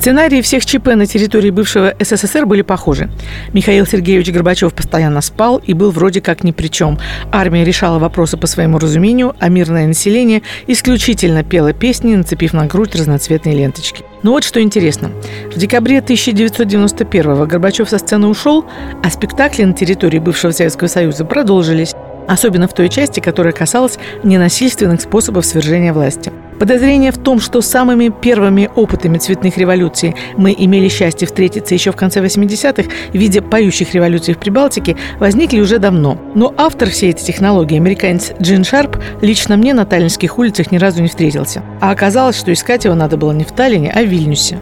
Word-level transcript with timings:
Сценарии 0.00 0.40
всех 0.40 0.64
ЧП 0.64 0.94
на 0.94 1.04
территории 1.04 1.50
бывшего 1.50 1.92
СССР 2.00 2.46
были 2.46 2.62
похожи. 2.62 3.10
Михаил 3.52 3.86
Сергеевич 3.86 4.30
Горбачев 4.30 4.72
постоянно 4.72 5.20
спал 5.20 5.58
и 5.58 5.74
был 5.74 5.90
вроде 5.90 6.22
как 6.22 6.42
ни 6.42 6.52
при 6.52 6.68
чем. 6.68 6.98
Армия 7.30 7.66
решала 7.66 7.98
вопросы 7.98 8.38
по 8.38 8.46
своему 8.46 8.78
разумению, 8.78 9.36
а 9.40 9.50
мирное 9.50 9.86
население 9.86 10.40
исключительно 10.66 11.44
пело 11.44 11.74
песни, 11.74 12.16
нацепив 12.16 12.54
на 12.54 12.64
грудь 12.64 12.94
разноцветные 12.94 13.54
ленточки. 13.54 14.02
Но 14.22 14.30
вот 14.30 14.44
что 14.44 14.62
интересно. 14.62 15.10
В 15.54 15.58
декабре 15.58 15.98
1991-го 15.98 17.44
Горбачев 17.44 17.90
со 17.90 17.98
сцены 17.98 18.26
ушел, 18.26 18.64
а 19.02 19.10
спектакли 19.10 19.64
на 19.64 19.74
территории 19.74 20.18
бывшего 20.18 20.52
Советского 20.52 20.88
Союза 20.88 21.26
продолжились 21.26 21.94
особенно 22.30 22.68
в 22.68 22.72
той 22.74 22.88
части, 22.88 23.18
которая 23.18 23.52
касалась 23.52 23.98
ненасильственных 24.22 25.00
способов 25.00 25.44
свержения 25.44 25.92
власти. 25.92 26.32
Подозрение 26.60 27.10
в 27.10 27.18
том, 27.18 27.40
что 27.40 27.62
самыми 27.62 28.10
первыми 28.10 28.70
опытами 28.76 29.18
цветных 29.18 29.56
революций 29.56 30.14
мы 30.36 30.54
имели 30.56 30.88
счастье 30.88 31.26
встретиться 31.26 31.74
еще 31.74 31.90
в 31.90 31.96
конце 31.96 32.20
80-х 32.20 32.88
в 33.12 33.50
поющих 33.50 33.94
революций 33.94 34.34
в 34.34 34.38
Прибалтике, 34.38 34.96
возникли 35.18 35.60
уже 35.60 35.78
давно. 35.78 36.18
Но 36.34 36.54
автор 36.56 36.90
всей 36.90 37.12
этой 37.12 37.24
технологии, 37.24 37.76
американец 37.76 38.32
Джин 38.40 38.64
Шарп, 38.64 38.98
лично 39.22 39.56
мне 39.56 39.74
на 39.74 39.86
таллинских 39.86 40.38
улицах 40.38 40.70
ни 40.70 40.76
разу 40.76 41.02
не 41.02 41.08
встретился. 41.08 41.62
А 41.80 41.90
оказалось, 41.90 42.38
что 42.38 42.52
искать 42.52 42.84
его 42.84 42.94
надо 42.94 43.16
было 43.16 43.32
не 43.32 43.44
в 43.44 43.52
Таллине, 43.52 43.90
а 43.90 44.02
в 44.02 44.06
Вильнюсе. 44.06 44.60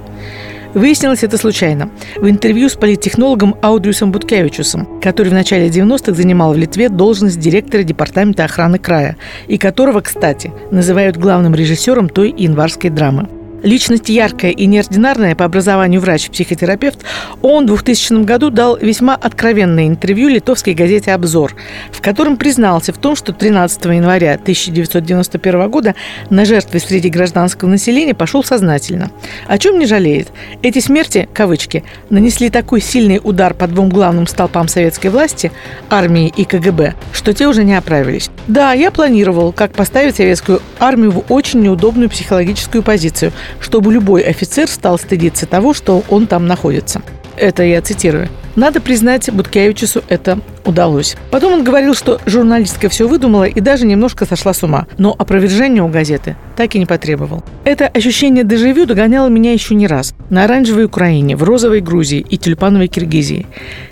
Выяснилось 0.75 1.25
это 1.25 1.39
случайно. 1.39 1.91
В 2.17 2.29
интервью 2.29 2.69
с 2.69 2.75
политтехнологом 2.75 3.57
Аудрюсом 3.63 4.13
Буткевичусом, 4.13 5.01
который 5.01 5.29
в 5.29 5.35
начале 5.35 5.69
90-х 5.69 6.13
занимал 6.13 6.53
в 6.53 6.59
Литве 6.59 6.89
должность 6.89 7.41
директора 7.41 7.83
Департамента 7.83 8.45
охраны 8.45 8.79
края, 8.79 9.17
и 9.47 9.57
которого, 9.57 10.01
кстати, 10.01 10.53
называют 10.71 11.17
главным 11.17 11.55
режиссером 11.55 12.09
той 12.09 12.35
январской 12.37 12.91
драмы. 12.91 13.29
Личность 13.63 14.09
яркая 14.09 14.53
и 14.53 14.67
неординарная 14.67 15.35
по 15.35 15.45
образованию 15.45 16.01
врач-психотерапевт, 16.01 17.01
он 17.43 17.65
в 17.65 17.69
2000 17.69 18.23
году 18.23 18.51
дал 18.51 18.77
весьма 18.77 19.17
откровенное 19.17 19.89
интервью 19.89 20.29
литовской 20.29 20.75
газете 20.75 21.13
«Обзор», 21.13 21.57
в 21.91 22.01
котором 22.01 22.37
признался 22.37 22.93
в 22.93 22.99
том, 22.99 23.17
что 23.17 23.33
13 23.33 23.85
января 23.87 24.35
1991 24.35 25.69
года 25.71 25.97
на 26.31 26.45
жертвы 26.45 26.79
среди 26.79 27.09
гражданского 27.09 27.69
населения 27.69 28.15
пошел 28.15 28.45
сознательно. 28.45 29.11
О 29.49 29.59
чем 29.59 29.81
не 29.81 29.87
жалеет. 29.87 30.29
Эти 30.63 30.79
смерти, 30.79 31.29
кавычки, 31.35 31.83
нанесли 32.11 32.51
такой 32.51 32.81
сильный 32.81 33.21
удар 33.23 33.55
по 33.55 33.67
двум 33.67 33.89
главным 33.89 34.29
столпам 34.29 34.69
советской 34.69 35.09
власти, 35.09 35.51
армии 35.91 36.33
и 36.37 36.45
КГБ, 36.45 36.95
что 37.13 37.33
те 37.33 37.49
уже 37.49 37.65
не 37.65 37.75
оправились. 37.75 38.31
Да, 38.47 38.73
я 38.73 38.93
планировал, 38.93 39.53
как 39.53 39.73
поставить 39.73 40.17
советскую 40.17 40.63
армию 40.79 41.11
в 41.11 41.25
очень 41.29 41.61
неудобную 41.61 42.09
психологическую 42.09 42.85
позицию– 42.85 43.33
чтобы 43.61 43.93
любой 43.93 44.23
офицер 44.23 44.69
стал 44.69 44.99
стыдиться 44.99 45.47
того, 45.47 45.75
что 45.75 46.03
он 46.09 46.27
там 46.27 46.47
находится. 46.47 47.03
Это 47.41 47.63
я 47.63 47.81
цитирую. 47.81 48.29
Надо 48.57 48.81
признать, 48.81 49.31
Буткевичусу 49.31 50.03
это 50.09 50.41
удалось. 50.65 51.17
Потом 51.31 51.53
он 51.53 51.65
говорил, 51.65 51.95
что 51.95 52.21
журналистка 52.27 52.89
все 52.89 53.07
выдумала 53.07 53.45
и 53.45 53.61
даже 53.61 53.87
немножко 53.87 54.27
сошла 54.27 54.53
с 54.53 54.65
ума. 54.65 54.89
Но 54.99 55.15
опровержения 55.17 55.81
у 55.81 55.89
газеты 55.89 56.37
так 56.57 56.75
и 56.75 56.79
не 56.81 56.87
потребовал. 56.87 57.45
Это 57.65 57.87
ощущение 57.87 58.43
дежавю 58.43 58.85
догоняло 58.85 59.29
меня 59.29 59.53
еще 59.53 59.77
не 59.77 59.87
раз. 59.87 60.13
На 60.29 60.43
оранжевой 60.43 60.87
Украине, 60.87 61.37
в 61.37 61.45
розовой 61.45 61.81
Грузии 61.81 62.27
и 62.29 62.37
тюльпановой 62.37 62.89
Киргизии. 62.89 63.47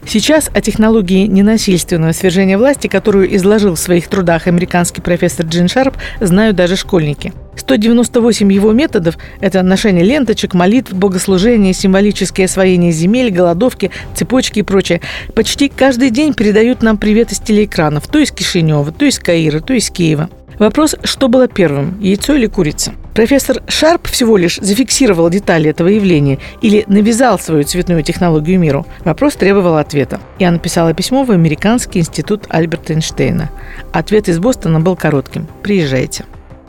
Сейчас 0.04 0.50
о 0.52 0.60
технологии 0.60 1.26
ненасильственного 1.26 2.10
свержения 2.10 2.58
власти, 2.58 2.88
которую 2.88 3.34
изложил 3.36 3.76
в 3.76 3.78
своих 3.78 4.08
трудах 4.08 4.48
американский 4.48 5.00
профессор 5.00 5.46
Джин 5.46 5.68
Шарп, 5.68 5.96
знают 6.20 6.56
даже 6.56 6.74
школьники. 6.74 7.32
198 7.56 8.52
его 8.52 8.72
методов– 8.72 9.16
это 9.40 9.62
ношение 9.62 10.04
ленточек, 10.04 10.54
молитв, 10.54 10.92
богослужение, 10.92 11.72
символическое 11.72 12.46
освоение 12.46 12.92
земель, 12.92 13.30
голодовки, 13.36 13.90
цепочки 14.14 14.60
и 14.60 14.62
прочее. 14.62 15.00
Почти 15.34 15.68
каждый 15.68 16.10
день 16.10 16.34
передают 16.34 16.82
нам 16.82 16.98
привет 16.98 17.32
из 17.32 17.38
телеэкранов, 17.38 18.08
то 18.08 18.18
из 18.18 18.32
Кишинева, 18.32 18.90
то 18.90 19.04
из 19.04 19.18
Каира, 19.18 19.60
то 19.60 19.74
из 19.74 19.90
Киева. 19.90 20.28
Вопрос, 20.58 20.96
что 21.04 21.28
было 21.28 21.48
первым, 21.48 22.00
яйцо 22.00 22.34
или 22.34 22.46
курица? 22.46 22.92
Профессор 23.14 23.62
Шарп 23.66 24.08
всего 24.08 24.36
лишь 24.36 24.56
зафиксировал 24.56 25.30
детали 25.30 25.70
этого 25.70 25.88
явления 25.88 26.38
или 26.60 26.84
навязал 26.86 27.38
свою 27.38 27.64
цветную 27.64 28.02
технологию 28.02 28.58
миру. 28.58 28.86
Вопрос 29.04 29.36
требовал 29.36 29.76
ответа. 29.76 30.20
Я 30.38 30.50
написала 30.50 30.92
письмо 30.92 31.24
в 31.24 31.30
Американский 31.30 32.00
институт 32.00 32.44
Альберта 32.48 32.92
Эйнштейна. 32.92 33.50
Ответ 33.92 34.28
из 34.28 34.38
Бостона 34.38 34.80
был 34.80 34.96
коротким. 34.96 35.46
Приезжайте. 35.62 36.24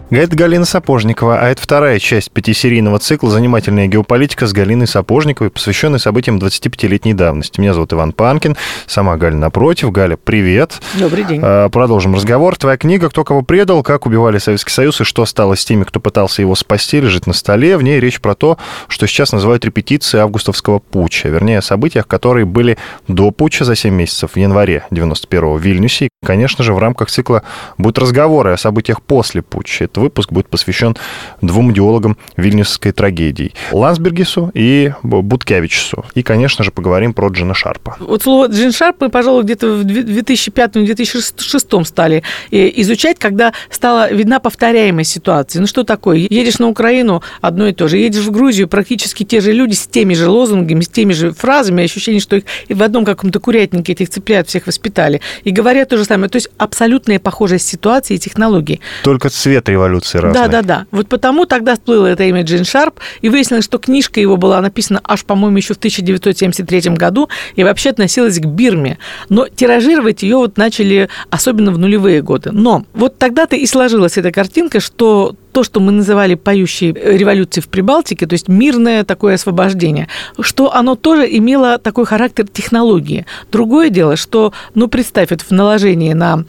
Говорит 0.10 0.36
Галина 0.36 0.64
Сапожникова, 0.64 1.42
а 1.42 1.50
это 1.50 1.62
вторая 1.62 2.00
часть 2.00 2.32
пятисерийного 2.32 2.98
цикла 2.98 3.30
«Занимательная 3.30 3.88
геополитика» 3.88 4.48
с 4.48 4.54
Галиной 4.54 4.88
Сапожниковой, 4.88 5.50
посвященной 5.50 6.00
событиям 6.00 6.38
25-летней 6.38 7.14
давности. 7.14 7.60
Меня 7.60 7.74
зовут 7.74 7.92
Иван 7.92 8.14
Панкин, 8.14 8.56
сама 8.86 9.18
Галя 9.18 9.36
напротив. 9.36 9.92
Галя, 9.92 10.16
привет. 10.16 10.82
Добрый 10.94 11.26
день. 11.26 11.42
А, 11.44 11.68
продолжим 11.68 12.16
разговор. 12.16 12.56
Твоя 12.56 12.78
книга 12.78 13.10
«Кто 13.10 13.26
кого 13.26 13.42
предал. 13.42 13.84
Как 13.84 14.06
убивали 14.06 14.38
Советский 14.38 14.72
Союз 14.72 15.02
и 15.02 15.04
что 15.04 15.26
стало 15.26 15.58
с 15.58 15.66
теми, 15.66 15.84
кто 15.84 16.00
пытался 16.00 16.42
его 16.42 16.56
спасти» 16.56 17.02
лежит 17.02 17.28
на 17.28 17.34
столе. 17.34 17.76
В 17.76 17.84
ней 17.84 18.00
речь 18.00 18.22
про 18.22 18.34
то, 18.34 18.58
что 18.88 19.08
сейчас 19.08 19.34
называют 19.34 19.66
репетицией 19.66 20.22
августовского 20.22 20.80
путча, 20.80 21.28
вернее, 21.28 21.58
о 21.58 21.62
событиях, 21.62 22.08
которые 22.08 22.46
были 22.46 22.78
до 23.10 23.32
путча 23.32 23.66
за 23.66 23.76
7 23.76 23.94
месяцев 23.94 24.32
в 24.36 24.38
январе 24.38 24.86
91-го 24.90 25.56
в 25.56 25.62
Вильнюсе. 25.62 26.06
И, 26.06 26.10
конечно 26.26 26.64
же, 26.64 26.74
в 26.74 26.80
рамках 26.80 27.10
цикла 27.10 27.44
будут 27.78 28.00
разговоры 28.00 28.54
о 28.54 28.58
событиях 28.58 29.02
после 29.02 29.42
путча 29.42 29.90
этот 29.98 29.98
выпуск 29.98 30.32
будет 30.32 30.48
посвящен 30.48 30.96
двум 31.42 31.72
идеологам 31.72 32.18
вильнюсской 32.38 32.92
трагедии. 32.92 33.54
Лансбергису 33.72 34.52
и 34.54 34.94
Буткевичсу. 35.04 36.06
И, 36.16 36.24
конечно 36.24 36.64
же, 36.64 36.72
поговорим 36.72 37.14
про 37.14 37.30
Джина 37.30 37.54
Шарпа. 37.54 37.98
Вот 38.00 38.24
слово 38.24 38.48
Джин 38.48 38.72
Шарп 38.72 38.98
мы, 39.02 39.10
пожалуй, 39.10 39.44
где-то 39.44 39.68
в 39.68 39.82
2005-2006 39.84 41.86
стали 41.86 42.24
изучать, 42.52 43.18
когда 43.20 43.54
стала 43.70 44.12
видна 44.12 44.40
повторяемость 44.40 45.12
ситуации. 45.12 45.60
Ну, 45.60 45.68
что 45.68 45.84
такое? 45.84 46.18
Едешь 46.18 46.60
на 46.60 46.68
Украину, 46.68 47.24
одно 47.42 47.68
и 47.68 47.74
то 47.74 47.88
же. 47.88 47.98
Едешь 47.98 48.24
в 48.24 48.32
Грузию, 48.32 48.68
практически 48.68 49.24
те 49.24 49.42
же 49.42 49.52
люди 49.52 49.74
с 49.74 49.88
теми 49.88 50.14
же 50.14 50.30
лозунгами, 50.30 50.82
с 50.82 50.90
теми 50.90 51.14
же 51.14 51.32
фразами. 51.32 51.84
Ощущение, 51.84 52.22
что 52.22 52.38
их 52.38 52.44
и 52.68 52.74
в 52.74 52.84
одном 52.84 53.06
каком-то 53.06 53.40
курятнике 53.40 53.94
этих 53.94 54.10
цыплят 54.10 54.48
всех 54.48 54.68
воспитали. 54.68 55.22
И 55.44 55.52
говорят 55.52 55.90
то 55.90 55.98
же 55.98 56.06
самое. 56.06 56.30
То 56.30 56.38
есть 56.38 56.50
абсолютная 56.58 57.20
похожесть 57.20 57.68
ситуации 57.68 58.16
и 58.16 58.20
технологий. 58.20 58.82
Только 59.04 59.30
цвет 59.30 59.70
революции 59.70 59.87
революции 59.88 60.18
разные. 60.20 60.48
Да, 60.48 60.48
да, 60.48 60.62
да. 60.62 60.86
Вот 60.92 61.08
потому 61.08 61.46
тогда 61.46 61.76
всплыло 61.76 62.06
это 62.08 62.24
имя 62.24 62.44
Джин 62.44 62.66
Шарп, 62.66 63.00
и 63.22 63.30
выяснилось, 63.30 63.66
что 63.66 63.78
книжка 63.78 64.20
его 64.20 64.38
была 64.38 64.62
написана 64.62 65.02
аж, 65.04 65.24
по-моему, 65.26 65.58
еще 65.58 65.74
в 65.74 65.78
1973 65.78 66.92
году, 66.92 67.30
и 67.56 67.64
вообще 67.64 67.90
относилась 67.90 68.40
к 68.40 68.46
Бирме. 68.46 68.98
Но 69.30 69.48
тиражировать 69.48 70.24
ее 70.24 70.38
вот 70.38 70.58
начали 70.58 71.10
особенно 71.30 71.72
в 71.72 71.80
нулевые 71.80 72.22
годы. 72.22 72.52
Но 72.52 72.86
вот 72.94 73.18
тогда-то 73.18 73.56
и 73.56 73.66
сложилась 73.66 74.18
эта 74.18 74.32
картинка, 74.32 74.80
что 74.80 75.36
то, 75.52 75.64
что 75.64 75.80
мы 75.80 75.92
называли 75.92 76.36
поющей 76.36 76.92
революцией 76.92 77.64
в 77.64 77.70
Прибалтике, 77.70 78.28
то 78.28 78.34
есть 78.34 78.48
мирное 78.48 79.04
такое 79.04 79.36
освобождение, 79.36 80.08
что 80.40 80.74
оно 80.74 80.96
тоже 80.96 81.28
имело 81.30 81.78
такой 81.78 82.06
характер 82.06 82.48
технологии. 82.48 83.26
Другое 83.52 83.90
дело, 83.90 84.16
что, 84.16 84.54
ну, 84.76 84.88
представь, 84.88 85.32
это 85.32 85.44
в 85.44 85.52
наложении 85.52 86.14
на 86.14 86.46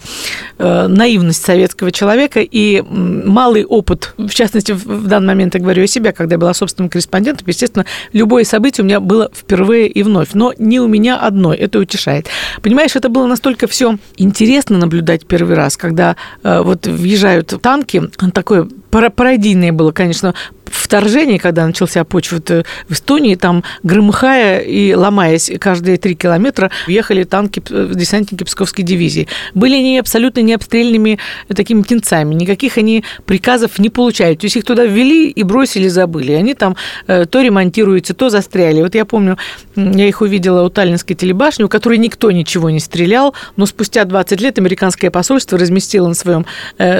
э, 0.58 0.86
наивность 0.88 1.44
советского 1.44 1.92
человека 1.92 2.40
и 2.40 2.82
малый 2.82 3.64
опыт, 3.64 4.14
в 4.16 4.30
частности, 4.30 4.72
в 4.72 5.06
данный 5.06 5.28
момент 5.28 5.54
я 5.54 5.60
говорю 5.60 5.84
о 5.84 5.86
себе, 5.86 6.12
когда 6.12 6.34
я 6.34 6.38
была 6.38 6.54
собственным 6.54 6.90
корреспондентом, 6.90 7.46
естественно, 7.48 7.86
любое 8.12 8.44
событие 8.44 8.82
у 8.82 8.86
меня 8.86 9.00
было 9.00 9.30
впервые 9.34 9.88
и 9.88 10.02
вновь, 10.02 10.30
но 10.34 10.52
не 10.58 10.80
у 10.80 10.88
меня 10.88 11.18
одной, 11.18 11.56
это 11.56 11.78
утешает. 11.78 12.28
Понимаешь, 12.62 12.96
это 12.96 13.08
было 13.08 13.26
настолько 13.26 13.66
все 13.66 13.98
интересно 14.16 14.78
наблюдать 14.78 15.26
первый 15.26 15.56
раз, 15.56 15.76
когда 15.76 16.16
э, 16.42 16.60
вот 16.62 16.86
въезжают 16.86 17.54
танки, 17.62 18.02
такое 18.32 18.68
пародийное 19.10 19.72
было, 19.72 19.92
конечно, 19.92 20.34
вторжение, 20.70 21.38
когда 21.38 21.66
начался 21.66 22.04
путь 22.04 22.28
э, 22.32 22.62
в 22.88 22.92
Эстонии, 22.92 23.34
там 23.34 23.64
громыхая 23.82 24.60
и 24.60 24.94
ломаясь 24.94 25.50
каждые 25.60 25.96
три 25.96 26.14
километра, 26.14 26.70
ехали 26.86 27.24
танки, 27.24 27.62
э, 27.70 27.92
десантники 27.94 28.44
Псковской 28.44 28.84
дивизии. 28.84 29.28
Были 29.54 29.76
они 29.76 29.98
абсолютно 29.98 30.40
необстрельными 30.40 31.18
такими 31.48 31.82
птенцами, 31.82 32.34
никаких 32.34 32.78
они 32.78 33.04
приказов 33.26 33.78
не 33.78 33.90
получают. 33.90 34.40
То 34.40 34.46
есть 34.46 34.56
их 34.56 34.64
туда 34.64 34.84
ввели 34.84 35.28
и 35.28 35.42
бросили, 35.42 35.88
забыли. 35.88 36.32
Они 36.32 36.54
там 36.54 36.76
э, 37.06 37.26
то 37.26 37.40
ремонтируются, 37.40 38.14
то 38.14 38.28
застряли. 38.28 38.82
Вот 38.82 38.94
я 38.94 39.04
помню, 39.04 39.38
я 39.76 40.06
их 40.06 40.20
увидела 40.20 40.62
у 40.64 40.70
Таллинской 40.70 41.16
телебашни, 41.16 41.64
у 41.64 41.68
которой 41.68 41.98
никто 41.98 42.30
ничего 42.30 42.70
не 42.70 42.80
стрелял, 42.80 43.34
но 43.56 43.66
спустя 43.66 44.04
20 44.04 44.40
лет 44.40 44.58
американское 44.58 45.10
посольство 45.10 45.58
разместило 45.58 46.08
на 46.08 46.14
своем 46.14 46.46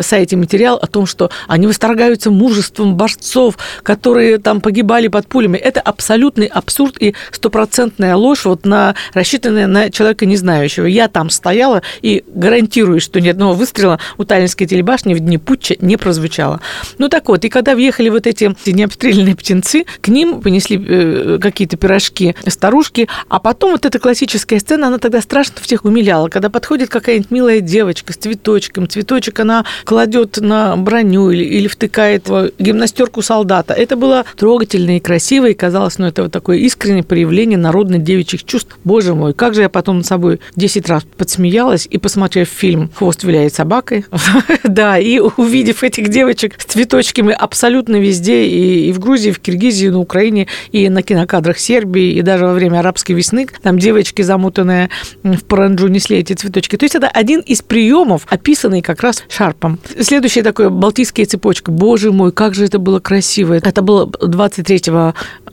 сайте 0.00 0.36
материал 0.36 0.76
о 0.76 0.86
том, 0.86 1.06
что 1.06 1.30
они 1.46 1.66
восторгаются 1.66 2.30
мужеством 2.30 2.96
борцов, 2.96 3.57
которые 3.82 4.38
там 4.38 4.60
погибали 4.60 5.08
под 5.08 5.26
пулями. 5.26 5.56
Это 5.56 5.80
абсолютный 5.80 6.46
абсурд 6.46 6.96
и 7.00 7.14
стопроцентная 7.30 8.16
ложь, 8.16 8.44
вот 8.44 8.64
на, 8.66 8.94
рассчитанная 9.14 9.66
на 9.66 9.90
человека 9.90 10.26
не 10.26 10.36
знающего. 10.36 10.86
Я 10.86 11.08
там 11.08 11.30
стояла 11.30 11.82
и 12.02 12.24
гарантирую, 12.26 13.00
что 13.00 13.20
ни 13.20 13.28
одного 13.28 13.54
выстрела 13.54 13.98
у 14.16 14.24
Таллинской 14.24 14.66
телебашни 14.66 15.14
в 15.14 15.20
дни 15.20 15.38
путча 15.38 15.76
не 15.80 15.96
прозвучало. 15.96 16.60
Ну 16.98 17.08
так 17.08 17.28
вот, 17.28 17.44
и 17.44 17.48
когда 17.48 17.74
въехали 17.74 18.08
вот 18.08 18.26
эти 18.26 18.54
необстрелянные 18.66 19.36
птенцы, 19.36 19.84
к 20.00 20.08
ним 20.08 20.40
понесли 20.40 20.82
э, 20.86 21.38
какие-то 21.40 21.76
пирожки 21.76 22.34
старушки, 22.46 23.08
а 23.28 23.38
потом 23.38 23.72
вот 23.72 23.86
эта 23.86 23.98
классическая 23.98 24.58
сцена, 24.60 24.88
она 24.88 24.98
тогда 24.98 25.20
страшно 25.20 25.56
всех 25.60 25.84
умиляла, 25.84 26.28
когда 26.28 26.50
подходит 26.50 26.88
какая-нибудь 26.88 27.30
милая 27.30 27.60
девочка 27.60 28.12
с 28.12 28.16
цветочком, 28.16 28.88
цветочек 28.88 29.40
она 29.40 29.64
кладет 29.84 30.38
на 30.38 30.76
броню 30.76 31.30
или, 31.30 31.44
или 31.44 31.68
втыкает 31.68 32.28
в 32.28 32.50
гимнастерку 32.58 33.22
солдата. 33.48 33.72
Это 33.72 33.96
было 33.96 34.24
трогательно 34.36 34.96
и 34.96 35.00
красиво, 35.00 35.46
и 35.46 35.54
казалось, 35.54 35.98
ну, 35.98 36.06
это 36.06 36.24
вот 36.24 36.32
такое 36.32 36.58
искреннее 36.58 37.02
проявление 37.02 37.58
народных 37.58 38.02
девичьих 38.02 38.44
чувств. 38.44 38.78
Боже 38.84 39.14
мой, 39.14 39.32
как 39.32 39.54
же 39.54 39.62
я 39.62 39.68
потом 39.68 39.98
над 39.98 40.06
собой 40.06 40.40
10 40.56 40.88
раз 40.88 41.04
подсмеялась 41.16 41.88
и, 41.90 41.98
посмотрев 41.98 42.48
фильм 42.48 42.90
«Хвост 42.94 43.24
виляет 43.24 43.54
собакой», 43.54 44.04
да, 44.64 44.98
и 44.98 45.18
увидев 45.18 45.82
этих 45.82 46.08
девочек 46.08 46.56
с 46.58 46.64
цветочками 46.64 47.32
абсолютно 47.32 47.96
везде, 47.96 48.46
и, 48.46 48.92
в 48.92 48.98
Грузии, 48.98 49.30
и 49.30 49.32
в 49.32 49.40
Киргизии, 49.40 49.86
и 49.86 49.90
на 49.90 50.00
Украине, 50.00 50.46
и 50.72 50.88
на 50.90 51.02
кинокадрах 51.02 51.58
Сербии, 51.58 52.12
и 52.12 52.22
даже 52.22 52.44
во 52.44 52.52
время 52.52 52.80
арабской 52.80 53.12
весны, 53.12 53.48
там 53.62 53.78
девочки, 53.78 54.22
замутанные 54.22 54.90
в 55.22 55.44
паранджу, 55.44 55.88
несли 55.88 56.18
эти 56.18 56.34
цветочки. 56.34 56.76
То 56.76 56.84
есть 56.84 56.94
это 56.94 57.08
один 57.08 57.40
из 57.40 57.62
приемов, 57.62 58.26
описанный 58.28 58.82
как 58.82 59.02
раз 59.02 59.24
Шарпом. 59.28 59.78
Следующее 59.98 60.44
такое, 60.44 60.68
балтийская 60.68 61.24
цепочка. 61.24 61.70
Боже 61.70 62.12
мой, 62.12 62.32
как 62.32 62.54
же 62.54 62.64
это 62.64 62.78
было 62.78 63.00
красиво. 63.00 63.37
Это 63.44 63.82
было 63.82 64.06
23 64.06 64.82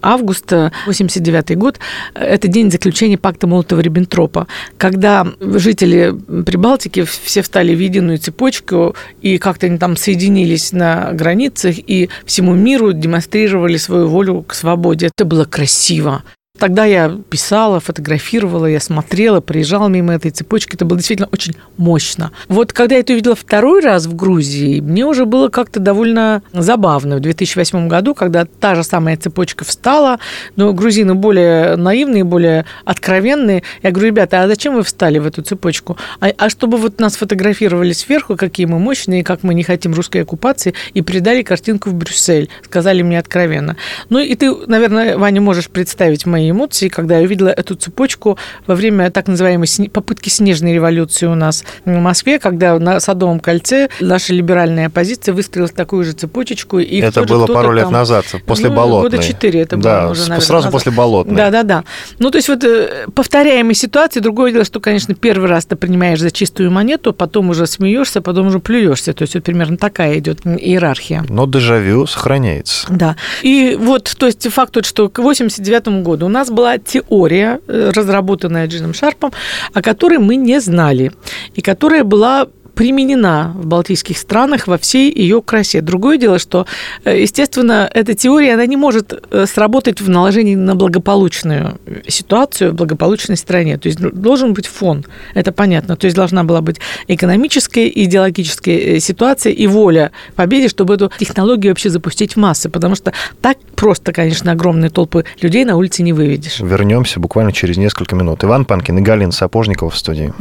августа 0.01 0.71
89 0.85 1.57
год. 1.57 1.79
Это 2.13 2.47
день 2.47 2.71
заключения 2.71 3.17
пакта 3.17 3.47
Молотова-Риббентропа, 3.47 4.47
когда 4.77 5.27
жители 5.39 6.13
Прибалтики 6.43 7.03
все 7.03 7.41
встали 7.41 7.75
в 7.75 7.79
единую 7.79 8.17
цепочку, 8.17 8.95
и 9.21 9.37
как-то 9.37 9.67
они 9.67 9.77
там 9.77 9.97
соединились 9.97 10.71
на 10.71 11.11
границах, 11.13 11.75
и 11.77 12.09
всему 12.25 12.53
миру 12.53 12.93
демонстрировали 12.93 13.77
свою 13.77 14.07
волю 14.07 14.43
к 14.43 14.53
свободе. 14.53 15.07
Это 15.07 15.25
было 15.25 15.45
красиво. 15.45 16.23
Тогда 16.57 16.85
я 16.85 17.17
писала, 17.29 17.79
фотографировала, 17.79 18.65
я 18.65 18.79
смотрела, 18.79 19.41
приезжала 19.41 19.89
мимо 19.89 20.13
этой 20.13 20.31
цепочки. 20.31 20.75
Это 20.75 20.85
было 20.85 20.97
действительно 20.97 21.27
очень 21.31 21.55
мощно. 21.77 22.31
Вот 22.47 22.71
когда 22.71 22.95
я 22.95 23.01
это 23.01 23.13
увидела 23.13 23.35
второй 23.35 23.81
раз 23.81 24.05
в 24.05 24.15
Грузии, 24.15 24.79
мне 24.79 25.05
уже 25.05 25.25
было 25.25 25.49
как-то 25.49 25.81
довольно 25.81 26.43
забавно. 26.53 27.17
В 27.17 27.19
2008 27.19 27.89
году, 27.89 28.15
когда 28.15 28.45
та 28.45 28.75
же 28.75 28.83
самая 28.83 29.17
цепочка 29.17 29.65
встала, 29.65 30.19
но 30.55 30.71
грузины 30.71 31.13
более 31.13 31.75
наивные, 31.75 32.23
более 32.23 32.65
откровенные. 32.85 33.63
Я 33.83 33.91
говорю, 33.91 34.07
ребята, 34.07 34.41
а 34.41 34.47
зачем 34.47 34.75
вы 34.75 34.83
встали 34.83 35.19
в 35.19 35.27
эту 35.27 35.41
цепочку? 35.41 35.97
А, 36.21 36.31
а 36.37 36.49
чтобы 36.49 36.77
вот 36.77 36.99
нас 36.99 37.17
фотографировали 37.17 37.91
сверху, 37.91 38.37
какие 38.37 38.65
мы 38.65 38.79
мощные, 38.79 39.23
как 39.25 39.43
мы 39.43 39.53
не 39.53 39.63
хотим 39.63 39.93
русской 39.93 40.21
оккупации, 40.21 40.73
и 40.93 41.01
передали 41.01 41.43
картинку 41.43 41.89
в 41.89 41.95
Брюссель. 41.95 42.49
Сказали 42.63 43.01
мне 43.01 43.19
откровенно. 43.19 43.75
Ну 44.09 44.19
и 44.19 44.35
ты, 44.35 44.55
наверное, 44.67 45.17
Ваня, 45.17 45.41
можешь 45.41 45.69
представить 45.69 46.25
мои 46.25 46.44
мои 46.45 46.51
эмоции, 46.51 46.89
когда 46.89 47.17
я 47.17 47.25
увидела 47.25 47.49
эту 47.49 47.75
цепочку 47.75 48.37
во 48.67 48.75
время 48.75 49.11
так 49.11 49.27
называемой 49.27 49.67
попытки 49.91 50.29
снежной 50.29 50.73
революции 50.73 51.25
у 51.25 51.35
нас 51.35 51.63
в 51.85 51.89
Москве, 51.89 52.39
когда 52.39 52.77
на 52.79 52.99
Садовом 52.99 53.39
кольце 53.39 53.89
наша 53.99 54.33
либеральная 54.33 54.87
оппозиция 54.87 55.33
выстроила 55.33 55.69
такую 55.69 56.03
же 56.03 56.13
цепочечку. 56.13 56.79
И 56.79 56.99
это 56.99 57.23
было 57.23 57.47
пару 57.47 57.71
лет 57.71 57.85
там, 57.85 57.93
назад, 57.93 58.25
после 58.45 58.69
ну, 58.69 58.75
Болотной. 58.75 59.09
Года 59.11 59.23
четыре 59.23 59.61
это 59.61 59.77
да, 59.77 60.03
было 60.03 60.11
уже, 60.11 60.21
наверное, 60.21 60.41
сразу 60.41 60.65
назад. 60.65 60.71
после 60.71 60.91
Болотной. 60.91 61.35
Да, 61.35 61.49
да, 61.49 61.63
да. 61.63 61.83
Ну, 62.19 62.31
то 62.31 62.37
есть 62.37 62.49
вот 62.49 62.63
э, 62.63 63.07
повторяемые 63.13 63.75
ситуации. 63.75 64.19
Другое 64.19 64.51
дело, 64.51 64.65
что, 64.65 64.79
конечно, 64.79 65.15
первый 65.15 65.49
раз 65.49 65.65
ты 65.65 65.75
принимаешь 65.75 66.19
за 66.19 66.31
чистую 66.31 66.71
монету, 66.71 67.13
потом 67.13 67.49
уже 67.49 67.67
смеешься, 67.67 68.21
потом 68.21 68.47
уже 68.47 68.59
плюешься. 68.59 69.13
То 69.13 69.23
есть 69.23 69.35
вот 69.35 69.43
примерно 69.43 69.77
такая 69.77 70.17
идет 70.19 70.45
иерархия. 70.45 71.23
Но 71.29 71.45
дежавю 71.47 72.05
сохраняется. 72.05 72.87
Да. 72.89 73.15
И 73.41 73.77
вот, 73.79 74.13
то 74.17 74.25
есть 74.25 74.47
факт 74.49 74.73
тот, 74.73 74.85
что 74.85 75.09
к 75.09 75.19
89 75.19 76.03
году 76.03 76.27
нас 76.35 76.49
была 76.49 76.77
теория, 76.77 77.59
э, 77.67 77.91
разработанная 77.95 78.67
Джином 78.67 78.93
Шарпом, 78.93 79.31
о 79.73 79.81
которой 79.81 80.19
мы 80.19 80.35
не 80.35 80.59
знали, 80.61 81.11
и 81.57 81.61
которая 81.61 82.03
была 82.03 82.47
применена 82.75 83.53
в 83.55 83.65
балтийских 83.65 84.17
странах 84.17 84.67
во 84.67 84.77
всей 84.77 85.11
ее 85.11 85.41
красе. 85.41 85.81
Другое 85.81 86.17
дело, 86.17 86.39
что, 86.39 86.67
э, 87.05 87.21
естественно, 87.21 87.89
эта 87.93 88.13
теория, 88.13 88.53
она 88.53 88.65
не 88.65 88.77
может 88.77 89.13
э, 89.13 89.45
сработать 89.47 90.01
в 90.01 90.09
наложении 90.09 90.55
на 90.55 90.75
благополучную 90.75 91.79
ситуацию 92.07 92.71
в 92.71 92.75
благополучной 92.75 93.37
стране. 93.37 93.77
То 93.77 93.87
есть 93.87 93.99
должен 93.99 94.53
быть 94.53 94.67
фон, 94.67 95.05
это 95.33 95.51
понятно. 95.51 95.95
То 95.95 96.05
есть 96.05 96.15
должна 96.15 96.43
была 96.43 96.61
быть 96.61 96.77
экономическая, 97.07 97.87
идеологическая 97.87 98.77
э, 98.77 98.99
ситуация 98.99 99.53
и 99.53 99.67
воля 99.67 100.11
победе, 100.35 100.67
чтобы 100.67 100.95
эту 100.95 101.11
технологию 101.17 101.71
вообще 101.71 101.89
запустить 101.89 102.33
в 102.33 102.37
массы. 102.37 102.69
Потому 102.69 102.95
что 102.95 103.13
так 103.41 103.57
просто, 103.75 104.11
конечно, 104.11 104.51
огромные 104.51 104.89
толпы 104.89 105.23
людей 105.41 105.65
на 105.65 105.77
улице 105.77 106.03
не 106.03 106.13
выведешь. 106.13 106.59
Вернемся 106.59 107.19
буквально 107.19 107.51
через 107.51 107.77
несколько 107.77 108.15
минут. 108.15 108.43
Иван 108.43 108.65
Панкин 108.65 108.97
и 108.97 109.01
Галина 109.01 109.31
Сапожникова 109.31 109.89
в 109.89 109.97
студии. 109.97 110.33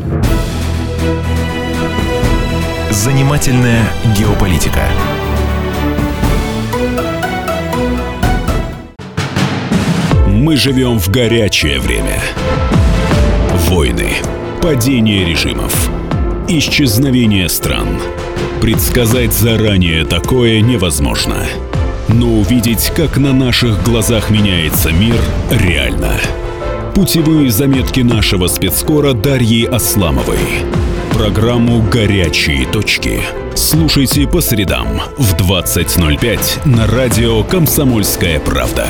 Занимательная 2.90 3.82
геополитика. 4.16 4.82
Мы 10.28 10.56
живем 10.56 10.98
в 10.98 11.08
горячее 11.08 11.80
время. 11.80 12.20
Войны, 13.68 14.10
падение 14.62 15.24
режимов, 15.24 15.90
исчезновение 16.48 17.48
стран. 17.48 17.88
Предсказать 18.60 19.32
заранее 19.32 20.04
такое 20.04 20.60
невозможно. 20.60 21.46
Но 22.08 22.26
увидеть, 22.26 22.92
как 22.94 23.16
на 23.16 23.32
наших 23.32 23.82
глазах 23.82 24.30
меняется 24.30 24.92
мир, 24.92 25.16
реально. 25.50 26.20
Путевые 26.94 27.50
заметки 27.50 28.00
нашего 28.00 28.46
спецскора 28.46 29.14
Дарьи 29.14 29.64
Асламовой. 29.64 30.38
Программу 31.14 31.80
«Горячие 31.80 32.66
точки». 32.66 33.20
Слушайте 33.54 34.26
по 34.26 34.40
средам 34.40 35.00
в 35.16 35.34
20.05 35.36 36.66
на 36.68 36.88
радио 36.88 37.44
«Комсомольская 37.44 38.40
правда». 38.40 38.88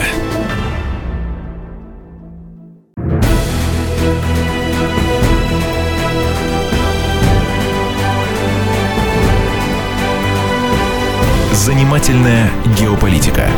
Занимательная 11.53 12.51
геополитика 12.81 13.51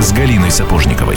с 0.00 0.12
Галиной 0.12 0.50
Сапожниковой. 0.50 1.16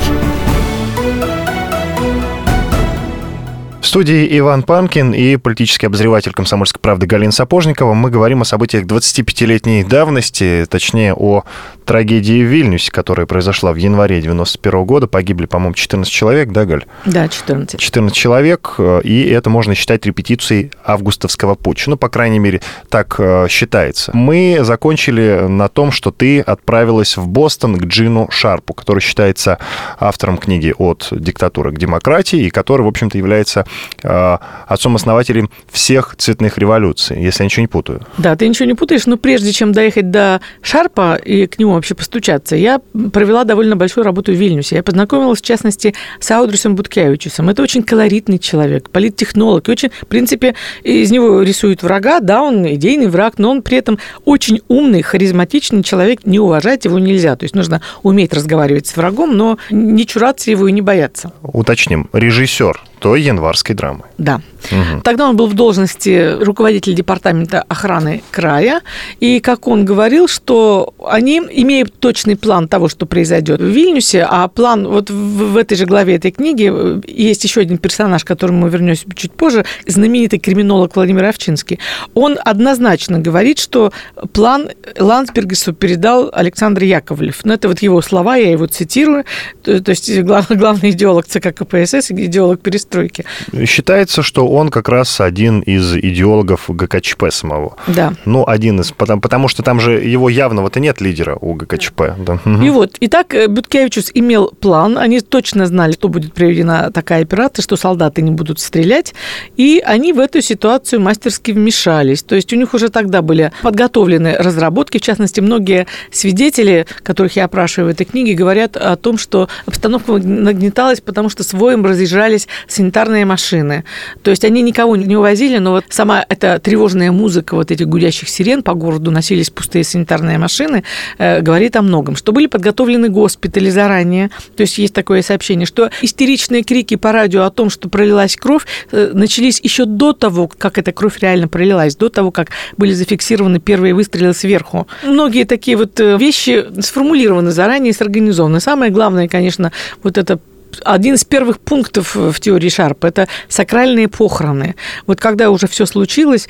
В 3.89 3.91
студии 3.91 4.37
Иван 4.37 4.61
Панкин 4.61 5.13
и 5.15 5.35
политический 5.37 5.87
обозреватель 5.87 6.31
«Комсомольской 6.31 6.79
правды» 6.79 7.07
Галина 7.07 7.31
Сапожникова. 7.31 7.95
Мы 7.95 8.11
говорим 8.11 8.43
о 8.43 8.45
событиях 8.45 8.85
25-летней 8.85 9.83
давности, 9.83 10.67
точнее, 10.69 11.15
о 11.15 11.43
трагедии 11.85 12.43
в 12.43 12.45
Вильнюсе, 12.45 12.91
которая 12.91 13.25
произошла 13.25 13.73
в 13.73 13.77
январе 13.77 14.21
91 14.21 14.85
года. 14.85 15.07
Погибли, 15.07 15.47
по-моему, 15.47 15.73
14 15.73 16.13
человек, 16.13 16.51
да, 16.51 16.65
Галь? 16.65 16.85
Да, 17.05 17.27
14. 17.27 17.79
14 17.79 18.15
человек, 18.15 18.75
и 18.77 19.23
это 19.23 19.49
можно 19.49 19.73
считать 19.73 20.05
репетицией 20.05 20.71
августовского 20.85 21.55
путча. 21.55 21.89
Ну, 21.89 21.97
по 21.97 22.09
крайней 22.09 22.37
мере, 22.37 22.61
так 22.89 23.15
э, 23.17 23.47
считается. 23.49 24.11
Мы 24.13 24.59
закончили 24.61 25.47
на 25.47 25.67
том, 25.67 25.91
что 25.91 26.11
ты 26.11 26.41
отправилась 26.41 27.17
в 27.17 27.27
Бостон 27.27 27.79
к 27.79 27.85
Джину 27.85 28.27
Шарпу, 28.29 28.75
который 28.75 28.99
считается 28.99 29.57
автором 29.99 30.37
книги 30.37 30.75
«От 30.77 31.07
диктатуры 31.09 31.71
к 31.71 31.79
демократии», 31.79 32.41
и 32.41 32.51
который, 32.51 32.83
в 32.83 32.87
общем-то, 32.87 33.17
является 33.17 33.61
э, 33.61 33.65
отцом-основателем 34.01 35.49
всех 35.71 36.15
цветных 36.17 36.57
революций, 36.57 37.21
если 37.21 37.43
я 37.43 37.45
ничего 37.45 37.61
не 37.61 37.67
путаю. 37.67 38.01
Да, 38.17 38.35
ты 38.35 38.47
ничего 38.47 38.65
не 38.65 38.73
путаешь, 38.73 39.05
но 39.05 39.17
прежде 39.17 39.51
чем 39.51 39.71
доехать 39.71 40.11
до 40.11 40.41
Шарпа 40.61 41.15
и 41.15 41.47
к 41.47 41.59
нему 41.59 41.73
вообще 41.73 41.95
постучаться, 41.95 42.55
я 42.55 42.79
провела 43.11 43.43
довольно 43.43 43.75
большую 43.75 44.03
работу 44.03 44.31
в 44.31 44.35
Вильнюсе. 44.35 44.77
Я 44.77 44.83
познакомилась, 44.83 45.39
в 45.39 45.45
частности, 45.45 45.93
с 46.19 46.31
Аудрусом 46.31 46.75
Буткевичусом. 46.75 47.49
Это 47.49 47.61
очень 47.61 47.83
колоритный 47.83 48.39
человек, 48.39 48.89
политтехнолог, 48.89 49.67
и 49.67 49.71
очень, 49.71 49.89
в 49.89 50.07
принципе, 50.07 50.55
из 50.83 51.11
него 51.11 51.41
рисуют 51.41 51.83
врага, 51.83 52.19
да, 52.19 52.41
он 52.41 52.65
идейный 52.67 53.07
враг, 53.07 53.35
но 53.37 53.51
он 53.51 53.61
при 53.61 53.77
этом 53.77 53.99
очень 54.25 54.61
умный, 54.67 55.01
харизматичный 55.01 55.83
человек, 55.83 56.25
не 56.25 56.39
уважать 56.39 56.85
его 56.85 56.99
нельзя. 56.99 57.35
То 57.35 57.43
есть 57.45 57.55
нужно 57.55 57.81
уметь 58.03 58.33
разговаривать 58.33 58.87
с 58.87 58.95
врагом, 58.97 59.35
но 59.35 59.57
не 59.69 60.05
чураться 60.05 60.51
его 60.51 60.67
и 60.67 60.71
не 60.71 60.81
бояться. 60.81 61.31
Уточним, 61.41 62.09
режиссер 62.13 62.81
той 62.99 63.21
январской 63.21 63.75
драмы. 63.75 64.03
Да. 64.17 64.41
Угу. 64.71 65.01
Тогда 65.03 65.29
он 65.29 65.35
был 65.35 65.47
в 65.47 65.53
должности 65.53 66.37
руководителя 66.41 66.93
департамента 66.93 67.63
охраны 67.67 68.21
края. 68.31 68.81
И, 69.19 69.39
как 69.39 69.67
он 69.67 69.85
говорил, 69.85 70.27
что 70.27 70.93
они 71.05 71.39
имеют 71.39 71.99
точный 71.99 72.35
план 72.35 72.67
того, 72.67 72.89
что 72.89 73.05
произойдет 73.05 73.61
в 73.61 73.65
Вильнюсе, 73.65 74.25
а 74.29 74.47
план 74.47 74.87
вот 74.87 75.09
в, 75.09 75.53
в 75.53 75.57
этой 75.57 75.75
же 75.77 75.85
главе 75.85 76.15
этой 76.15 76.31
книги 76.31 76.69
э, 76.71 77.01
есть 77.07 77.43
еще 77.43 77.61
один 77.61 77.77
персонаж, 77.77 78.23
к 78.23 78.27
которому 78.27 78.59
мы 78.59 78.69
вернемся 78.69 79.05
чуть 79.15 79.31
позже, 79.31 79.65
знаменитый 79.87 80.39
криминолог 80.39 80.95
Владимир 80.95 81.25
Овчинский. 81.25 81.79
Он 82.13 82.37
однозначно 82.43 83.19
говорит, 83.19 83.59
что 83.59 83.91
план 84.33 84.69
Ландсбергесу 84.97 85.73
передал 85.73 86.29
Александр 86.33 86.83
Яковлев. 86.83 87.45
Но 87.45 87.53
это 87.53 87.67
вот 87.67 87.79
его 87.79 88.01
слова, 88.01 88.35
я 88.35 88.51
его 88.51 88.65
цитирую. 88.67 89.25
То, 89.63 89.81
то 89.81 89.91
есть 89.91 90.19
главный, 90.21 90.57
главный 90.57 90.89
идеолог 90.91 91.25
ЦК 91.25 91.53
КПСС, 91.53 92.11
идеолог 92.11 92.61
перестройки. 92.61 93.25
Считается, 93.65 94.21
что 94.23 94.48
он 94.49 94.69
как 94.69 94.89
раз 94.89 95.21
один 95.21 95.59
из 95.61 95.95
идеологов 95.95 96.65
ГКЧП 96.67 97.25
самого. 97.31 97.75
Да. 97.87 98.13
Ну, 98.25 98.45
один 98.47 98.79
из, 98.79 98.91
потому, 98.91 99.21
потому 99.21 99.47
что 99.47 99.63
там 99.63 99.79
же 99.79 99.93
его 99.93 100.29
явного-то 100.29 100.79
нет 100.79 101.01
лидера 101.01 101.37
у 101.39 101.53
ГКЧП. 101.53 102.01
Да. 102.17 102.39
И 102.63 102.69
вот, 102.69 102.97
итак, 102.99 103.33
э, 103.33 103.47
Буткевичус 103.47 104.11
имел 104.13 104.51
план, 104.59 104.97
они 104.97 105.21
точно 105.21 105.65
знали, 105.65 105.93
что 105.93 106.09
будет 106.09 106.33
проведена 106.33 106.91
такая 106.91 107.21
операция, 107.21 107.63
что 107.63 107.75
солдаты 107.75 108.21
не 108.21 108.31
будут 108.31 108.59
стрелять, 108.59 109.13
и 109.57 109.81
они 109.85 110.13
в 110.13 110.19
эту 110.19 110.41
ситуацию 110.41 111.01
мастерски 111.01 111.51
вмешались. 111.51 112.23
То 112.23 112.35
есть 112.35 112.51
у 112.53 112.55
них 112.55 112.73
уже 112.73 112.89
тогда 112.89 113.21
были 113.21 113.51
подготовлены 113.61 114.35
разработки, 114.37 114.97
в 114.97 115.01
частности, 115.01 115.39
многие 115.41 115.87
свидетели, 116.11 116.85
которых 117.03 117.35
я 117.35 117.45
опрашиваю 117.45 117.91
в 117.91 117.93
этой 117.93 118.05
книге, 118.05 118.33
говорят 118.33 118.77
о 118.77 118.95
том, 118.95 119.17
что 119.17 119.47
обстановка 119.65 120.13
нагнеталась, 120.13 121.01
потому 121.01 121.29
что 121.29 121.43
с 121.43 121.53
воем 121.53 121.85
разъезжались 121.85 122.47
санитарные 122.67 123.25
машины. 123.25 123.83
То 124.23 124.31
есть 124.31 124.38
они 124.43 124.61
никого 124.61 124.95
не 124.95 125.15
увозили, 125.15 125.57
но 125.57 125.71
вот 125.71 125.85
сама 125.89 126.25
эта 126.27 126.59
тревожная 126.59 127.11
музыка 127.11 127.55
вот 127.55 127.71
этих 127.71 127.87
гудящих 127.87 128.29
сирен 128.29 128.63
по 128.63 128.73
городу 128.73 129.11
носились 129.11 129.49
пустые 129.49 129.83
санитарные 129.83 130.37
машины, 130.37 130.83
э, 131.17 131.41
говорит 131.41 131.75
о 131.75 131.81
многом. 131.81 132.15
Что 132.15 132.31
были 132.31 132.47
подготовлены 132.47 133.09
госпитали 133.09 133.69
заранее. 133.69 134.29
То 134.55 134.61
есть 134.61 134.77
есть 134.77 134.93
такое 134.93 135.21
сообщение, 135.21 135.65
что 135.65 135.89
истеричные 136.01 136.63
крики 136.63 136.95
по 136.95 137.11
радио 137.11 137.43
о 137.43 137.49
том, 137.51 137.69
что 137.69 137.89
пролилась 137.89 138.35
кровь, 138.35 138.65
э, 138.91 139.11
начались 139.13 139.59
еще 139.61 139.85
до 139.85 140.13
того, 140.13 140.47
как 140.47 140.77
эта 140.77 140.91
кровь 140.91 141.19
реально 141.19 141.47
пролилась, 141.47 141.95
до 141.95 142.09
того, 142.09 142.31
как 142.31 142.49
были 142.77 142.93
зафиксированы 142.93 143.59
первые 143.59 143.93
выстрелы 143.93 144.33
сверху. 144.33 144.87
Многие 145.03 145.45
такие 145.45 145.77
вот 145.77 145.99
э, 145.99 146.17
вещи 146.17 146.65
сформулированы 146.79 147.51
заранее, 147.51 147.93
сорганизованы. 147.93 148.59
Самое 148.59 148.91
главное, 148.91 149.27
конечно, 149.27 149.71
вот 150.03 150.17
это 150.17 150.39
один 150.83 151.15
из 151.15 151.25
первых 151.25 151.59
пунктов 151.59 152.15
в 152.15 152.39
теории 152.39 152.69
Шарпа– 152.69 153.07
это 153.07 153.27
сакральные 153.47 154.07
похороны. 154.07 154.75
Вот 155.07 155.19
когда 155.19 155.49
уже 155.49 155.67
все 155.67 155.85
случилось, 155.85 156.47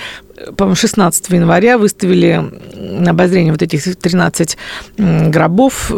по-моему, 0.55 0.75
16 0.75 1.29
января 1.29 1.77
выставили 1.77 2.43
на 2.75 3.11
обозрение 3.11 3.51
вот 3.51 3.61
этих 3.61 3.83
13 3.95 4.57
гробов 4.97 5.91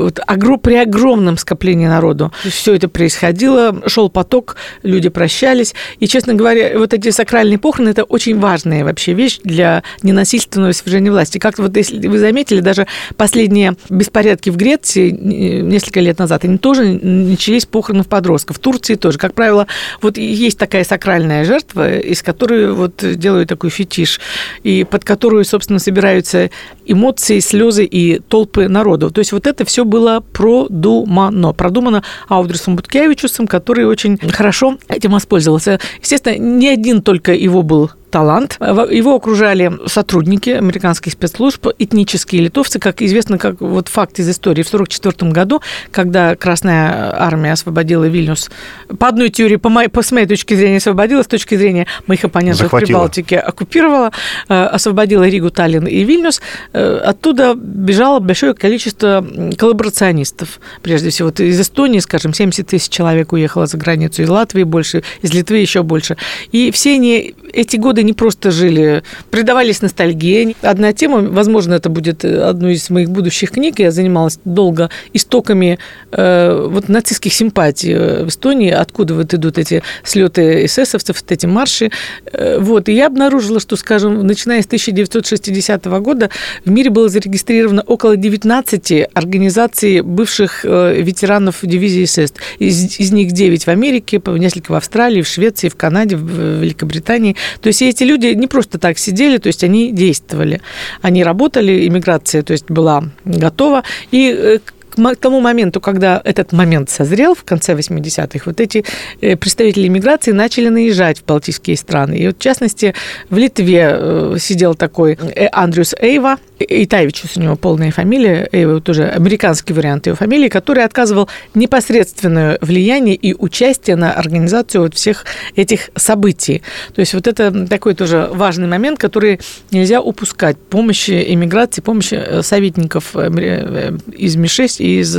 при 0.62 0.76
огромном 0.76 1.38
скоплении 1.38 1.88
народу. 1.88 2.32
Все 2.44 2.76
это 2.76 2.88
происходило, 2.90 3.82
шел 3.88 4.10
поток, 4.10 4.56
люди 4.84 5.10
прощались. 5.10 5.74
И, 6.00 6.08
честно 6.08 6.34
говоря, 6.34 6.78
вот 6.78 6.94
эти 6.94 7.12
сакральные 7.12 7.58
похороны– 7.58 7.90
это 7.92 8.04
очень 8.04 8.40
важная 8.40 8.84
вообще 8.84 9.14
вещь 9.14 9.40
для 9.44 9.84
ненасильственного 10.02 10.72
свержения 10.72 11.12
власти. 11.12 11.38
Как 11.38 11.58
вот 11.60 11.76
если 11.76 12.08
вы 12.08 12.20
заметили, 12.20 12.62
даже 12.62 12.88
последние 13.18 13.76
беспорядки 13.90 14.50
в 14.50 14.58
Греции 14.58 15.10
несколько 15.12 16.00
лет 16.00 16.20
назад, 16.20 16.46
они 16.46 16.58
тоже 16.58 16.84
начались 16.84 17.66
похороны 17.66 18.04
подростков. 18.04 18.58
В 18.58 18.60
Турции 18.60 18.96
тоже. 18.96 19.18
Как 19.18 19.34
правило, 19.34 19.68
вот 20.02 20.18
есть 20.18 20.58
такая 20.58 20.84
сакральная 20.84 21.46
жертва, 21.46 21.98
из 21.98 22.22
которой 22.24 22.72
вот 22.72 23.04
делают 23.04 23.50
такой 23.50 23.70
фетиш 23.70 24.20
и 24.64 24.84
под 24.84 25.04
которую, 25.04 25.46
собственно, 25.46 25.80
собираются 25.80 26.50
эмоции, 26.86 27.40
слезы 27.40 27.86
и 27.86 28.20
толпы 28.20 28.68
народу. 28.68 29.12
То 29.12 29.20
есть 29.20 29.32
вот 29.32 29.48
это 29.48 29.66
все 29.66 29.86
было 29.86 30.24
продумано. 30.34 31.54
Продумано 31.54 32.04
Аудрисом 32.28 32.76
Буткевичусом, 32.76 33.48
который 33.48 33.86
очень 33.86 34.18
хорошо 34.18 34.78
этим 34.88 35.12
воспользовался. 35.12 35.80
Естественно, 36.02 36.38
не 36.38 36.70
один 36.70 37.02
только 37.02 37.34
его 37.34 37.64
был 37.64 37.92
талант. 38.12 38.58
Его 38.60 39.16
окружали 39.16 39.72
сотрудники 39.88 40.50
американских 40.52 41.14
спецслужб, 41.14 41.68
этнические 41.80 42.44
литовцы, 42.44 42.80
как 42.80 43.02
известно, 43.02 43.38
как 43.38 43.62
вот 43.62 43.88
факт 43.88 44.20
из 44.20 44.30
истории. 44.30 44.64
В 44.64 44.68
1944 44.68 45.32
году, 45.32 45.62
когда 45.92 46.36
Красная 46.36 47.14
Армия 47.18 47.54
освободила 47.54 48.04
Вильнюс, 48.04 48.52
по 49.00 49.08
одной 49.08 49.30
теории, 49.30 49.56
по 49.56 49.70
моей, 49.70 49.88
по, 49.88 50.04
с 50.04 50.12
моей 50.12 50.28
точки 50.28 50.54
зрения, 50.54 50.78
освободила, 50.78 51.24
с 51.24 51.28
точки 51.28 51.56
зрения 51.56 51.88
моих 52.06 52.24
оппонентов 52.24 52.64
Захватила. 52.64 52.86
в 52.86 52.88
Прибалтике, 52.88 53.40
оккупировала, 53.40 54.12
э, 54.50 54.64
освободила 54.66 55.28
Ригу, 55.28 55.50
Таллин 55.50 55.88
и 55.88 56.04
Вильнюс, 56.04 56.42
э, 56.74 56.98
оттуда 56.98 57.56
бежало 57.56 58.20
большое 58.20 58.54
количество 58.54 59.26
коллаборационистов. 59.58 60.60
Прежде 60.82 61.10
всего, 61.10 61.30
вот 61.30 61.40
из 61.40 61.60
Эстонии, 61.60 62.00
скажем, 62.00 62.34
70 62.34 62.68
тысяч 62.68 62.90
человек 62.90 63.32
уехало 63.32 63.66
за 63.66 63.78
границу, 63.78 64.22
из 64.22 64.30
Латвии 64.30 64.64
больше, 64.64 65.04
из 65.22 65.34
Литвы 65.34 65.58
еще 65.58 65.84
больше. 65.84 66.18
И 66.52 66.72
все 66.72 66.96
они 66.96 67.36
эти 67.54 67.78
годы 67.78 68.04
не 68.04 68.14
просто 68.14 68.52
жили, 68.52 69.04
предавались 69.30 69.82
ностальгии. 69.82 70.56
Одна 70.62 70.94
тема, 70.94 71.22
возможно, 71.22 71.76
это 71.76 71.90
будет 71.90 72.24
одной 72.26 72.74
из 72.74 72.90
моих 72.90 73.10
будущих 73.10 73.52
книг, 73.52 73.80
я 73.80 73.92
занималась 73.92 74.40
долго 74.46 74.90
истоками 75.14 75.80
э, 76.12 76.68
вот 76.70 76.90
нацистских 76.90 77.34
симпатий 77.34 77.96
в 78.24 78.28
Эстонии, 78.28 78.72
откуда 78.72 79.14
вот 79.14 79.34
идут 79.34 79.58
эти 79.58 79.84
слеты 80.04 80.66
эсэсовцев, 80.66 81.22
вот 81.22 81.32
эти 81.32 81.46
марши. 81.46 81.92
Э, 82.32 82.60
вот, 82.60 82.90
и 82.90 82.94
я 82.94 83.08
обнаружила, 83.08 83.60
что, 83.60 83.76
скажем, 83.76 84.26
начиная 84.26 84.62
с 84.62 84.66
1960 84.66 85.86
года 85.86 86.30
в 86.66 86.72
мире 86.72 86.90
было 86.90 87.10
зарегистрировано 87.10 87.82
около 87.82 88.16
19 88.16 89.10
организаций 89.14 90.02
бывших 90.02 90.66
э, 90.66 91.02
ветеранов 91.02 91.60
дивизии 91.62 92.06
СС. 92.06 92.34
Из, 92.60 93.00
из 93.00 93.12
них 93.12 93.32
9 93.32 93.66
в 93.66 93.68
Америке, 93.68 94.22
несколько 94.26 94.72
в 94.72 94.76
Австралии, 94.76 95.22
в 95.22 95.28
Швеции, 95.28 95.70
в 95.70 95.76
Канаде, 95.76 96.16
в 96.16 96.62
Великобритании. 96.62 97.36
То 97.62 97.68
есть 97.68 97.82
эти 97.82 98.04
люди 98.04 98.28
не 98.28 98.48
просто 98.48 98.78
так 98.78 98.98
сидели, 98.98 99.38
то 99.38 99.48
есть 99.48 99.64
они 99.64 99.92
действовали. 99.92 100.62
Они 101.02 101.24
работали, 101.24 101.88
иммиграция, 101.88 102.44
то 102.44 102.54
есть 102.54 102.66
была 102.70 103.04
готова. 103.26 103.84
И 104.12 104.34
э, 104.38 104.60
к 104.96 105.16
тому 105.16 105.40
моменту, 105.40 105.82
когда 105.82 106.22
этот 106.24 106.52
момент 106.52 106.90
созрел, 106.90 107.36
в 107.36 107.44
конце 107.44 107.74
80-х, 107.74 108.44
вот 108.46 108.60
эти 108.60 108.86
э, 109.22 109.36
представители 109.36 109.88
иммиграции 109.88 110.32
начали 110.32 110.70
наезжать 110.70 111.20
в 111.20 111.26
балтийские 111.26 111.78
страны. 111.78 112.18
И 112.18 112.28
вот, 112.28 112.38
в 112.38 112.42
частности, 112.42 112.94
в 113.30 113.38
Литве 113.38 113.90
э, 113.92 114.36
сидел 114.40 114.76
такой 114.76 115.18
Андрюс 115.52 115.94
Эйва, 116.00 116.38
Итайвичус 116.60 117.38
у 117.38 117.42
него 117.42 117.56
полная 117.56 117.92
фамилия, 117.92 118.48
Эйва 118.52 118.82
тоже 118.82 119.06
американский 119.06 119.74
вариант 119.74 120.06
его 120.08 120.16
фамилии, 120.16 120.48
который 120.48 120.84
отказывал 120.84 121.30
непосредственное 121.54 122.58
влияние 122.62 123.16
и 123.16 123.34
участие 123.34 123.96
на 123.96 124.14
организацию 124.14 124.84
вот 124.84 124.96
всех 124.96 125.26
этих 125.56 125.90
событий. 125.96 126.62
То 126.94 127.00
есть 127.00 127.14
вот 127.14 127.28
это 127.28 127.68
такой 127.68 127.96
тоже 127.96 128.30
важный 128.32 128.68
момент, 128.68 129.00
который 129.00 129.40
нельзя 129.72 130.02
упускать. 130.02 130.58
Помощи 130.58 131.24
иммиграции, 131.34 131.82
помощи 131.82 132.16
э, 132.16 132.42
советников 132.42 133.16
из 133.16 134.36
МИ-6 134.36 134.81
из 134.82 135.18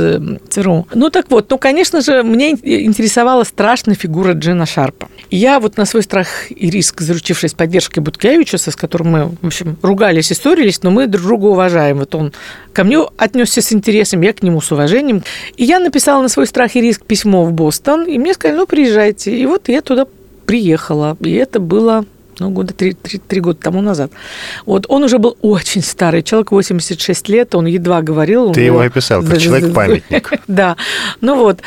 ЦРУ. 0.49 0.87
Ну 0.93 1.09
так 1.09 1.29
вот, 1.29 1.49
ну, 1.49 1.57
конечно 1.57 2.01
же, 2.01 2.23
мне 2.23 2.51
интересовала 2.51 3.43
страшная 3.43 3.95
фигура 3.95 4.33
Джина 4.33 4.65
Шарпа. 4.65 5.09
Я 5.31 5.59
вот 5.59 5.77
на 5.77 5.85
свой 5.85 6.03
страх 6.03 6.27
и 6.49 6.69
риск, 6.69 7.01
заручившись 7.01 7.53
поддержкой 7.53 7.99
Буткевичуса, 7.99 8.71
с 8.71 8.75
которым 8.75 9.11
мы, 9.11 9.31
в 9.41 9.47
общем, 9.47 9.77
ругались 9.81 10.31
и 10.31 10.33
ссорились, 10.33 10.83
но 10.83 10.91
мы 10.91 11.07
друг 11.07 11.25
друга 11.25 11.45
уважаем. 11.45 11.99
Вот 11.99 12.13
он 12.15 12.33
ко 12.73 12.83
мне 12.83 12.99
отнесся 13.17 13.61
с 13.61 13.71
интересом, 13.73 14.21
я 14.21 14.33
к 14.33 14.43
нему 14.43 14.61
с 14.61 14.71
уважением. 14.71 15.23
И 15.55 15.63
я 15.63 15.79
написала 15.79 16.21
на 16.21 16.29
свой 16.29 16.47
страх 16.47 16.75
и 16.75 16.81
риск 16.81 17.05
письмо 17.05 17.43
в 17.45 17.53
Бостон, 17.53 18.05
и 18.05 18.17
мне 18.17 18.33
сказали, 18.33 18.57
ну, 18.57 18.67
приезжайте. 18.67 19.35
И 19.35 19.45
вот 19.45 19.69
я 19.69 19.81
туда 19.81 20.05
приехала. 20.45 21.17
И 21.21 21.31
это 21.31 21.59
было 21.59 22.05
ну, 22.39 22.49
года 22.49 22.73
три, 22.73 22.93
три, 22.93 23.19
три 23.19 23.41
года 23.41 23.59
тому 23.61 23.81
назад. 23.81 24.11
Вот 24.65 24.85
он 24.89 25.03
уже 25.03 25.17
был 25.17 25.37
очень 25.41 25.81
старый, 25.81 26.23
человек 26.23 26.51
86 26.51 27.29
лет, 27.29 27.55
он 27.55 27.65
едва 27.65 28.01
говорил. 28.01 28.51
Ты 28.51 28.61
его 28.61 28.79
описал, 28.79 29.23
как 29.23 29.39
человек-памятник. 29.39 30.31
Да, 30.47 30.75
ну 31.21 31.35
вот. 31.35 31.61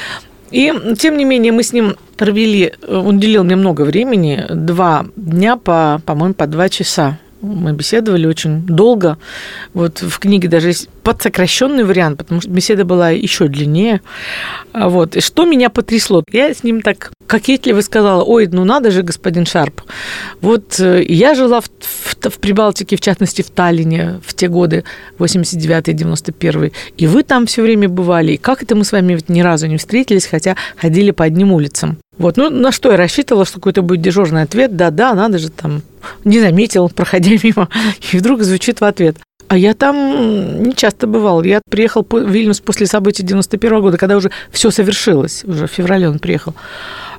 И, 0.50 0.72
тем 0.98 1.16
не 1.16 1.24
менее, 1.24 1.52
мы 1.52 1.62
с 1.62 1.72
ним 1.72 1.96
провели, 2.16 2.72
он 2.86 3.16
уделил 3.16 3.42
мне 3.42 3.56
много 3.56 3.82
времени, 3.82 4.44
два 4.50 5.06
дня 5.16 5.56
по, 5.56 6.00
по-моему, 6.04 6.34
по 6.34 6.46
два 6.46 6.68
часа 6.68 7.18
мы 7.54 7.72
беседовали 7.72 8.26
очень 8.26 8.62
долго. 8.62 9.18
Вот 9.74 10.02
в 10.02 10.18
книге 10.18 10.48
даже 10.48 10.68
есть 10.68 10.88
подсокращенный 11.02 11.84
вариант, 11.84 12.18
потому 12.18 12.40
что 12.40 12.50
беседа 12.50 12.84
была 12.84 13.10
еще 13.10 13.48
длиннее. 13.48 14.00
А 14.72 14.88
вот. 14.88 15.16
И 15.16 15.20
что 15.20 15.44
меня 15.44 15.70
потрясло? 15.70 16.24
Я 16.32 16.52
с 16.52 16.64
ним 16.64 16.82
так 16.82 17.12
кокетливо 17.26 17.80
сказала, 17.80 18.22
ой, 18.22 18.48
ну 18.50 18.64
надо 18.64 18.90
же, 18.90 19.02
господин 19.02 19.46
Шарп. 19.46 19.82
Вот 20.40 20.80
э, 20.80 21.04
я 21.04 21.34
жила 21.34 21.60
в, 21.60 21.68
в, 21.80 22.30
в 22.30 22.38
Прибалтике, 22.38 22.96
в 22.96 23.00
частности 23.00 23.42
в 23.42 23.50
Таллине 23.50 24.20
в 24.24 24.34
те 24.34 24.48
годы, 24.48 24.84
89-91, 25.18 26.72
и 26.96 27.06
вы 27.06 27.22
там 27.22 27.46
все 27.46 27.62
время 27.62 27.88
бывали. 27.88 28.32
И 28.32 28.36
как 28.36 28.62
это 28.62 28.74
мы 28.74 28.84
с 28.84 28.92
вами 28.92 29.18
ни 29.28 29.40
разу 29.40 29.66
не 29.66 29.76
встретились, 29.76 30.26
хотя 30.26 30.56
ходили 30.76 31.10
по 31.10 31.24
одним 31.24 31.52
улицам? 31.52 31.98
Вот, 32.18 32.36
ну, 32.36 32.48
на 32.50 32.72
что 32.72 32.90
я 32.90 32.96
рассчитывала, 32.96 33.44
что 33.44 33.56
какой-то 33.56 33.82
будет 33.82 34.00
дежурный 34.00 34.42
ответ, 34.42 34.74
да-да, 34.76 35.14
надо 35.14 35.38
же 35.38 35.50
там, 35.50 35.82
не 36.24 36.40
заметил, 36.40 36.88
проходя 36.88 37.30
мимо, 37.42 37.68
и 38.12 38.18
вдруг 38.18 38.42
звучит 38.42 38.80
в 38.80 38.84
ответ. 38.84 39.16
А 39.48 39.56
я 39.56 39.74
там 39.74 40.62
не 40.62 40.74
часто 40.74 41.06
бывал. 41.06 41.42
Я 41.44 41.60
приехал 41.70 42.04
в 42.08 42.28
Вильнюс 42.28 42.60
после 42.60 42.86
событий 42.86 43.22
91 43.22 43.80
года, 43.80 43.96
когда 43.96 44.16
уже 44.16 44.32
все 44.50 44.72
совершилось. 44.72 45.44
Уже 45.44 45.68
в 45.68 45.70
феврале 45.70 46.08
он 46.08 46.18
приехал. 46.18 46.54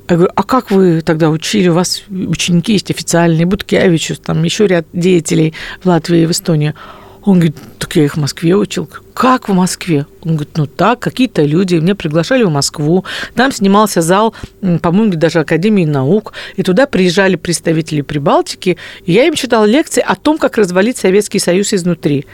Я 0.10 0.16
говорю, 0.16 0.32
а 0.36 0.44
как 0.44 0.72
вы 0.72 1.01
тогда 1.01 1.30
учили? 1.30 1.70
У 1.70 1.74
вас 1.74 2.04
ученики 2.10 2.74
есть 2.74 2.92
официальные, 2.92 3.46
Буткевичус, 3.46 4.20
там 4.20 4.44
еще 4.44 4.68
ряд 4.68 4.86
деятелей 4.92 5.54
в 5.82 5.88
Латвии 5.88 6.22
и 6.22 6.25
в 6.25 6.32
Эстонии. 6.32 6.74
Он 7.27 7.39
говорит, 7.39 7.57
так 7.77 7.93
я 7.98 8.05
их 8.05 8.15
в 8.15 8.19
Москве 8.22 8.55
учил. 8.55 8.89
Как 9.13 9.50
в 9.50 9.53
Москве? 9.53 10.05
Он 10.22 10.38
говорит, 10.38 10.55
ну 10.55 10.65
так, 10.65 11.00
какие-то 11.00 11.43
люди 11.43 11.75
меня 11.75 11.93
приглашали 11.93 12.43
в 12.43 12.50
Москву. 12.50 13.03
Там 13.36 13.51
снимался 13.51 14.01
зал, 14.01 14.34
по-моему, 14.81 15.13
даже 15.15 15.41
Академии 15.41 15.84
наук. 15.84 16.31
И 16.55 16.63
туда 16.63 16.86
приезжали 16.86 17.36
представители 17.36 18.00
Прибалтики. 18.00 18.77
И 19.05 19.12
я 19.12 19.25
им 19.25 19.34
читал 19.34 19.65
лекции 19.65 20.01
о 20.07 20.15
том, 20.15 20.38
как 20.38 20.57
развалить 20.57 20.98
Советский 20.98 21.39
Союз 21.39 21.74
изнутри. 21.74 22.25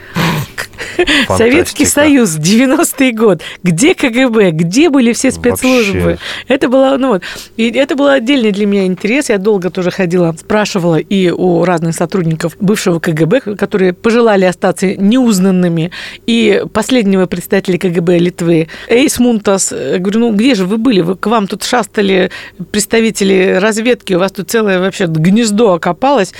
Фантастика. 0.95 1.37
Советский 1.37 1.85
Союз, 1.85 2.37
90-й 2.37 3.11
год. 3.13 3.41
Где 3.63 3.95
КГБ? 3.95 4.51
Где 4.51 4.89
были 4.89 5.13
все 5.13 5.31
спецслужбы? 5.31 5.99
Вообще. 6.01 6.19
Это 6.47 6.69
было, 6.69 6.95
ну 6.97 7.09
вот, 7.09 7.23
и 7.57 7.69
это 7.71 7.95
был 7.95 8.07
отдельный 8.07 8.51
для 8.51 8.65
меня 8.65 8.85
интерес. 8.85 9.29
Я 9.29 9.37
долго 9.37 9.69
тоже 9.69 9.91
ходила, 9.91 10.35
спрашивала 10.37 10.97
и 10.97 11.29
у 11.29 11.65
разных 11.65 11.95
сотрудников 11.95 12.55
бывшего 12.59 12.99
КГБ, 12.99 13.55
которые 13.57 13.93
пожелали 13.93 14.45
остаться 14.45 14.95
неузнанными, 14.95 15.91
и 16.25 16.63
последнего 16.73 17.25
представителя 17.25 17.77
КГБ 17.77 18.19
Литвы, 18.19 18.67
Эйс 18.87 19.19
Мунтас. 19.19 19.71
Я 19.71 19.99
говорю, 19.99 20.19
ну 20.19 20.33
где 20.33 20.55
же 20.55 20.65
вы 20.65 20.77
были? 20.77 21.01
Вы, 21.01 21.15
к 21.15 21.27
вам 21.27 21.47
тут 21.47 21.63
шастали 21.63 22.31
представители 22.71 23.57
разведки, 23.59 24.13
у 24.13 24.19
вас 24.19 24.31
тут 24.31 24.49
целое 24.49 24.79
вообще 24.79 25.05
гнездо 25.07 25.73
окопалось 25.73 26.33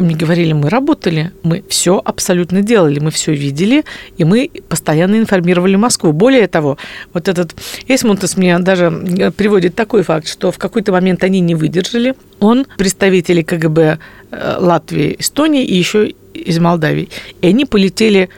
мне 0.00 0.16
говорили, 0.16 0.52
мы 0.52 0.70
работали, 0.70 1.32
мы 1.42 1.62
все 1.68 2.00
абсолютно 2.04 2.62
делали, 2.62 2.98
мы 3.00 3.10
все 3.10 3.32
видели, 3.32 3.84
и 4.16 4.24
мы 4.24 4.50
постоянно 4.68 5.16
информировали 5.16 5.76
Москву. 5.76 6.12
Более 6.12 6.48
того, 6.48 6.78
вот 7.12 7.28
этот 7.28 7.54
Эсмунтес 7.86 8.36
мне 8.36 8.58
даже 8.58 8.86
э, 8.86 9.30
приводит 9.30 9.74
такой 9.74 10.02
факт, 10.02 10.28
что 10.28 10.50
в 10.50 10.58
какой-то 10.58 10.92
момент 10.92 11.24
они 11.24 11.40
не 11.40 11.54
выдержали. 11.54 12.14
Он 12.40 12.66
представители 12.78 13.42
КГБ 13.42 13.98
э, 14.30 14.56
Латвии, 14.58 15.16
Эстонии 15.18 15.64
и 15.64 15.76
еще 15.76 16.12
из 16.34 16.58
Молдавии. 16.58 17.08
И 17.42 17.46
они 17.48 17.64
полетели 17.64 18.28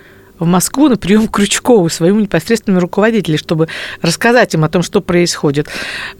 в 0.42 0.46
Москву 0.46 0.88
на 0.88 0.96
прием 0.96 1.28
Крючкову, 1.28 1.88
своему 1.88 2.20
непосредственному 2.20 2.80
руководителю, 2.80 3.38
чтобы 3.38 3.68
рассказать 4.00 4.54
им 4.54 4.64
о 4.64 4.68
том, 4.68 4.82
что 4.82 5.00
происходит. 5.00 5.68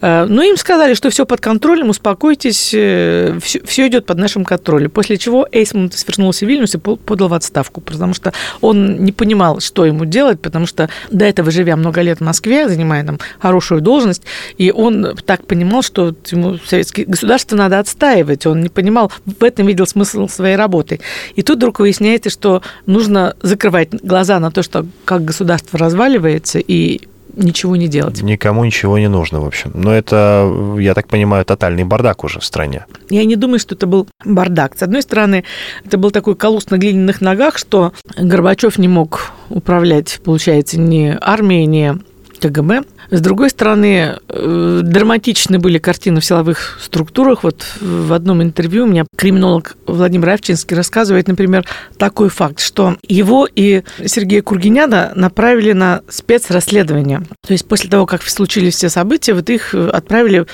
Э, 0.01 0.25
но 0.25 0.43
им 0.43 0.57
сказали, 0.57 0.93
что 0.93 1.09
все 1.09 1.25
под 1.25 1.41
контролем, 1.41 1.89
успокойтесь, 1.89 2.67
все, 2.67 3.61
все 3.65 3.87
идет 3.87 4.05
под 4.05 4.17
нашим 4.17 4.45
контролем. 4.45 4.89
После 4.89 5.17
чего 5.17 5.47
Эйсмонт 5.51 5.93
свернулся 5.93 6.45
в 6.45 6.49
Вильнюс 6.49 6.75
и 6.75 6.77
подал 6.77 7.27
в 7.27 7.33
отставку, 7.33 7.81
потому 7.81 8.13
что 8.13 8.33
он 8.61 9.03
не 9.03 9.11
понимал, 9.11 9.59
что 9.59 9.85
ему 9.85 10.05
делать, 10.05 10.41
потому 10.41 10.65
что 10.65 10.89
до 11.11 11.25
этого, 11.25 11.51
живя 11.51 11.75
много 11.75 12.01
лет 12.01 12.19
в 12.19 12.23
Москве, 12.23 12.67
занимая 12.67 13.03
там 13.05 13.19
хорошую 13.39 13.81
должность, 13.81 14.23
и 14.57 14.71
он 14.71 15.15
так 15.25 15.45
понимал, 15.45 15.83
что 15.83 16.15
ему 16.31 16.57
советское 16.65 17.05
государство 17.05 17.55
надо 17.55 17.79
отстаивать. 17.79 18.45
Он 18.45 18.61
не 18.61 18.69
понимал, 18.69 19.11
в 19.25 19.43
этом 19.43 19.67
видел 19.67 19.87
смысл 19.87 20.27
своей 20.27 20.55
работы. 20.55 20.99
И 21.35 21.41
тут 21.41 21.57
вдруг 21.57 21.79
выясняется, 21.79 22.29
что 22.29 22.61
нужно 22.85 23.35
закрывать 23.41 23.89
глаза 24.13 24.39
на 24.39 24.51
то, 24.51 24.61
что 24.61 24.85
как 25.05 25.25
государство 25.25 25.79
разваливается, 25.79 26.59
и 26.59 27.01
ничего 27.35 27.75
не 27.75 27.87
делать. 27.87 28.21
Никому 28.21 28.63
ничего 28.63 28.99
не 28.99 29.09
нужно, 29.09 29.41
в 29.41 29.45
общем. 29.47 29.71
Но 29.73 29.91
это, 29.91 30.75
я 30.77 30.93
так 30.93 31.07
понимаю, 31.07 31.45
тотальный 31.45 31.83
бардак 31.83 32.23
уже 32.23 32.39
в 32.39 32.45
стране. 32.45 32.85
Я 33.09 33.25
не 33.25 33.35
думаю, 33.35 33.57
что 33.57 33.73
это 33.73 33.87
был 33.87 34.07
бардак. 34.23 34.77
С 34.77 34.83
одной 34.83 35.01
стороны, 35.01 35.45
это 35.83 35.97
был 35.97 36.11
такой 36.11 36.35
колосс 36.35 36.69
на 36.69 36.77
глиняных 36.77 37.21
ногах, 37.21 37.57
что 37.57 37.91
Горбачев 38.15 38.77
не 38.77 38.87
мог 38.87 39.31
управлять, 39.49 40.21
получается, 40.23 40.79
ни 40.79 41.17
армией, 41.19 41.65
ни 41.65 41.97
КГБ. 42.39 42.83
С 43.13 43.21
другой 43.21 43.51
стороны, 43.51 44.17
э, 44.27 44.79
драматичны 44.83 45.59
были 45.59 45.77
картины 45.77 46.19
в 46.19 46.25
силовых 46.25 46.79
структурах. 46.81 47.43
Вот 47.43 47.63
в 47.79 48.11
одном 48.11 48.41
интервью 48.41 48.85
у 48.85 48.87
меня 48.87 49.05
криминолог 49.15 49.77
Владимир 49.85 50.31
Авчинский 50.31 50.75
рассказывает, 50.75 51.27
например, 51.27 51.63
такой 51.99 52.29
факт, 52.29 52.59
что 52.59 52.97
его 53.07 53.47
и 53.47 53.83
Сергея 54.03 54.41
Кургиняна 54.41 55.11
направили 55.13 55.73
на 55.73 56.01
спецрасследование. 56.09 57.21
То 57.45 57.53
есть 57.53 57.67
после 57.67 57.87
того, 57.87 58.07
как 58.07 58.23
случились 58.23 58.73
все 58.77 58.89
события, 58.89 59.35
вот 59.35 59.47
их 59.47 59.75
отправили 59.75 60.47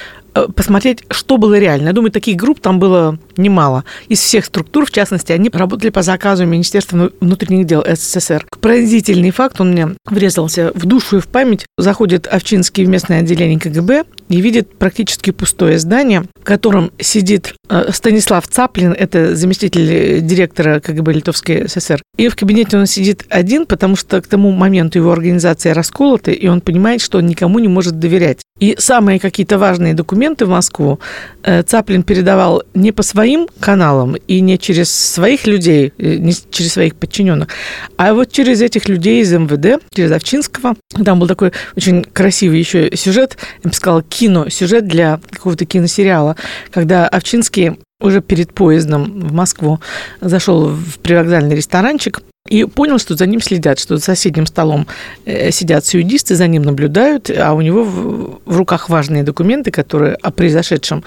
посмотреть, 0.55 1.03
что 1.09 1.37
было 1.37 1.57
реально. 1.57 1.87
Я 1.87 1.93
думаю, 1.93 2.11
таких 2.11 2.37
групп 2.37 2.59
там 2.59 2.79
было 2.79 3.17
немало. 3.37 3.83
Из 4.07 4.19
всех 4.19 4.45
структур, 4.45 4.85
в 4.85 4.91
частности, 4.91 5.31
они 5.31 5.49
работали 5.51 5.89
по 5.89 6.01
заказу 6.01 6.45
Министерства 6.45 7.11
внутренних 7.19 7.65
дел 7.65 7.83
СССР. 7.85 8.45
Поразительный 8.61 9.31
факт, 9.31 9.59
он 9.61 9.71
мне 9.71 9.89
врезался 10.05 10.71
в 10.73 10.85
душу 10.85 11.17
и 11.17 11.19
в 11.21 11.27
память. 11.27 11.65
Заходит 11.77 12.27
Овчинский 12.27 12.85
в 12.85 12.89
местное 12.89 13.19
отделение 13.19 13.59
КГБ 13.59 14.05
и 14.29 14.41
видит 14.41 14.77
практически 14.77 15.31
пустое 15.31 15.79
здание, 15.79 16.23
в 16.39 16.43
котором 16.43 16.91
сидит 16.99 17.53
э, 17.69 17.89
Станислав 17.91 18.47
Цаплин, 18.47 18.93
это 18.93 19.35
заместитель 19.35 20.21
директора 20.21 20.79
КГБ 20.79 21.13
Литовской 21.13 21.67
ССР. 21.67 22.01
И 22.17 22.27
в 22.27 22.35
кабинете 22.35 22.77
он 22.77 22.85
сидит 22.85 23.25
один, 23.29 23.65
потому 23.65 23.95
что 23.95 24.21
к 24.21 24.27
тому 24.27 24.51
моменту 24.51 24.99
его 24.99 25.11
организация 25.11 25.73
расколота, 25.73 26.31
и 26.31 26.47
он 26.47 26.61
понимает, 26.61 27.01
что 27.01 27.17
он 27.17 27.25
никому 27.25 27.59
не 27.59 27.67
может 27.67 27.99
доверять. 27.99 28.41
И 28.59 28.75
самые 28.77 29.19
какие-то 29.19 29.57
важные 29.57 29.93
документы 29.93 30.45
в 30.45 30.49
Москву 30.49 30.99
э, 31.43 31.63
Цаплин 31.63 32.03
передавал 32.03 32.63
не 32.73 32.91
по 32.91 33.03
своим 33.03 33.47
каналам 33.59 34.15
и 34.27 34.41
не 34.41 34.59
через 34.59 34.91
своих 34.91 35.47
людей, 35.47 35.93
э, 35.97 36.15
не 36.17 36.33
через 36.51 36.73
своих 36.73 36.95
подчиненных, 36.95 37.47
а 37.97 38.13
вот 38.13 38.31
через 38.31 38.61
этих 38.61 38.87
людей 38.89 39.21
из 39.21 39.31
МВД, 39.31 39.81
через 39.93 40.11
Овчинского. 40.11 40.75
Там 41.03 41.19
был 41.19 41.27
такой 41.27 41.53
очень 41.75 42.03
красивый 42.03 42.59
еще 42.59 42.95
сюжет, 42.95 43.37
я 43.63 43.69
бы 43.69 43.75
сказала, 43.75 44.03
кино, 44.19 44.49
сюжет 44.49 44.85
для 44.85 45.21
какого-то 45.31 45.65
киносериала, 45.65 46.35
когда 46.71 47.07
Овчинский 47.07 47.79
уже 48.01 48.21
перед 48.21 48.53
поездом 48.53 49.27
в 49.27 49.33
Москву 49.33 49.79
зашел 50.21 50.69
в 50.69 50.99
привокзальный 50.99 51.55
ресторанчик, 51.55 52.21
и 52.47 52.63
понял, 52.63 52.97
что 52.97 53.15
за 53.15 53.25
ним 53.27 53.41
следят, 53.41 53.79
что 53.79 53.97
за 53.97 54.03
соседним 54.03 54.45
столом 54.45 54.87
э, 55.25 55.51
сидят 55.51 55.85
сюдисты, 55.85 56.35
за 56.35 56.47
ним 56.47 56.63
наблюдают, 56.63 57.29
а 57.29 57.53
у 57.53 57.61
него 57.61 57.83
в, 57.83 58.39
в 58.45 58.57
руках 58.57 58.89
важные 58.89 59.23
документы, 59.23 59.71
которые 59.71 60.15
о 60.15 60.31
произошедшем 60.31 61.03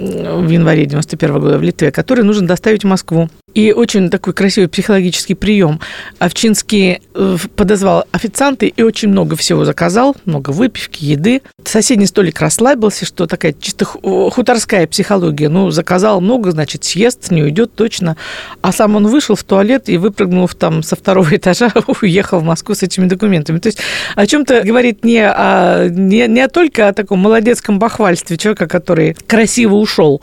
в 0.00 0.48
январе 0.48 0.86
91 0.86 1.40
года 1.40 1.58
в 1.58 1.62
Литве, 1.62 1.92
который 1.92 2.24
нужно 2.24 2.46
доставить 2.46 2.84
в 2.84 2.86
Москву. 2.86 3.28
И 3.52 3.72
очень 3.72 4.10
такой 4.10 4.32
красивый 4.32 4.68
психологический 4.68 5.34
прием. 5.34 5.80
Овчинский 6.18 7.02
э, 7.14 7.36
подозвал 7.56 8.04
официанты 8.12 8.68
и 8.68 8.82
очень 8.82 9.08
много 9.08 9.36
всего 9.36 9.64
заказал, 9.64 10.16
много 10.24 10.50
выпивки, 10.50 11.04
еды. 11.04 11.42
Соседний 11.64 12.06
столик 12.06 12.40
расслабился, 12.40 13.04
что 13.04 13.26
такая 13.26 13.52
чисто 13.52 13.84
хуторская 13.84 14.86
психология. 14.86 15.48
Ну, 15.48 15.70
заказал 15.70 16.20
много, 16.30 16.52
значит, 16.52 16.84
съест, 16.84 17.32
не 17.32 17.42
уйдет 17.42 17.74
точно. 17.74 18.16
А 18.62 18.70
сам 18.70 18.94
он 18.94 19.08
вышел 19.08 19.34
в 19.34 19.42
туалет 19.42 19.88
и, 19.88 19.96
выпрыгнув 19.98 20.54
там 20.54 20.84
со 20.84 20.94
второго 20.94 21.28
этажа, 21.36 21.72
уехал 22.02 22.38
в 22.38 22.44
Москву 22.44 22.76
с 22.76 22.84
этими 22.84 23.06
документами. 23.06 23.58
То 23.58 23.66
есть 23.66 23.80
о 24.14 24.26
чем-то 24.26 24.62
говорит 24.62 25.04
не, 25.04 25.26
о, 25.26 25.88
не, 25.88 26.28
не 26.28 26.46
только 26.46 26.86
о 26.86 26.92
таком 26.92 27.18
молодецком 27.18 27.80
бахвальстве 27.80 28.36
человека, 28.36 28.68
который 28.68 29.16
красиво 29.26 29.74
ушел, 29.74 30.22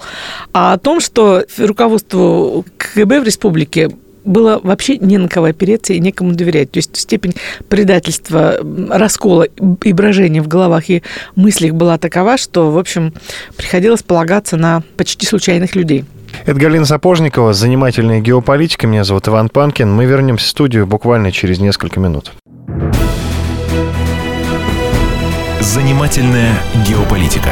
а 0.54 0.74
о 0.74 0.78
том, 0.78 1.02
что 1.02 1.44
руководству 1.58 2.66
КГБ 2.78 3.20
в 3.20 3.24
республике 3.26 3.90
было 4.28 4.60
вообще 4.62 4.98
не 4.98 5.18
на 5.18 5.28
кого 5.28 5.48
опереться 5.48 5.94
и 5.94 6.00
некому 6.00 6.34
доверять. 6.34 6.72
То 6.72 6.78
есть 6.78 6.96
степень 6.96 7.34
предательства, 7.70 8.58
раскола 8.90 9.44
и 9.84 9.94
брожения 9.94 10.42
в 10.42 10.48
головах 10.48 10.90
и 10.90 11.04
мыслях 11.36 11.74
была 11.74 11.98
такова, 11.98 12.38
что, 12.38 12.72
в 12.72 12.78
общем, 12.78 13.14
приходилось 13.56 14.04
полагаться 14.04 14.58
на 14.58 14.84
почти 14.98 15.26
случайных 15.26 15.76
людей. 15.76 16.06
Это 16.46 16.60
Галина 16.60 16.86
Сапожникова, 16.86 17.54
занимательная 17.54 18.20
геополитика. 18.20 18.86
Меня 18.86 19.04
зовут 19.04 19.28
Иван 19.28 19.50
Панкин. 19.50 19.92
Мы 19.92 20.06
вернемся 20.06 20.46
в 20.46 20.50
студию 20.50 20.86
буквально 20.86 21.32
через 21.32 21.60
несколько 21.60 22.00
минут. 22.00 22.34
Занимательная 25.62 26.54
геополитика. 26.88 27.52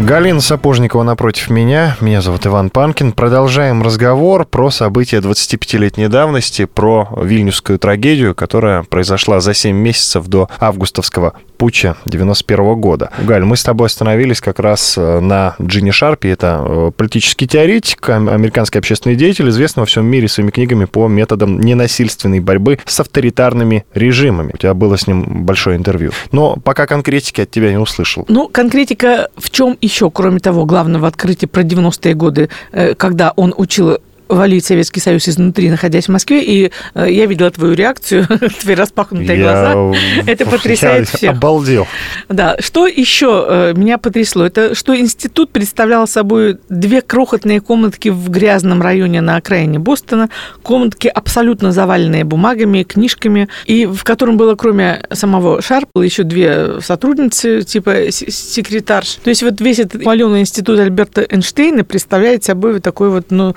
Галина 0.00 0.40
Сапожникова 0.40 1.02
напротив 1.02 1.50
меня. 1.50 1.94
Меня 2.00 2.22
зовут 2.22 2.46
Иван 2.46 2.70
Панкин. 2.70 3.12
Продолжаем 3.12 3.82
разговор 3.82 4.46
про 4.46 4.70
события 4.70 5.18
25-летней 5.18 6.08
давности, 6.08 6.64
про 6.64 7.10
вильнюсскую 7.22 7.78
трагедию, 7.78 8.34
которая 8.34 8.82
произошла 8.82 9.40
за 9.40 9.52
7 9.52 9.76
месяцев 9.76 10.26
до 10.26 10.48
августовского 10.58 11.34
путча 11.60 11.96
91 12.06 12.80
года. 12.80 13.10
Галь, 13.18 13.44
мы 13.44 13.54
с 13.54 13.62
тобой 13.62 13.88
остановились 13.88 14.40
как 14.40 14.60
раз 14.60 14.96
э, 14.96 15.20
на 15.20 15.56
Джинни 15.60 15.90
Шарпе. 15.90 16.30
Это 16.30 16.64
э, 16.66 16.90
политический 16.96 17.46
теоретик, 17.46 18.08
американский 18.08 18.78
общественный 18.78 19.14
деятель, 19.14 19.50
известный 19.50 19.80
во 19.80 19.86
всем 19.86 20.06
мире 20.06 20.26
своими 20.26 20.50
книгами 20.50 20.86
по 20.86 21.06
методам 21.06 21.60
ненасильственной 21.60 22.40
борьбы 22.40 22.78
с 22.86 22.98
авторитарными 22.98 23.84
режимами. 23.92 24.52
У 24.54 24.56
тебя 24.56 24.72
было 24.72 24.96
с 24.96 25.06
ним 25.06 25.44
большое 25.44 25.76
интервью. 25.76 26.12
Но 26.32 26.56
пока 26.56 26.86
конкретики 26.86 27.42
от 27.42 27.50
тебя 27.50 27.70
не 27.70 27.78
услышал. 27.78 28.24
Ну, 28.28 28.48
конкретика 28.48 29.28
в 29.36 29.50
чем 29.50 29.76
еще, 29.90 30.10
кроме 30.10 30.38
того, 30.38 30.64
главного 30.64 31.08
открытия 31.08 31.46
про 31.48 31.62
90-е 31.62 32.14
годы, 32.14 32.48
э, 32.72 32.94
когда 32.94 33.32
он 33.36 33.52
учил 33.56 33.98
валить 34.30 34.64
Советский 34.64 35.00
Союз 35.00 35.28
изнутри, 35.28 35.70
находясь 35.70 36.06
в 36.06 36.10
Москве, 36.10 36.42
и 36.42 36.70
э, 36.94 37.10
я 37.10 37.26
видела 37.26 37.50
твою 37.50 37.74
реакцию, 37.74 38.26
твои 38.60 38.74
распахнутые 38.74 39.38
я... 39.38 39.44
глаза. 39.44 39.98
Это 40.26 40.46
потрясает 40.46 41.08
я 41.10 41.16
всех. 41.16 41.30
обалдел. 41.32 41.86
Да. 42.28 42.56
Что 42.60 42.86
еще 42.86 43.44
э, 43.48 43.72
меня 43.76 43.98
потрясло? 43.98 44.44
Это 44.44 44.74
что 44.74 44.98
институт 44.98 45.50
представлял 45.50 46.06
собой 46.06 46.58
две 46.68 47.02
крохотные 47.02 47.60
комнатки 47.60 48.08
в 48.08 48.30
грязном 48.30 48.80
районе 48.82 49.20
на 49.20 49.36
окраине 49.36 49.78
Бостона, 49.78 50.30
комнатки 50.62 51.08
абсолютно 51.08 51.72
заваленные 51.72 52.24
бумагами, 52.24 52.84
книжками, 52.84 53.48
и 53.66 53.86
в 53.86 54.04
котором 54.04 54.36
было, 54.36 54.54
кроме 54.54 55.04
самого 55.12 55.60
Шарпа, 55.60 56.02
еще 56.02 56.22
две 56.22 56.80
сотрудницы, 56.80 57.62
типа 57.62 58.10
секретарш. 58.10 59.18
То 59.22 59.30
есть 59.30 59.42
вот 59.42 59.60
весь 59.60 59.80
этот 59.80 60.04
маленый 60.04 60.40
институт 60.40 60.78
Альберта 60.78 61.26
Эйнштейна 61.28 61.84
представляет 61.84 62.44
собой 62.44 62.74
вот 62.74 62.82
такой 62.82 63.10
вот, 63.10 63.26
ну, 63.30 63.56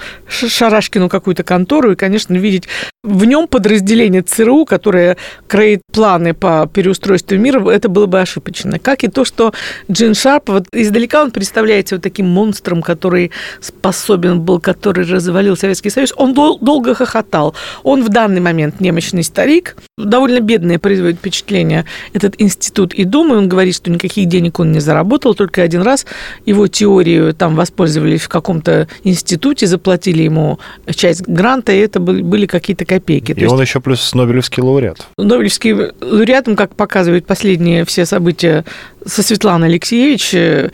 Шарашкину 0.63 1.10
какую-то 1.10 1.43
контору 1.43 1.91
и, 1.91 1.95
конечно, 1.95 2.36
видеть 2.36 2.69
в 3.04 3.26
нем 3.26 3.49
подразделение 3.49 4.21
ЦРУ, 4.21 4.63
которое 4.63 5.17
кроит 5.45 5.82
планы 5.91 6.34
по 6.34 6.69
переустройству 6.73 7.38
мира, 7.38 7.69
это 7.69 7.89
было 7.89 8.06
бы 8.06 8.21
ошибочно. 8.21 8.80
Как 8.80 9.04
и 9.04 9.10
то, 9.10 9.26
что 9.26 9.54
Джин 9.91 10.15
Шарп, 10.15 10.49
вот 10.49 10.67
издалека 10.71 11.21
он 11.21 11.32
представляется 11.32 11.95
вот 11.95 12.04
таким 12.04 12.30
монстром, 12.30 12.82
который 12.82 13.32
способен 13.60 14.39
был, 14.39 14.62
который 14.62 15.06
развалил 15.06 15.58
Советский 15.58 15.89
Союз. 15.89 16.13
Он 16.15 16.34
дол- 16.34 16.60
долго 16.60 16.95
хохотал. 16.95 17.56
Он 17.84 18.02
в 18.02 18.08
данный 18.08 18.39
момент 18.39 18.80
немощный 18.80 19.23
старик, 19.23 19.76
довольно 19.97 20.39
бедное 20.39 20.79
производит 20.79 21.19
впечатление 21.19 21.86
этот 22.13 22.41
институт 22.41 22.93
и 22.95 23.03
думаю, 23.03 23.39
он 23.41 23.49
говорит, 23.49 23.75
что 23.75 23.91
никаких 23.91 24.27
денег 24.27 24.60
он 24.60 24.71
не 24.71 24.79
заработал, 24.79 25.36
только 25.36 25.62
один 25.62 25.84
раз 25.84 26.08
его 26.45 26.67
теорию 26.67 27.34
там 27.34 27.56
воспользовались 27.56 28.21
в 28.21 28.29
каком-то 28.29 28.88
институте, 29.03 29.67
заплатили 29.67 30.23
ему 30.23 30.60
часть 30.95 31.21
гранта, 31.27 31.73
и 31.73 31.77
это 31.77 31.99
были 31.99 32.47
какие-то 32.47 32.86
копейки. 32.86 33.34
И 33.34 33.36
То 33.36 33.51
он 33.51 33.60
есть, 33.60 33.69
еще 33.69 33.82
плюс 33.82 34.13
Нобелевский 34.15 34.63
лауреат. 34.63 35.08
Нобелевский 35.17 35.73
лауреатом, 36.01 36.56
как 36.56 36.75
показывают 36.75 37.27
последние 37.27 37.86
все 37.86 38.08
события 38.08 38.65
со 39.06 39.24
Светланой 39.24 39.68
Алексеевич, 39.70 40.34
э, 40.34 40.70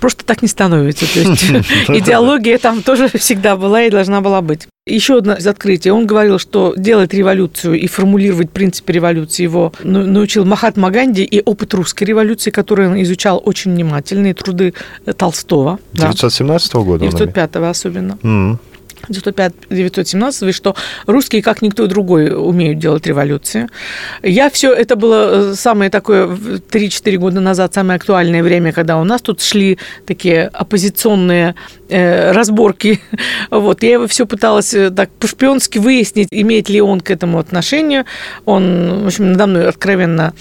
просто 0.00 0.24
так 0.24 0.42
не 0.42 0.48
становится. 0.48 1.06
То 1.12 1.20
есть 1.20 1.42
идеология 1.88 2.58
там 2.58 2.82
тоже 2.82 3.08
всегда 3.18 3.56
была 3.56 3.82
и 3.82 3.90
должна 3.90 4.20
была 4.20 4.40
быть. 4.40 4.66
Еще 4.86 5.18
одно 5.18 5.34
из 5.34 5.46
открытий. 5.46 5.90
Он 5.90 6.06
говорил, 6.06 6.38
что 6.38 6.72
делать 6.76 7.12
революцию 7.12 7.74
и 7.74 7.86
формулировать 7.86 8.50
принципы 8.50 8.92
революции 8.92 9.42
его 9.42 9.72
научил 9.82 10.44
Махатма 10.44 10.90
Ганди 10.90 11.22
и 11.24 11.42
опыт 11.44 11.74
русской 11.74 12.04
революции, 12.04 12.50
который 12.50 12.88
он 12.88 13.02
изучал 13.02 13.42
очень 13.44 13.72
внимательно, 13.72 14.28
и 14.28 14.32
труды 14.32 14.72
Толстого. 15.16 15.78
917 15.92 16.72
да. 16.72 16.78
года? 16.80 17.04
905 17.04 17.56
особенно. 17.56 18.18
Mm. 18.22 18.58
905-917, 19.08 20.52
что 20.52 20.74
русские, 21.06 21.42
как 21.42 21.62
никто 21.62 21.86
другой, 21.86 22.30
умеют 22.30 22.78
делать 22.78 23.06
революцию. 23.06 23.68
Я 24.22 24.50
все, 24.50 24.72
это 24.72 24.96
было 24.96 25.50
э, 25.50 25.54
самое 25.54 25.90
такое, 25.90 26.26
3-4 26.26 27.16
года 27.16 27.40
назад, 27.40 27.74
самое 27.74 27.96
актуальное 27.96 28.42
время, 28.42 28.72
когда 28.72 28.98
у 28.98 29.04
нас 29.04 29.22
тут 29.22 29.40
шли 29.42 29.78
такие 30.06 30.46
оппозиционные 30.46 31.54
э, 31.88 32.32
разборки. 32.32 33.00
Вот, 33.50 33.82
я 33.82 33.92
его 33.92 34.06
все 34.06 34.26
пыталась 34.26 34.74
э, 34.74 34.90
так 34.90 35.10
по-шпионски 35.10 35.78
выяснить, 35.78 36.28
имеет 36.30 36.68
ли 36.68 36.80
он 36.80 37.00
к 37.00 37.10
этому 37.10 37.38
отношение. 37.38 38.04
Он, 38.44 39.04
в 39.04 39.06
общем, 39.06 39.32
надо 39.32 39.46
мной 39.46 39.68
откровенно 39.68 40.34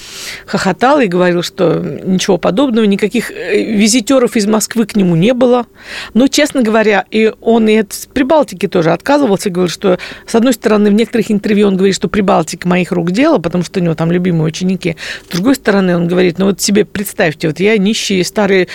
хохотал 0.46 1.00
и 1.00 1.08
говорил, 1.08 1.44
что 1.44 1.76
ничего 2.04 2.38
подобного, 2.38 2.86
никаких 2.86 3.32
э, 3.32 3.64
визитеров 3.64 4.36
из 4.36 4.46
Москвы 4.46 4.86
к 4.86 4.96
нему 4.96 5.16
не 5.16 5.34
было. 5.34 5.66
Но, 6.14 6.28
честно 6.28 6.62
говоря, 6.62 7.06
и 7.12 7.32
он 7.42 7.68
и 7.68 7.74
это 7.74 7.96
прибал 8.14 8.46
Прибалтики 8.48 8.68
тоже 8.68 8.92
отказывался, 8.92 9.50
говорил, 9.50 9.70
что, 9.70 10.00
с 10.26 10.34
одной 10.34 10.54
стороны, 10.54 10.90
в 10.90 10.94
некоторых 10.94 11.32
интервью 11.32 11.68
он 11.68 11.76
говорит, 11.76 11.96
что 11.96 12.08
Прибалтика 12.08 12.68
моих 12.68 12.92
рук 12.94 13.12
дело, 13.12 13.40
потому 13.40 13.64
что 13.64 13.80
у 13.80 13.84
него 13.84 13.94
там 13.94 14.12
любимые 14.12 14.48
ученики. 14.48 14.96
С 15.28 15.34
другой 15.34 15.56
стороны, 15.56 15.98
он 15.98 16.08
говорит, 16.08 16.40
ну 16.40 16.46
вот 16.46 16.62
себе 16.62 16.86
представьте, 16.86 17.48
вот 17.48 17.60
я 17.60 17.78
нищий, 17.78 18.24
старый, 18.24 18.70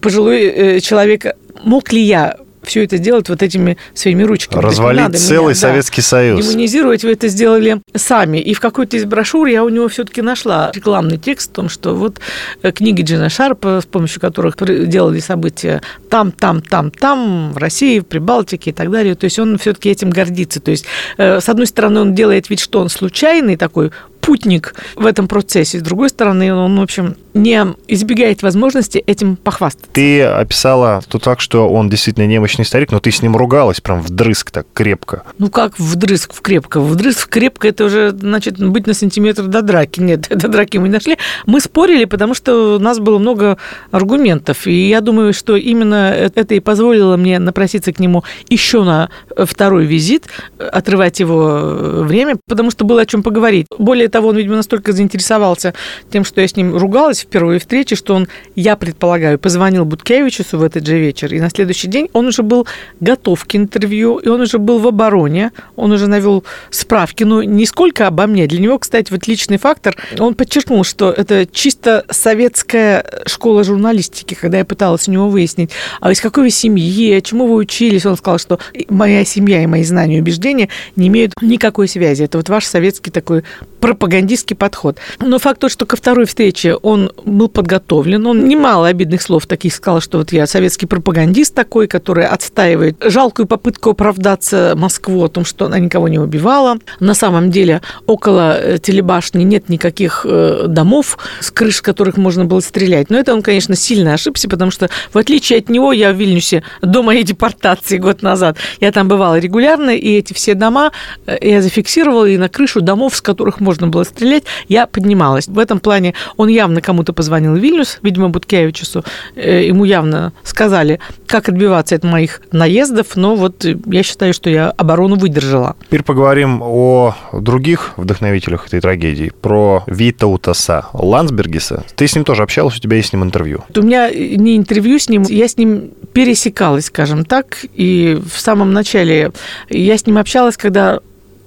пожилой 0.00 0.42
э, 0.44 0.80
человек, 0.80 1.36
мог 1.62 1.92
ли 1.92 2.00
я 2.00 2.36
все 2.64 2.84
это 2.84 2.98
делать 2.98 3.28
вот 3.28 3.42
этими 3.42 3.76
своими 3.94 4.22
ручками. 4.22 4.62
Развалить 4.62 5.18
целый 5.18 5.46
меня, 5.46 5.54
Советский 5.54 6.00
да, 6.00 6.06
Союз. 6.06 6.46
Демонизировать 6.46 7.04
вы 7.04 7.12
это 7.12 7.28
сделали 7.28 7.80
сами. 7.94 8.38
И 8.38 8.54
в 8.54 8.60
какой-то 8.60 8.96
из 8.96 9.04
брошюр 9.04 9.46
я 9.46 9.64
у 9.64 9.68
него 9.68 9.88
все-таки 9.88 10.22
нашла 10.22 10.70
рекламный 10.74 11.18
текст 11.18 11.52
о 11.52 11.54
том, 11.54 11.68
что 11.68 11.94
вот 11.94 12.20
э, 12.62 12.72
книги 12.72 13.02
Джина 13.02 13.28
Шарпа, 13.28 13.80
с 13.80 13.86
помощью 13.86 14.20
которых 14.20 14.56
делали 14.88 15.20
события 15.20 15.82
там, 16.10 16.32
там, 16.32 16.60
там, 16.62 16.90
там, 16.90 17.52
в 17.52 17.58
России, 17.58 18.00
в 18.00 18.04
Прибалтике 18.04 18.70
и 18.70 18.72
так 18.72 18.90
далее. 18.90 19.14
То 19.14 19.24
есть 19.24 19.38
он 19.38 19.58
все-таки 19.58 19.90
этим 19.90 20.10
гордится. 20.10 20.60
То 20.60 20.70
есть, 20.70 20.86
э, 21.16 21.40
с 21.40 21.48
одной 21.48 21.66
стороны, 21.66 22.00
он 22.00 22.14
делает 22.14 22.50
вид, 22.50 22.60
что 22.60 22.80
он 22.80 22.88
случайный 22.88 23.56
такой 23.56 23.90
путник 24.20 24.74
в 24.96 25.06
этом 25.06 25.28
процессе. 25.28 25.78
С 25.78 25.82
другой 25.82 26.08
стороны, 26.08 26.54
он, 26.54 26.78
в 26.78 26.82
общем, 26.82 27.16
не 27.34 27.66
избегает 27.88 28.42
возможности 28.42 28.98
этим 28.98 29.36
похвастаться. 29.36 29.90
Ты 29.92 30.22
описала 30.22 31.02
тот 31.08 31.24
факт, 31.24 31.40
что 31.40 31.68
он 31.68 31.88
действительно 31.88 32.26
немощный 32.26 32.64
старик, 32.64 32.92
но 32.92 33.00
ты 33.00 33.10
с 33.10 33.22
ним 33.22 33.36
ругалась 33.36 33.80
прям 33.80 34.00
вдрызг 34.00 34.52
так 34.52 34.66
крепко. 34.72 35.24
Ну 35.38 35.50
как 35.50 35.78
вдрызг 35.78 36.32
в 36.32 36.40
крепко? 36.40 36.80
Вдрызг 36.80 37.20
в 37.20 37.28
крепко 37.28 37.68
это 37.68 37.84
уже, 37.84 38.12
значит, 38.12 38.64
быть 38.64 38.86
на 38.86 38.94
сантиметр 38.94 39.42
до 39.42 39.62
драки. 39.62 40.00
Нет, 40.00 40.28
до 40.30 40.48
драки 40.48 40.78
мы 40.78 40.88
не 40.88 40.94
нашли. 40.94 41.18
Мы 41.46 41.60
спорили, 41.60 42.04
потому 42.04 42.34
что 42.34 42.76
у 42.76 42.78
нас 42.78 43.00
было 43.00 43.18
много 43.18 43.58
аргументов. 43.90 44.66
И 44.66 44.88
я 44.88 45.00
думаю, 45.00 45.32
что 45.32 45.56
именно 45.56 46.12
это 46.12 46.54
и 46.54 46.60
позволило 46.60 47.16
мне 47.16 47.40
напроситься 47.40 47.92
к 47.92 47.98
нему 47.98 48.22
еще 48.48 48.84
на 48.84 49.10
второй 49.36 49.86
визит, 49.86 50.28
отрывать 50.58 51.18
его 51.18 52.02
время, 52.04 52.36
потому 52.46 52.70
что 52.70 52.84
было 52.84 53.02
о 53.02 53.06
чем 53.06 53.22
поговорить. 53.22 53.66
Более 53.76 54.08
того, 54.08 54.28
он, 54.28 54.36
видимо, 54.36 54.56
настолько 54.56 54.92
заинтересовался 54.92 55.74
тем, 56.10 56.24
что 56.24 56.40
я 56.40 56.46
с 56.48 56.54
ним 56.54 56.76
ругалась 56.76 57.23
в 57.24 57.26
первой 57.26 57.58
встрече, 57.58 57.96
что 57.96 58.14
он, 58.14 58.28
я 58.54 58.76
предполагаю, 58.76 59.38
позвонил 59.38 59.84
Буткевичу 59.84 60.44
в 60.52 60.62
этот 60.62 60.86
же 60.86 60.98
вечер, 60.98 61.32
и 61.34 61.40
на 61.40 61.50
следующий 61.50 61.88
день 61.88 62.08
он 62.12 62.26
уже 62.26 62.42
был 62.42 62.66
готов 63.00 63.44
к 63.44 63.56
интервью, 63.56 64.18
и 64.18 64.28
он 64.28 64.40
уже 64.40 64.58
был 64.58 64.78
в 64.78 64.86
обороне, 64.86 65.52
он 65.76 65.92
уже 65.92 66.06
навел 66.06 66.44
справки, 66.70 67.24
но 67.24 67.42
не 67.42 67.66
сколько 67.66 68.06
обо 68.06 68.26
мне. 68.26 68.46
Для 68.46 68.60
него, 68.60 68.78
кстати, 68.78 69.10
вот 69.10 69.26
личный 69.26 69.58
фактор, 69.58 69.96
он 70.18 70.34
подчеркнул, 70.34 70.84
что 70.84 71.10
это 71.10 71.46
чисто 71.46 72.04
советская 72.10 73.04
школа 73.26 73.64
журналистики, 73.64 74.34
когда 74.34 74.58
я 74.58 74.64
пыталась 74.64 75.08
у 75.08 75.12
него 75.12 75.28
выяснить, 75.28 75.70
а 76.00 76.12
из 76.12 76.20
какой 76.20 76.44
вы 76.44 76.50
семьи, 76.50 77.20
чему 77.20 77.46
вы 77.46 77.56
учились, 77.56 78.06
он 78.06 78.16
сказал, 78.16 78.38
что 78.38 78.58
моя 78.88 79.24
семья 79.24 79.62
и 79.62 79.66
мои 79.66 79.82
знания 79.82 80.18
и 80.18 80.20
убеждения 80.20 80.68
не 80.96 81.08
имеют 81.08 81.32
никакой 81.40 81.88
связи. 81.88 82.24
Это 82.24 82.38
вот 82.38 82.48
ваш 82.48 82.66
советский 82.66 83.10
такой 83.10 83.44
пропагандистский 83.80 84.56
подход. 84.56 84.98
Но 85.20 85.38
факт 85.38 85.60
тот, 85.60 85.70
что 85.70 85.86
ко 85.86 85.96
второй 85.96 86.26
встрече 86.26 86.74
он 86.74 87.10
был 87.24 87.48
подготовлен, 87.48 88.26
он 88.26 88.46
немало 88.46 88.88
обидных 88.88 89.22
слов 89.22 89.46
таких 89.46 89.74
сказал, 89.74 90.00
что 90.00 90.18
вот 90.18 90.32
я 90.32 90.46
советский 90.46 90.86
пропагандист 90.86 91.54
такой, 91.54 91.86
который 91.86 92.26
отстаивает 92.26 92.96
жалкую 93.04 93.46
попытку 93.46 93.90
оправдаться 93.90 94.74
Москву 94.76 95.24
о 95.24 95.28
том, 95.28 95.44
что 95.44 95.66
она 95.66 95.78
никого 95.78 96.08
не 96.08 96.18
убивала. 96.18 96.78
На 97.00 97.14
самом 97.14 97.50
деле 97.50 97.82
около 98.06 98.58
э, 98.58 98.78
телебашни 98.78 99.42
нет 99.42 99.68
никаких 99.68 100.26
э, 100.28 100.66
домов, 100.68 101.18
с 101.40 101.50
крыш 101.50 101.82
которых 101.82 102.16
можно 102.16 102.44
было 102.44 102.60
стрелять. 102.60 103.10
Но 103.10 103.18
это 103.18 103.32
он, 103.32 103.42
конечно, 103.42 103.74
сильно 103.74 104.14
ошибся, 104.14 104.48
потому 104.48 104.70
что, 104.70 104.90
в 105.12 105.18
отличие 105.18 105.58
от 105.58 105.68
него, 105.68 105.92
я 105.92 106.12
в 106.12 106.16
Вильнюсе 106.16 106.62
до 106.82 107.02
моей 107.02 107.22
депортации 107.22 107.98
год 107.98 108.22
назад, 108.22 108.58
я 108.80 108.92
там 108.92 109.08
бывала 109.08 109.38
регулярно, 109.38 109.90
и 109.90 110.18
эти 110.18 110.32
все 110.32 110.54
дома 110.54 110.92
э, 111.26 111.38
я 111.40 111.62
зафиксировала, 111.62 112.26
и 112.26 112.36
на 112.36 112.48
крышу 112.48 112.80
домов, 112.80 113.16
с 113.16 113.20
которых 113.20 113.60
можно 113.60 113.86
было 113.86 114.04
стрелять, 114.04 114.44
я 114.68 114.86
поднималась. 114.86 115.48
В 115.48 115.58
этом 115.58 115.80
плане 115.80 116.14
он 116.36 116.48
явно 116.48 116.80
кому-то 116.80 117.03
позвонил 117.12 117.54
в 117.54 117.58
Вильнюс, 117.58 117.98
видимо, 118.02 118.28
Буткевичусу, 118.28 119.04
ему 119.36 119.84
явно 119.84 120.32
сказали, 120.42 121.00
как 121.26 121.48
отбиваться 121.48 121.94
от 121.94 122.04
моих 122.04 122.40
наездов, 122.52 123.16
но 123.16 123.34
вот 123.36 123.64
я 123.64 124.02
считаю, 124.02 124.32
что 124.32 124.50
я 124.50 124.70
оборону 124.70 125.16
выдержала. 125.16 125.76
Теперь 125.86 126.02
поговорим 126.02 126.60
о 126.62 127.14
других 127.32 127.94
вдохновителях 127.96 128.66
этой 128.66 128.80
трагедии, 128.80 129.32
про 129.40 129.84
Витаутаса 129.86 130.86
Ландсбергиса. 130.92 131.84
Ты 131.94 132.06
с 132.06 132.14
ним 132.14 132.24
тоже 132.24 132.42
общалась, 132.42 132.76
у 132.76 132.80
тебя 132.80 132.96
есть 132.96 133.10
с 133.10 133.12
ним 133.12 133.24
интервью? 133.24 133.64
У 133.74 133.82
меня 133.82 134.10
не 134.10 134.56
интервью 134.56 134.98
с 134.98 135.08
ним, 135.08 135.22
я 135.22 135.48
с 135.48 135.56
ним 135.56 135.90
пересекалась, 136.12 136.86
скажем 136.86 137.24
так, 137.24 137.64
и 137.74 138.18
в 138.24 138.40
самом 138.40 138.72
начале 138.72 139.32
я 139.68 139.98
с 139.98 140.06
ним 140.06 140.18
общалась, 140.18 140.56
когда 140.56 141.00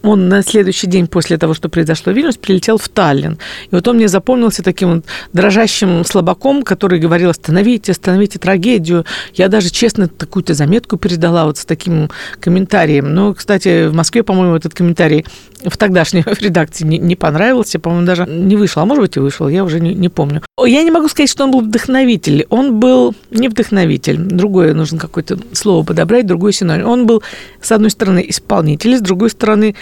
он 0.04 0.30
на 0.30 0.42
следующий 0.44 0.88
день 0.88 1.08
после 1.08 1.38
того, 1.38 1.54
что 1.54 1.70
произошло 1.70 2.14
в 2.14 2.16
Вильнюс, 2.16 2.38
прилетел 2.38 2.78
в 2.78 2.88
Таллин. 2.90 3.38
И 3.70 3.76
вот 3.76 3.88
он 3.88 3.98
мне 3.98 4.08
запомнился 4.08 4.64
таким 4.64 4.96
вот 4.96 5.06
дрожащим 5.34 6.06
слабаком, 6.06 6.64
который 6.64 7.00
говорил, 7.00 7.30
остановите, 7.30 7.92
остановите 7.92 8.40
трагедию. 8.40 9.06
Я 9.34 9.48
даже, 9.48 9.70
честно, 9.70 10.08
такую-то 10.08 10.54
заметку 10.54 10.98
передала 10.98 11.46
вот 11.46 11.58
с 11.58 11.66
таким 11.66 12.10
комментарием. 12.40 13.14
Но, 13.14 13.34
кстати, 13.34 13.88
в 13.88 13.94
Москве, 13.94 14.24
по-моему, 14.24 14.56
этот 14.56 14.74
комментарий 14.74 15.26
в 15.66 15.76
тогдашней 15.78 16.24
редакции 16.40 16.86
не, 16.86 16.98
не 16.98 17.16
понравился, 17.16 17.80
по-моему, 17.80 18.06
даже 18.06 18.26
не 18.26 18.56
вышел. 18.56 18.82
А 18.82 18.86
может 18.86 19.02
быть, 19.02 19.18
и 19.18 19.20
вышел, 19.20 19.48
я 19.48 19.64
уже 19.64 19.80
не, 19.80 19.94
не 19.94 20.10
помню. 20.10 20.42
Я 20.64 20.84
не 20.84 20.92
могу 20.92 21.08
сказать, 21.08 21.30
что 21.30 21.44
он 21.44 21.52
был 21.52 21.62
вдохновитель. 21.62 22.46
Он 22.50 22.80
был 22.80 23.16
не 23.32 23.50
вдохновитель. 23.50 24.18
Другое 24.18 24.74
нужно 24.74 25.00
какое-то 25.00 25.38
слово 25.54 25.84
подобрать, 25.84 26.26
другой 26.26 26.54
синоним. 26.54 26.88
Он 26.88 27.06
был, 27.06 27.24
с 27.62 27.72
одной 27.72 27.90
стороны, 27.90 28.24
исполнитель, 28.28 28.98
с 28.98 29.02
другой 29.02 29.30
стороны, 29.30 29.76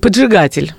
поджигатель. 0.00 0.74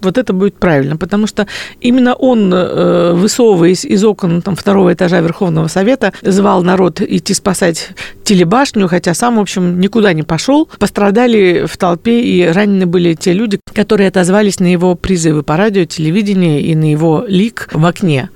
Вот 0.00 0.18
это 0.18 0.32
будет 0.32 0.56
правильно, 0.56 0.96
потому 0.96 1.26
что 1.26 1.46
именно 1.80 2.14
он, 2.14 2.52
э, 2.52 3.12
высовываясь 3.14 3.84
из 3.84 4.04
окон 4.04 4.42
там, 4.42 4.54
второго 4.54 4.92
этажа 4.92 5.20
Верховного 5.20 5.68
Совета, 5.68 6.12
звал 6.22 6.62
народ 6.62 7.00
идти 7.00 7.32
спасать 7.34 7.90
телебашню, 8.22 8.86
хотя 8.88 9.14
сам, 9.14 9.36
в 9.36 9.40
общем, 9.40 9.80
никуда 9.80 10.12
не 10.12 10.22
пошел. 10.22 10.68
Пострадали 10.78 11.64
в 11.66 11.76
толпе 11.76 12.20
и 12.20 12.44
ранены 12.46 12.86
были 12.86 13.14
те 13.14 13.32
люди, 13.32 13.58
которые 13.72 14.08
отозвались 14.08 14.60
на 14.60 14.70
его 14.70 14.94
призывы 14.94 15.42
по 15.42 15.56
радио, 15.56 15.84
телевидению 15.84 16.60
и 16.60 16.74
на 16.74 16.90
его 16.90 17.24
лик 17.26 17.68
в 17.72 17.84
окне. 17.84 18.28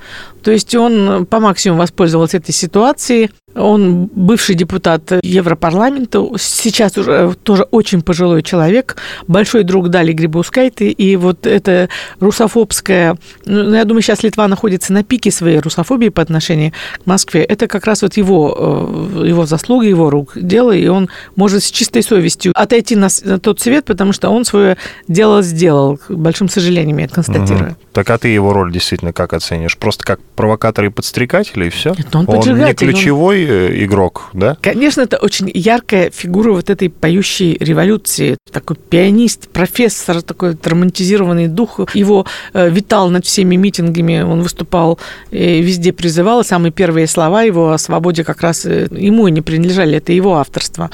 То 0.43 0.51
есть 0.51 0.75
он 0.75 1.27
по 1.27 1.41
максимуму 1.41 1.83
воспользовался 1.83 2.39
этой 2.39 2.53
ситуацией. 2.53 3.31
Он 3.59 4.07
бывший 4.07 4.55
депутат 4.55 5.13
Европарламента, 5.23 6.25
сейчас 6.39 6.97
уже 6.97 7.35
тоже 7.43 7.65
очень 7.71 8.03
пожилой 8.03 8.43
человек, 8.43 8.97
большой 9.27 9.65
друг 9.65 9.89
Дали 9.89 10.13
Грибаускайте, 10.13 10.91
и 10.91 11.17
вот 11.17 11.47
эта 11.47 11.89
русофобская, 12.21 13.17
ну, 13.45 13.75
я 13.75 13.85
думаю, 13.85 14.03
сейчас 14.03 14.23
Литва 14.23 14.49
находится 14.49 14.93
на 14.93 15.03
пике 15.03 15.31
своей 15.31 15.59
русофобии 15.59 16.09
по 16.09 16.23
отношению 16.23 16.73
к 17.03 17.07
Москве, 17.07 17.43
это 17.43 17.67
как 17.67 17.87
раз 17.87 18.03
вот 18.03 18.17
его, 18.17 19.13
э, 19.17 19.27
его 19.27 19.47
заслуга, 19.47 19.87
его 19.87 20.11
рук 20.11 20.33
дело, 20.37 20.73
и 20.73 20.87
он 20.87 21.09
может 21.37 21.63
с 21.65 21.71
чистой 21.71 22.03
совестью 22.03 22.53
отойти 22.55 22.97
на, 22.97 23.09
тот 23.41 23.61
свет, 23.61 23.85
потому 23.85 24.13
что 24.13 24.31
он 24.31 24.45
свое 24.45 24.77
дело 25.09 25.43
сделал, 25.43 25.97
к 25.97 26.11
большим 26.11 26.49
сожалением 26.49 26.99
я 26.99 27.09
констатирую. 27.09 27.71
Угу. 27.73 27.77
Так 27.93 28.11
а 28.11 28.19
ты 28.19 28.29
его 28.29 28.53
роль 28.53 28.73
действительно 28.73 29.13
как 29.13 29.33
оценишь? 29.33 29.77
Просто 29.77 30.05
как 30.05 30.21
провокатор 30.37 30.85
и 30.85 30.89
подстрекатель, 30.89 31.65
и 31.65 31.69
все? 31.71 31.95
Нет, 31.97 32.15
он, 32.15 32.25
он 32.29 32.59
не 32.65 32.75
ключевой. 32.75 33.45
Э, 33.45 33.48
игрок, 33.49 34.31
да? 34.33 34.57
Конечно, 34.61 35.03
это 35.03 35.17
очень 35.17 35.51
яркая 35.55 36.11
фигура 36.11 36.53
вот 36.53 36.71
этой 36.71 36.91
поющей 36.91 37.57
революции. 37.61 38.37
Такой 38.53 38.77
пианист, 38.77 39.49
профессор, 39.49 40.23
такой 40.23 40.57
романтизированный 40.63 41.49
дух. 41.49 41.81
Его 41.95 42.27
э, 42.53 42.71
витал 42.71 43.11
над 43.11 43.25
всеми 43.25 43.57
митингами, 43.57 44.23
он 44.23 44.43
выступал, 44.43 44.99
везде 45.31 45.93
призывал. 45.93 46.45
Самые 46.45 46.73
первые 46.73 47.07
слова 47.07 47.43
его 47.43 47.73
о 47.73 47.79
свободе 47.79 48.25
как 48.25 48.43
раз 48.43 48.67
э, 48.67 48.89
ему 48.91 49.27
и 49.27 49.31
не 49.31 49.41
принадлежали, 49.41 49.99
это 49.99 50.13
его 50.13 50.37
авторство. 50.37 50.91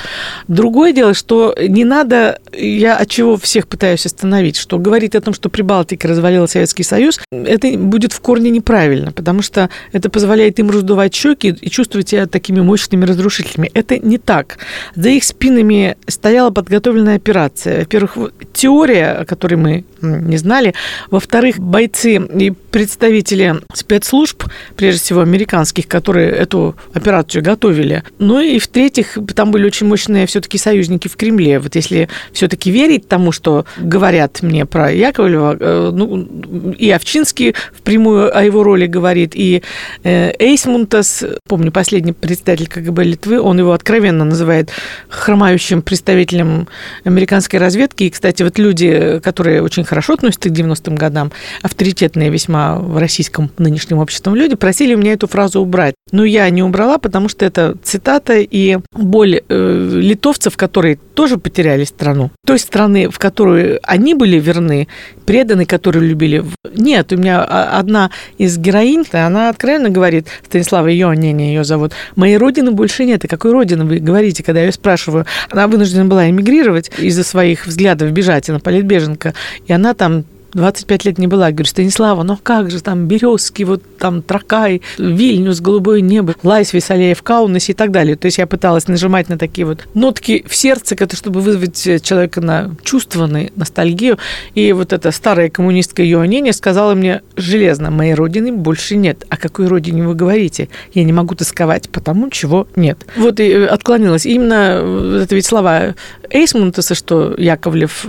Другое 0.48 0.92
дело, 0.92 1.14
что 1.14 1.54
не 1.60 1.84
надо, 1.84 2.40
я 2.52 2.96
от 2.96 3.08
чего 3.08 3.36
всех 3.36 3.66
пытаюсь 3.66 4.06
остановить, 4.06 4.56
что 4.56 4.78
говорить 4.78 5.14
о 5.14 5.20
том, 5.20 5.34
что 5.34 5.48
Прибалтика 5.48 6.08
развалила 6.08 6.46
Советский 6.46 6.82
Союз, 6.82 7.20
это 7.30 7.76
будет 7.78 8.12
в 8.12 8.20
корне 8.20 8.50
неправильно, 8.50 9.12
потому 9.12 9.42
что 9.42 9.70
это 9.92 10.10
позволяет 10.10 10.58
им 10.58 10.70
раздувать 10.70 11.14
щеки 11.14 11.48
и 11.48 11.70
чувствовать 11.70 12.08
себя 12.08 12.26
такими 12.44 12.60
мощными 12.60 13.06
разрушителями. 13.06 13.70
Это 13.72 13.98
не 13.98 14.18
так. 14.18 14.58
За 14.94 15.08
их 15.08 15.24
спинами 15.24 15.96
стояла 16.06 16.50
подготовленная 16.50 17.16
операция. 17.16 17.80
Во-первых, 17.80 18.18
теория, 18.52 19.12
о 19.12 19.24
которой 19.24 19.54
мы 19.54 19.84
не 20.02 20.36
знали. 20.36 20.74
Во-вторых, 21.10 21.58
бойцы 21.58 22.16
и 22.16 22.50
представители 22.50 23.56
спецслужб, 23.72 24.44
прежде 24.76 25.00
всего 25.00 25.20
американских, 25.22 25.88
которые 25.88 26.30
эту 26.32 26.76
операцию 26.92 27.42
готовили. 27.42 28.02
Ну 28.18 28.40
и 28.40 28.58
в-третьих, 28.58 29.16
там 29.34 29.50
были 29.50 29.64
очень 29.64 29.86
мощные 29.86 30.26
все-таки 30.26 30.58
союзники 30.58 31.08
в 31.08 31.16
Кремле. 31.16 31.58
Вот 31.58 31.74
если 31.76 32.08
все-таки 32.32 32.70
верить 32.70 33.08
тому, 33.08 33.32
что 33.32 33.64
говорят 33.78 34.42
мне 34.42 34.66
про 34.66 34.92
Яковлева, 34.92 35.56
э, 35.58 35.90
ну, 35.94 36.72
и 36.72 36.90
Овчинский 36.90 37.54
впрямую 37.72 38.36
о 38.36 38.42
его 38.42 38.62
роли 38.62 38.86
говорит, 38.86 39.32
и 39.34 39.62
э, 40.02 40.32
Эйсмунтас, 40.38 41.24
помню, 41.48 41.72
последний 41.72 42.12
представитель 42.24 42.68
КГБ 42.68 43.04
Литвы, 43.04 43.38
он 43.38 43.58
его 43.58 43.72
откровенно 43.72 44.24
называет 44.24 44.70
хромающим 45.10 45.82
представителем 45.82 46.68
американской 47.04 47.58
разведки. 47.58 48.04
И, 48.04 48.10
кстати, 48.10 48.42
вот 48.42 48.58
люди, 48.58 49.20
которые 49.22 49.60
очень 49.60 49.84
хорошо 49.84 50.14
относятся 50.14 50.48
к 50.48 50.52
90-м 50.52 50.94
годам, 50.94 51.32
авторитетные 51.60 52.30
весьма 52.30 52.78
в 52.78 52.96
российском 52.96 53.50
нынешнем 53.58 53.98
обществе 53.98 54.32
люди, 54.32 54.54
просили 54.54 54.94
меня 54.94 55.12
эту 55.12 55.26
фразу 55.26 55.60
убрать. 55.60 55.94
Но 56.12 56.24
я 56.24 56.48
не 56.48 56.62
убрала, 56.62 56.96
потому 56.96 57.28
что 57.28 57.44
это 57.44 57.76
цитата 57.82 58.38
и 58.38 58.78
боль 58.92 59.42
э, 59.46 59.90
литовцев, 60.00 60.56
которые 60.56 60.96
тоже 60.96 61.36
потеряли 61.36 61.84
страну. 61.84 62.30
Той 62.46 62.58
страны, 62.58 63.10
в 63.10 63.18
которую 63.18 63.80
они 63.82 64.14
были 64.14 64.38
верны, 64.38 64.88
преданы, 65.26 65.66
которые 65.66 66.08
любили. 66.08 66.42
Нет, 66.74 67.12
у 67.12 67.18
меня 67.18 67.42
одна 67.42 68.10
из 68.38 68.56
героинь, 68.56 69.04
она 69.12 69.50
откровенно 69.50 69.90
говорит, 69.90 70.28
Станислава 70.46 70.88
не 70.88 71.48
ее 71.48 71.64
зовут, 71.64 71.92
моей 72.16 72.36
родины 72.36 72.70
больше 72.70 73.04
нет. 73.04 73.24
И 73.24 73.28
какой 73.28 73.52
родины 73.52 73.84
вы 73.84 73.98
говорите, 73.98 74.42
когда 74.42 74.60
я 74.60 74.66
ее 74.66 74.72
спрашиваю? 74.72 75.26
Она 75.50 75.68
вынуждена 75.68 76.04
была 76.04 76.28
эмигрировать 76.28 76.90
из-за 76.98 77.24
своих 77.24 77.66
взглядов, 77.66 78.12
бежать, 78.12 78.48
она 78.50 78.58
политбеженка. 78.58 79.34
И 79.66 79.72
она 79.72 79.94
там 79.94 80.24
25 80.54 81.04
лет 81.04 81.18
не 81.18 81.26
была. 81.26 81.50
Говорю, 81.50 81.66
Станислава, 81.66 82.22
ну 82.22 82.38
как 82.42 82.70
же 82.70 82.80
там 82.80 83.06
Березки, 83.06 83.62
вот 83.62 83.82
там 83.98 84.22
Тракай, 84.22 84.82
Вильнюс, 84.98 85.60
Голубое 85.60 86.00
небо, 86.00 86.34
Лайсвес-аллея 86.42 86.72
в 86.72 87.22
Каунасе 87.22 87.72
и 87.72 87.74
так 87.74 87.90
далее. 87.90 88.16
То 88.16 88.26
есть 88.26 88.38
я 88.38 88.46
пыталась 88.46 88.88
нажимать 88.88 89.28
на 89.28 89.38
такие 89.38 89.66
вот 89.66 89.86
нотки 89.94 90.44
в 90.46 90.54
сердце, 90.54 90.96
чтобы 91.14 91.40
вызвать 91.40 92.02
человека 92.02 92.40
на 92.40 92.70
чувство, 92.82 93.26
на 93.26 93.48
ностальгию. 93.56 94.18
И 94.54 94.72
вот 94.72 94.92
эта 94.92 95.10
старая 95.10 95.50
коммунистка 95.50 96.02
Йоанене 96.02 96.52
сказала 96.52 96.94
мне 96.94 97.22
железно, 97.36 97.90
моей 97.90 98.14
родины 98.14 98.52
больше 98.52 98.96
нет. 98.96 99.24
О 99.28 99.36
какой 99.36 99.66
родине 99.66 100.02
вы 100.02 100.14
говорите? 100.14 100.68
Я 100.92 101.04
не 101.04 101.12
могу 101.12 101.34
тосковать 101.34 101.88
потому, 101.90 102.30
чего 102.30 102.68
нет. 102.76 103.06
Вот 103.16 103.40
и 103.40 103.52
отклонилась. 103.52 104.26
Именно 104.26 105.20
это 105.22 105.34
ведь 105.34 105.46
слова 105.46 105.94
Эйсмунтеса, 106.30 106.94
что 106.94 107.34
Яковлев 107.36 108.06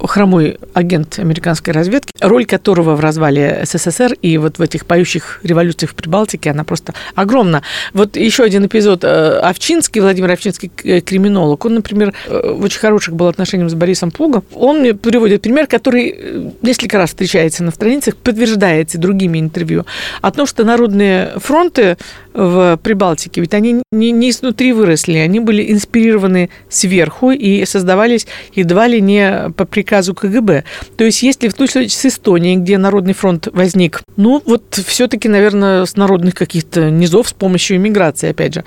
хромой 0.00 0.58
агент 0.74 1.18
американской 1.18 1.72
разведки, 1.76 2.12
роль 2.20 2.46
которого 2.46 2.96
в 2.96 3.00
развале 3.00 3.62
СССР 3.64 4.16
и 4.22 4.38
вот 4.38 4.58
в 4.58 4.62
этих 4.62 4.86
поющих 4.86 5.40
революциях 5.42 5.92
в 5.92 5.94
Прибалтике, 5.94 6.50
она 6.50 6.64
просто 6.64 6.94
огромна. 7.14 7.62
Вот 7.92 8.16
еще 8.16 8.44
один 8.44 8.66
эпизод. 8.66 9.04
Э, 9.04 9.38
Овчинский, 9.38 10.00
Владимир 10.00 10.32
Овчинский, 10.32 10.70
э, 10.84 11.00
криминолог, 11.00 11.64
он, 11.64 11.74
например, 11.74 12.14
э, 12.26 12.52
в 12.52 12.64
очень 12.64 12.80
хороших 12.80 13.14
был 13.14 13.28
отношениях 13.28 13.70
с 13.70 13.74
Борисом 13.74 14.10
Пугом. 14.10 14.44
Он 14.54 14.80
мне 14.80 14.94
приводит 14.94 15.42
пример, 15.42 15.66
который 15.66 16.52
несколько 16.62 16.98
раз 16.98 17.10
встречается 17.10 17.62
на 17.62 17.70
страницах, 17.70 18.16
подтверждается 18.16 18.98
другими 18.98 19.38
интервью, 19.38 19.86
о 20.22 20.30
том, 20.30 20.46
что 20.46 20.64
народные 20.64 21.32
фронты 21.36 21.96
в 22.32 22.78
Прибалтике, 22.82 23.40
ведь 23.40 23.54
они 23.54 23.82
не, 23.92 24.10
не 24.12 24.30
изнутри 24.30 24.72
выросли, 24.72 25.16
они 25.16 25.40
были 25.40 25.72
инспирированы 25.72 26.50
сверху 26.68 27.30
и 27.30 27.64
создавались 27.64 28.26
едва 28.54 28.86
ли 28.86 29.00
не 29.00 29.50
по 29.56 29.64
приказу 29.64 30.14
КГБ. 30.14 30.64
То 30.96 31.04
есть 31.04 31.22
если 31.22 31.48
в 31.48 31.54
случилось 31.66 31.94
с 31.94 32.06
Эстонией, 32.06 32.56
где 32.56 32.78
Народный 32.78 33.14
фронт 33.14 33.48
возник? 33.52 34.02
Ну, 34.16 34.42
вот 34.44 34.80
все-таки, 34.86 35.28
наверное, 35.28 35.84
с 35.84 35.96
народных 35.96 36.34
каких-то 36.34 36.90
низов 36.90 37.28
с 37.28 37.32
помощью 37.32 37.76
иммиграции, 37.76 38.30
опять 38.30 38.54
же. 38.54 38.64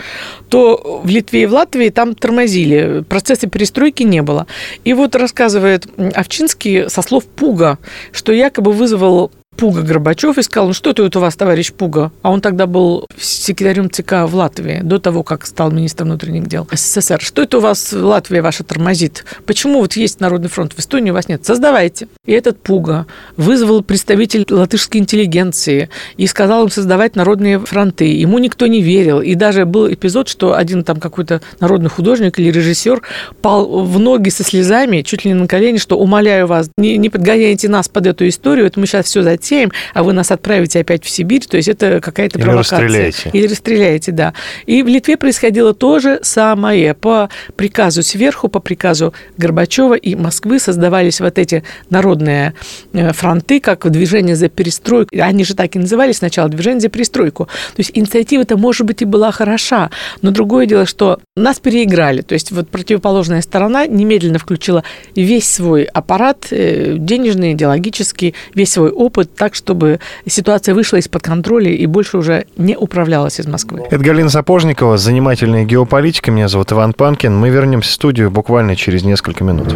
То 0.50 1.02
в 1.04 1.10
Литве 1.10 1.44
и 1.44 1.46
в 1.46 1.54
Латвии 1.54 1.90
там 1.90 2.16
тормозили, 2.16 3.04
процесса 3.08 3.48
перестройки 3.48 4.04
не 4.04 4.22
было. 4.22 4.48
И 4.84 4.94
вот 4.94 5.16
рассказывает 5.16 5.88
Овчинский 6.14 6.90
со 6.90 7.02
слов 7.02 7.26
Пуга, 7.26 7.78
что 8.12 8.32
якобы 8.32 8.72
вызвал 8.74 9.32
Пуга 9.60 9.82
Горбачев 9.82 10.38
и 10.38 10.42
сказал, 10.42 10.68
ну 10.68 10.74
что 10.74 10.92
это 10.92 11.20
у 11.20 11.22
вас, 11.22 11.36
товарищ 11.36 11.74
Пуга? 11.74 12.14
А 12.22 12.32
он 12.32 12.40
тогда 12.40 12.66
был 12.66 13.06
секретарем 13.20 13.92
ЦК 13.92 14.24
в 14.26 14.34
Латвии, 14.34 14.80
до 14.82 15.00
того, 15.00 15.22
как 15.24 15.46
стал 15.46 15.70
министром 15.70 16.08
внутренних 16.08 16.48
дел 16.48 16.66
СССР. 16.72 17.20
Что 17.20 17.42
это 17.42 17.58
у 17.58 17.60
вас 17.60 17.92
Латвия 17.92 18.42
ваша 18.42 18.64
тормозит? 18.64 19.26
Почему 19.46 19.82
вот 19.82 19.98
есть 19.98 20.22
Народный 20.22 20.48
фронт 20.48 20.72
в 20.72 20.80
Эстонии, 20.80 21.12
у 21.12 21.14
вас 21.14 21.28
нет? 21.28 21.46
Создавайте. 21.46 22.08
И 22.26 22.32
этот 22.32 22.62
Пуга 22.62 23.06
вызвал 23.36 23.84
представитель 23.84 24.46
латышской 24.50 25.02
интеллигенции 25.02 25.90
и 26.16 26.26
сказал 26.26 26.64
им 26.64 26.70
создавать 26.70 27.18
народные 27.18 27.60
фронты. 27.60 28.06
Ему 28.06 28.38
никто 28.38 28.66
не 28.66 28.82
верил. 28.82 29.20
И 29.20 29.36
даже 29.36 29.66
был 29.66 29.92
эпизод, 29.92 30.30
что 30.30 30.56
один 30.56 30.86
там 30.86 31.02
какой-то 31.02 31.42
народный 31.60 31.90
художник 31.90 32.40
или 32.40 32.50
режиссер 32.50 33.02
пал 33.42 33.84
в 33.84 34.00
ноги 34.00 34.30
со 34.30 34.46
слезами, 34.46 35.02
чуть 35.02 35.26
ли 35.26 35.32
не 35.32 35.36
на 35.36 35.48
колени, 35.48 35.80
что 35.80 36.00
умоляю 36.00 36.48
вас, 36.48 36.70
не, 36.78 36.96
не 36.98 37.10
подгоняйте 37.10 37.68
нас 37.68 37.90
под 37.90 38.08
эту 38.08 38.26
историю, 38.26 38.66
это 38.66 38.80
мы 38.80 38.88
сейчас 38.88 39.08
все 39.08 39.22
затем 39.22 39.49
затеем, 39.50 39.72
а 39.94 40.04
вы 40.04 40.14
нас 40.14 40.32
отправите 40.32 40.80
опять 40.80 41.04
в 41.04 41.10
Сибирь, 41.10 41.46
то 41.46 41.58
есть 41.58 41.70
это 41.70 42.00
какая-то 42.00 42.38
Или 42.38 42.46
провокация. 42.46 42.80
расстреляете. 42.80 43.30
Или 43.34 43.48
расстреляете, 43.48 44.12
да. 44.12 44.34
И 44.66 44.84
в 44.84 44.88
Литве 44.88 45.18
происходило 45.18 45.74
то 45.74 46.00
же 46.00 46.20
самое. 46.22 46.94
По 46.94 47.30
приказу 47.56 48.04
сверху, 48.04 48.48
по 48.48 48.60
приказу 48.60 49.14
Горбачева 49.38 49.96
и 49.96 50.16
Москвы 50.16 50.60
создавались 50.60 51.20
вот 51.20 51.38
эти 51.38 51.64
народные 51.90 52.54
э, 52.94 53.12
фронты, 53.14 53.60
как 53.60 53.90
движение 53.90 54.36
за 54.36 54.50
перестройку. 54.50 55.10
Они 55.20 55.44
же 55.44 55.56
так 55.56 55.76
и 55.76 55.80
назывались 55.80 56.18
сначала, 56.18 56.50
движение 56.50 56.82
за 56.82 56.90
перестройку. 56.90 57.46
То 57.46 57.80
есть 57.80 57.92
инициатива-то, 57.94 58.58
может 58.58 58.86
быть, 58.86 59.02
и 59.02 59.06
была 59.06 59.32
хороша, 59.32 59.90
но 60.22 60.32
другое 60.32 60.66
дело, 60.66 60.86
что 60.86 61.20
нас 61.36 61.60
переиграли. 61.60 62.22
То 62.22 62.34
есть 62.34 62.52
вот 62.52 62.70
противоположная 62.70 63.42
сторона 63.42 63.86
немедленно 63.88 64.40
включила 64.40 64.84
весь 65.16 65.50
свой 65.50 65.84
аппарат, 65.84 66.48
э, 66.52 66.96
денежный, 66.98 67.54
идеологический, 67.54 68.36
весь 68.54 68.72
свой 68.72 68.92
опыт, 68.92 69.29
так, 69.38 69.56
чтобы 69.56 70.00
ситуация 70.26 70.76
вышла 70.76 70.98
из-под 70.98 71.24
контроля 71.24 71.72
и 71.72 71.86
больше 71.86 72.18
уже 72.18 72.46
не 72.58 72.76
управлялась 72.76 73.40
из 73.40 73.48
Москвы. 73.48 73.84
Это 73.90 74.04
Галина 74.04 74.30
Сапожникова, 74.30 74.98
занимательная 74.98 75.66
геополитика. 75.66 76.32
Меня 76.32 76.48
зовут 76.48 76.72
Иван 76.72 76.94
Панкин. 76.94 77.36
Мы 77.36 77.50
вернемся 77.50 77.90
в 77.90 77.94
студию 77.94 78.32
буквально 78.32 78.76
через 78.76 79.04
несколько 79.04 79.44
минут. 79.44 79.74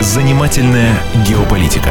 Занимательная 0.00 0.92
геополитика. 1.26 1.90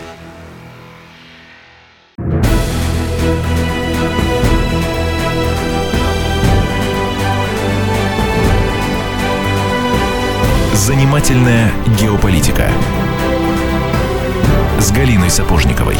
Занимательная 10.81 11.71
геополитика. 11.99 12.67
С 14.79 14.91
Галиной 14.91 15.29
Сапожниковой. 15.29 15.95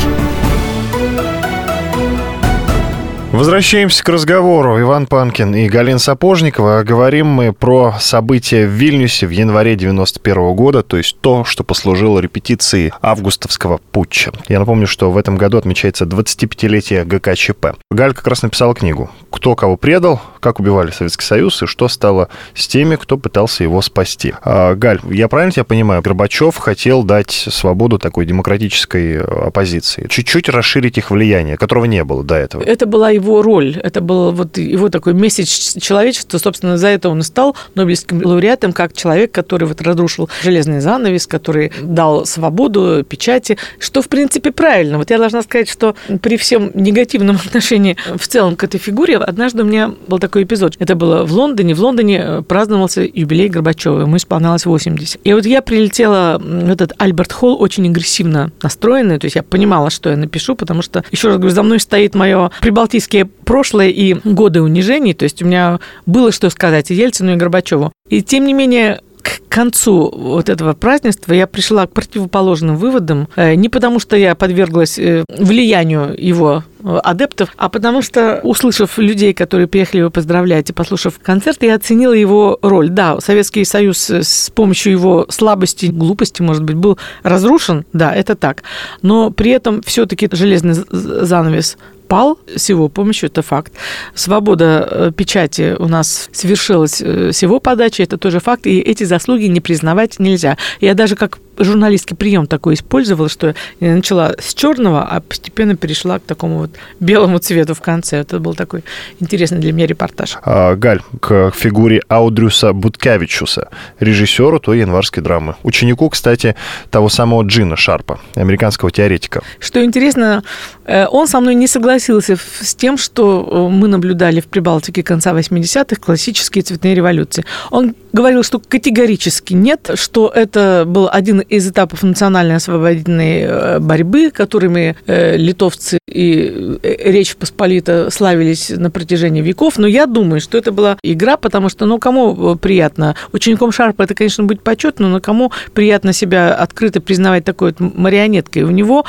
Возвращаемся 3.32 4.04
к 4.04 4.10
разговору. 4.10 4.82
Иван 4.82 5.06
Панкин 5.06 5.54
и 5.54 5.70
Галина 5.70 6.00
Сапожникова. 6.00 6.82
Говорим 6.82 7.28
мы 7.28 7.54
про 7.54 7.94
события 8.00 8.66
в 8.66 8.72
Вильнюсе 8.72 9.28
в 9.28 9.30
январе 9.30 9.76
91 9.76 10.56
года, 10.56 10.82
то 10.82 10.98
есть 10.98 11.16
то, 11.22 11.44
что 11.44 11.64
послужило 11.64 12.18
репетицией 12.18 12.92
августовского 13.04 13.80
путча. 13.92 14.32
Я 14.50 14.58
напомню, 14.58 14.88
что 14.88 15.12
в 15.12 15.18
этом 15.18 15.38
году 15.38 15.60
отмечается 15.60 16.06
25-летие 16.06 17.06
ГКЧП. 17.06 17.78
Галь 17.92 18.16
как 18.16 18.26
раз 18.26 18.42
написала 18.42 18.74
книгу 18.74 19.12
«Кто 19.30 19.56
кого 19.56 19.78
предал», 19.78 20.20
как 20.42 20.60
убивали 20.60 20.92
Советский 20.92 21.26
Союз 21.26 21.64
и 21.64 21.66
что 21.66 21.88
стало 21.88 22.30
с 22.54 22.68
теми, 22.68 22.96
кто 22.96 23.18
пытался 23.18 23.64
его 23.64 23.82
спасти. 23.82 24.34
А, 24.44 24.76
Галь, 24.76 25.00
я 25.10 25.28
правильно 25.28 25.52
тебя 25.52 25.64
понимаю, 25.64 26.02
Горбачев 26.02 26.58
хотел 26.58 27.04
дать 27.04 27.32
свободу 27.32 28.00
такой 28.00 28.26
демократической 28.26 29.18
э, 29.18 29.22
оппозиции, 29.22 30.08
чуть-чуть 30.10 30.50
расширить 30.50 30.98
их 30.98 31.12
влияние, 31.12 31.58
которого 31.58 31.86
не 31.86 32.04
было 32.04 32.24
до 32.24 32.36
этого. 32.36 32.64
Это 32.64 32.86
была 32.86 33.12
его 33.12 33.42
роль, 33.42 33.78
это 33.82 34.02
был 34.02 34.32
вот 34.32 34.58
его 34.58 34.90
такой 34.90 35.14
месседж 35.14 35.80
человечества, 35.80 36.38
собственно, 36.38 36.78
за 36.78 36.88
это 36.88 37.10
он 37.10 37.20
и 37.20 37.24
стал 37.24 37.56
Нобелевским 37.76 38.26
лауреатом, 38.26 38.74
как 38.74 38.94
человек, 38.94 39.32
который 39.32 39.68
вот 39.68 39.82
разрушил 39.82 40.30
железный 40.44 40.82
занавес, 40.82 41.28
который 41.28 41.72
дал 41.82 42.26
свободу 42.26 43.06
печати, 43.08 43.58
что, 43.80 44.02
в 44.02 44.08
принципе, 44.08 44.52
правильно. 44.52 44.98
Вот 44.98 45.10
я 45.12 45.18
должна 45.18 45.42
сказать, 45.44 45.70
что 45.70 45.96
при 46.22 46.38
всем 46.38 46.72
негативном 46.74 47.36
отношении 47.46 47.96
в 48.16 48.28
целом 48.28 48.56
к 48.56 48.64
этой 48.64 48.80
фигуре, 48.80 49.18
однажды 49.18 49.64
у 49.64 49.66
меня 49.66 49.94
был 50.08 50.20
такой 50.20 50.31
эпизод. 50.40 50.76
Это 50.80 50.96
было 50.96 51.24
в 51.26 51.32
Лондоне. 51.34 51.74
В 51.74 51.80
Лондоне 51.80 52.22
э, 52.24 52.42
праздновался 52.42 53.02
юбилей 53.02 53.50
Горбачева. 53.50 54.02
Ему 54.02 54.18
исполнялось 54.18 54.66
80. 54.66 55.20
И 55.24 55.34
вот 55.34 55.46
я 55.46 55.62
прилетела 55.62 56.40
в 56.40 56.70
этот 56.70 56.94
Альберт 56.98 57.32
Холл 57.32 57.62
очень 57.62 57.88
агрессивно 57.88 58.52
настроенная. 58.62 59.20
То 59.20 59.26
есть 59.26 59.36
я 59.36 59.44
понимала, 59.44 59.90
что 59.90 60.10
я 60.10 60.18
напишу, 60.18 60.56
потому 60.56 60.82
что, 60.82 61.04
еще 61.12 61.28
раз 61.28 61.38
говорю, 61.38 61.54
за 61.54 61.64
мной 61.64 61.80
стоит 61.80 62.16
мое 62.16 62.52
прибалтийское 62.62 63.28
прошлое 63.46 63.90
и 63.90 64.14
годы 64.24 64.62
унижений. 64.62 65.14
То 65.14 65.24
есть 65.24 65.42
у 65.42 65.46
меня 65.46 65.80
было 66.06 66.32
что 66.32 66.50
сказать 66.50 66.92
и 66.92 66.96
Ельцину, 66.96 67.34
и 67.34 67.36
Горбачеву. 67.36 67.92
И 68.10 68.22
тем 68.22 68.46
не 68.46 68.54
менее, 68.54 69.02
к 69.22 69.42
концу 69.50 70.12
вот 70.16 70.50
этого 70.50 70.74
празднества 70.74 71.34
я 71.34 71.48
пришла 71.48 71.86
к 71.88 71.92
противоположным 71.92 72.76
выводам. 72.76 73.28
Э, 73.36 73.56
Не 73.56 73.70
потому, 73.70 74.00
что 74.00 74.16
я 74.16 74.36
подверглась 74.36 74.98
э, 74.98 75.24
влиянию 75.38 76.16
его 76.18 76.64
адептов, 76.84 77.50
а 77.58 77.70
потому 77.70 78.02
что, 78.02 78.40
услышав 78.44 78.98
людей, 78.98 79.34
которые 79.34 79.68
приехали 79.68 80.02
его 80.02 80.10
поздравлять 80.10 80.70
и 80.70 80.74
послушав 80.74 81.20
концерт, 81.20 81.62
я 81.64 81.76
оценила 81.76 82.14
его 82.14 82.60
роль. 82.62 82.90
Да, 82.90 83.20
Советский 83.20 83.66
Союз 83.66 84.10
с 84.10 84.50
помощью 84.50 84.94
его 84.94 85.26
слабости, 85.30 85.88
глупости, 85.88 86.42
может 86.42 86.64
быть, 86.64 86.76
был 86.76 86.98
разрушен, 87.24 87.86
да, 87.94 88.14
это 88.14 88.36
так. 88.36 88.64
Но 89.02 89.32
при 89.32 89.52
этом 89.52 89.82
все-таки 89.82 90.30
железный 90.32 90.76
занавес 90.90 91.78
пал 92.12 92.38
с 92.54 92.68
его 92.68 92.90
помощью, 92.90 93.30
это 93.30 93.42
факт. 93.42 93.72
Свобода 94.16 94.86
э, 94.92 95.12
печати 95.16 95.78
у 95.80 95.88
нас 95.88 96.28
свершилась 96.34 97.02
э, 97.02 97.32
с 97.32 97.42
его 97.42 97.62
подачи, 97.62 98.02
это 98.02 98.18
тоже 98.18 98.42
факт, 98.42 98.68
и 98.68 98.82
эти 98.82 99.06
заслуги 99.06 99.46
не 99.46 99.62
признавать 99.62 100.20
нельзя. 100.20 100.58
Я 100.82 100.94
даже 100.94 101.16
как 101.16 101.40
журналистский 101.58 102.18
прием 102.18 102.48
такой 102.48 102.74
использовала, 102.74 103.30
что 103.30 103.56
я 103.80 103.96
начала 103.96 104.36
с 104.38 104.54
черного, 104.54 105.04
а 105.04 105.22
постепенно 105.22 105.78
перешла 105.78 106.20
к 106.20 106.24
такому 106.24 106.58
вот 106.58 106.71
белому 107.00 107.40
цвету 107.40 107.74
в 107.74 107.82
конце. 107.82 108.18
Это 108.18 108.40
был 108.40 108.56
такой 108.56 108.84
интересный 109.20 109.60
для 109.60 109.74
меня 109.74 109.88
репортаж. 109.88 110.38
А, 110.44 110.76
Галь, 110.76 111.02
к 111.20 111.52
фигуре 111.56 112.02
Аудрюса 112.08 112.74
Буткевичуса, 112.74 113.70
режиссеру 114.00 114.60
той 114.60 114.80
январской 114.80 115.24
драмы. 115.24 115.56
Ученику, 115.64 116.10
кстати, 116.10 116.56
того 116.90 117.10
самого 117.10 117.44
Джина 117.44 117.76
Шарпа, 117.76 118.20
американского 118.36 118.92
теоретика. 118.92 119.42
Что 119.60 119.84
интересно, 119.84 120.44
э, 120.86 121.06
он 121.08 121.28
со 121.28 121.40
мной 121.40 121.56
не 121.56 121.68
согласился 121.68 122.38
с 122.38 122.76
тем, 122.76 122.98
что 122.98 123.48
э, 123.50 123.74
мы 123.74 123.88
наблюдали 123.88 124.40
в 124.40 124.48
Прибалтике 124.48 125.04
конца 125.04 125.32
80-х, 125.32 126.02
классические 126.02 126.64
цветные 126.64 126.96
революции. 126.96 127.46
Он 127.70 127.96
говорил, 128.14 128.44
что 128.44 128.60
категорически 128.60 129.54
нет, 129.54 129.92
что 129.96 130.32
это 130.34 130.84
был 130.86 131.10
один 131.12 131.40
из 131.40 131.70
этапов 131.70 132.04
национальной 132.04 132.56
освободительной 132.56 133.42
э, 133.42 133.80
борьбы, 133.80 134.32
которыми 134.32 134.96
литовцы 135.08 136.00
и 136.08 136.50
Речь 136.84 137.36
Посполита 137.36 138.10
славились 138.10 138.70
на 138.70 138.92
протяжении 138.92 139.42
веков, 139.42 139.78
но 139.78 139.88
я 139.88 140.06
думаю, 140.06 140.42
что 140.42 140.58
это 140.58 140.72
была 140.72 140.98
игра, 141.04 141.38
потому 141.38 141.70
что, 141.70 141.86
ну, 141.86 142.00
кому 142.00 142.56
приятно? 142.56 143.16
Учеником 143.32 143.72
Шарпа 143.72 144.04
это, 144.04 144.14
конечно, 144.14 144.44
будет 144.44 144.62
почетно, 144.62 145.10
но 145.10 145.20
кому 145.20 145.52
приятно 145.74 146.14
себя 146.14 146.54
открыто 146.54 147.02
признавать 147.02 147.46
такой 147.46 147.74
вот 147.78 147.80
марионеткой? 147.80 148.64
У 148.64 148.70
него 148.70 149.06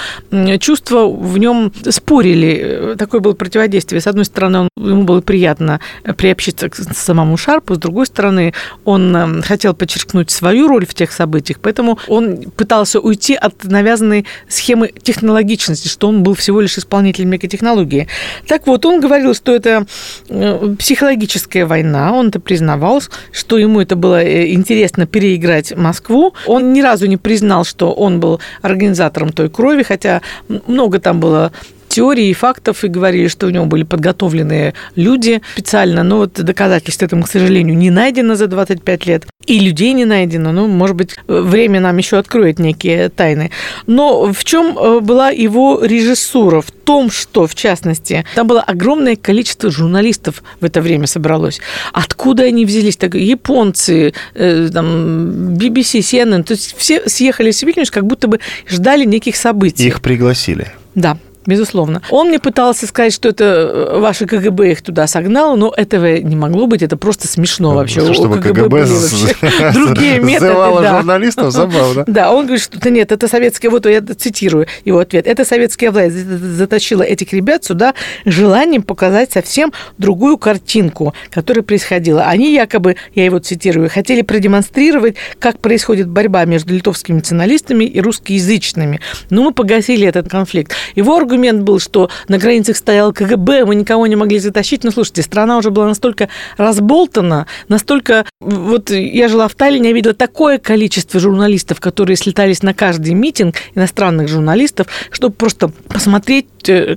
чувства 0.61 1.09
в 1.09 1.38
нем 1.38 1.73
спорили, 1.88 2.95
такое 2.99 3.20
было 3.20 3.33
противодействие. 3.33 4.01
С 4.01 4.07
одной 4.07 4.24
стороны, 4.24 4.61
он, 4.61 4.68
ему 4.76 5.03
было 5.05 5.20
приятно 5.20 5.81
приобщиться 6.16 6.68
к 6.68 6.74
самому 6.74 7.37
Шарпу, 7.37 7.74
с 7.74 7.79
другой 7.79 8.07
стороны, 8.07 8.55
он 8.85 9.43
хотел 9.43 9.74
подчеркнуть 9.74 10.31
свою 10.31 10.68
роль 10.68 10.87
в 10.87 10.95
тех 10.95 11.12
событиях, 11.12 11.59
поэтому 11.61 11.99
он 12.09 12.51
пытался 12.57 13.01
уйти 13.01 13.35
от 13.35 13.64
навязанной 13.64 14.26
схемы 14.49 14.91
технологичности, 15.03 15.89
что 15.89 16.09
он 16.09 16.22
был 16.22 16.35
всего 16.35 16.61
лишь 16.61 16.79
исполнителем 16.79 17.31
некой 17.43 17.49
технологии. 17.49 18.07
Так 18.47 18.66
вот, 18.66 18.86
он 18.86 19.01
говорил, 19.01 19.34
что 19.34 19.55
это 19.55 19.86
э, 20.28 20.74
психологическая 20.78 21.66
война, 21.66 22.12
он 22.12 22.28
это 22.28 22.40
признавал, 22.40 23.03
что 23.32 23.59
ему 23.59 23.80
это 23.80 23.97
было 23.97 24.22
э, 24.22 24.53
интересно 24.53 25.07
переиграть 25.07 25.76
Москву. 25.76 26.34
Он 26.47 26.72
ни 26.72 26.82
разу 26.82 27.07
не 27.07 27.16
признал, 27.16 27.64
что 27.64 27.93
он 27.93 28.20
был 28.20 28.40
организатором 28.62 29.32
той 29.32 29.49
крови, 29.49 29.82
хотя 29.82 30.20
много 30.49 30.99
там 30.99 31.20
было 31.20 31.53
теорий 31.93 32.30
и 32.30 32.32
фактов 32.32 32.84
и 32.84 32.88
говорили, 32.88 33.28
что 33.28 33.47
у 33.47 33.51
него 33.51 33.66
были 33.66 33.82
подготовленные 33.82 34.72
люди 34.97 35.43
специально. 35.53 36.03
Но 36.03 36.16
вот 36.16 36.32
доказательств 36.32 37.03
этому, 37.03 37.24
к 37.24 37.28
сожалению, 37.28 37.76
не 37.76 37.90
найдено 37.90 38.34
за 38.34 38.47
25 38.47 39.07
лет. 39.07 39.26
И 39.45 39.59
людей 39.59 39.93
не 39.93 40.07
найдено. 40.07 40.53
Ну, 40.53 40.68
может 40.68 40.97
быть, 40.97 41.16
время 41.26 41.80
нам 41.80 41.99
еще 41.99 42.16
откроет 42.16 42.59
некие 42.59 43.11
тайны. 43.11 43.51
Но 43.86 44.32
в 44.32 44.43
чем 44.43 44.78
э, 44.78 45.01
была 45.01 45.28
его 45.28 45.84
режиссура? 45.84 46.62
В 46.62 46.70
том, 46.70 47.11
что, 47.11 47.47
в 47.47 47.55
частности, 47.55 48.24
там 48.34 48.47
было 48.47 48.62
огромное 48.62 49.16
количество 49.16 49.70
журналистов 49.70 50.43
в 50.61 50.64
это 50.64 50.80
время 50.80 51.07
собралось. 51.07 51.61
Откуда 51.93 52.45
они 52.45 52.64
взялись? 52.64 52.97
Так, 52.97 53.16
японцы, 53.16 54.14
э, 54.32 54.68
там, 54.72 55.57
BBC, 55.57 55.99
CNN. 55.99 56.45
То 56.45 56.55
есть 56.55 56.74
все 56.78 57.07
съехали 57.07 57.53
в 57.53 57.62
Вильнюс, 57.62 57.90
как 57.90 58.07
будто 58.07 58.28
бы 58.28 58.40
ждали 58.66 59.05
неких 59.05 59.36
событий. 59.36 59.86
Их 59.86 60.01
пригласили. 60.01 60.72
Да, 60.95 61.18
Безусловно. 61.45 62.03
Он 62.11 62.28
мне 62.28 62.38
пытался 62.38 62.86
сказать, 62.86 63.12
что 63.12 63.28
это 63.28 63.45
э, 63.45 63.99
ваше 63.99 64.26
КГБ 64.26 64.72
их 64.72 64.82
туда 64.82 65.07
согнало, 65.07 65.57
но 65.57 65.72
этого 65.76 66.18
не 66.18 66.36
могло 66.36 66.66
быть, 66.66 66.82
это 66.82 66.97
просто 66.97 67.26
смешно 67.26 67.70
ну, 67.70 67.76
вообще. 67.76 68.12
Чтобы 68.12 68.40
КГБ, 68.40 68.62
КГБ 68.62 69.72
другие 69.72 70.20
методы. 70.20 70.82
да. 70.82 70.97
журналистов, 70.97 71.53
забавно. 71.53 72.05
Да, 72.12 72.32
он 72.32 72.45
говорит, 72.45 72.62
что 72.62 72.90
нет, 72.90 73.11
это 73.11 73.26
советская, 73.26 73.70
вот 73.70 73.86
я 73.86 74.03
цитирую 74.03 74.66
его 74.84 74.99
ответ, 74.99 75.26
это 75.26 75.45
советская 75.45 75.90
власть 75.90 76.14
затащила 76.14 77.03
этих 77.03 77.32
ребят 77.32 77.64
сюда 77.64 77.95
желанием 78.24 78.82
показать 78.82 79.32
совсем 79.32 79.72
другую 79.99 80.38
картинку, 80.38 81.14
которая 81.30 81.62
происходила. 81.62 82.24
Они 82.24 82.53
якобы, 82.53 82.97
я 83.14 83.24
его 83.24 83.38
цитирую, 83.38 83.88
хотели 83.90 84.22
продемонстрировать, 84.22 85.16
как 85.38 85.59
происходит 85.59 86.09
борьба 86.09 86.45
между 86.45 86.74
литовскими 86.74 87.16
националистами 87.16 87.84
и 87.84 88.01
русскоязычными. 88.01 89.01
Но 89.30 89.43
мы 89.43 89.53
погасили 89.53 90.07
этот 90.07 90.28
конфликт. 90.28 90.72
Его 90.95 91.16
аргумент 91.33 91.62
был, 91.62 91.78
что 91.78 92.11
на 92.28 92.37
границах 92.37 92.76
стоял 92.76 93.12
КГБ, 93.12 93.64
мы 93.64 93.74
никого 93.74 94.07
не 94.07 94.16
могли 94.16 94.39
затащить. 94.39 94.85
Но 94.85 94.91
слушайте, 94.91 95.22
страна 95.22 95.57
уже 95.57 95.70
была 95.70 95.87
настолько 95.87 96.28
разболтана, 96.59 97.47
настолько... 97.68 98.26
Вот 98.41 98.91
я 98.91 99.28
жила 99.28 99.49
в 99.49 99.55
Таллине, 99.55 99.89
я 99.89 99.95
видела 99.95 100.14
такое 100.14 100.59
количество 100.59 101.18
журналистов, 101.18 101.80
которые 101.80 102.16
слетались 102.16 102.62
на 102.62 102.74
каждый 102.74 103.14
митинг, 103.14 103.57
иностранных 103.74 104.28
журналистов, 104.28 104.89
чтобы 105.11 105.35
просто 105.35 105.68
посмотреть, 105.89 106.47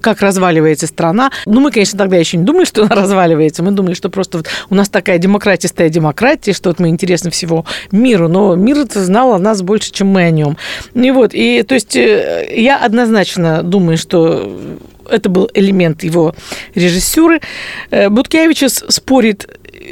как 0.02 0.22
разваливается 0.22 0.88
страна. 0.88 1.32
Ну, 1.46 1.60
мы, 1.60 1.72
конечно, 1.72 1.98
тогда 1.98 2.18
еще 2.18 2.38
не 2.38 2.44
думали, 2.44 2.66
что 2.66 2.84
она 2.84 2.96
разваливается. 2.96 3.64
Мы 3.64 3.72
думали, 3.72 3.94
что 3.94 4.10
просто 4.10 4.40
вот 4.40 4.48
у 4.70 4.76
нас 4.76 4.90
такая 4.90 5.18
демократистая 5.18 5.90
демократия, 5.90 6.54
что 6.54 6.70
вот 6.70 6.80
мы 6.80 6.90
интересны 6.90 7.32
всего 7.32 7.66
миру. 7.92 8.28
Но 8.28 8.56
мир 8.56 8.76
знал 8.94 9.34
о 9.34 9.40
нас 9.40 9.62
больше, 9.62 9.92
чем 9.92 10.08
мы 10.08 10.24
о 10.24 10.32
нем. 10.32 10.58
И 10.94 11.12
вот, 11.12 11.32
и 11.34 11.64
то 11.64 11.76
есть 11.76 11.96
э, 11.96 12.48
я 12.56 12.78
однозначно 12.78 13.64
думаю, 13.64 13.98
что 13.98 14.52
это 15.10 15.30
был 15.30 15.50
элемент 15.54 16.04
его 16.04 16.36
режиссуры. 16.74 17.42
Э, 17.92 18.10
Буткевич 18.10 18.64
спорит 18.70 19.48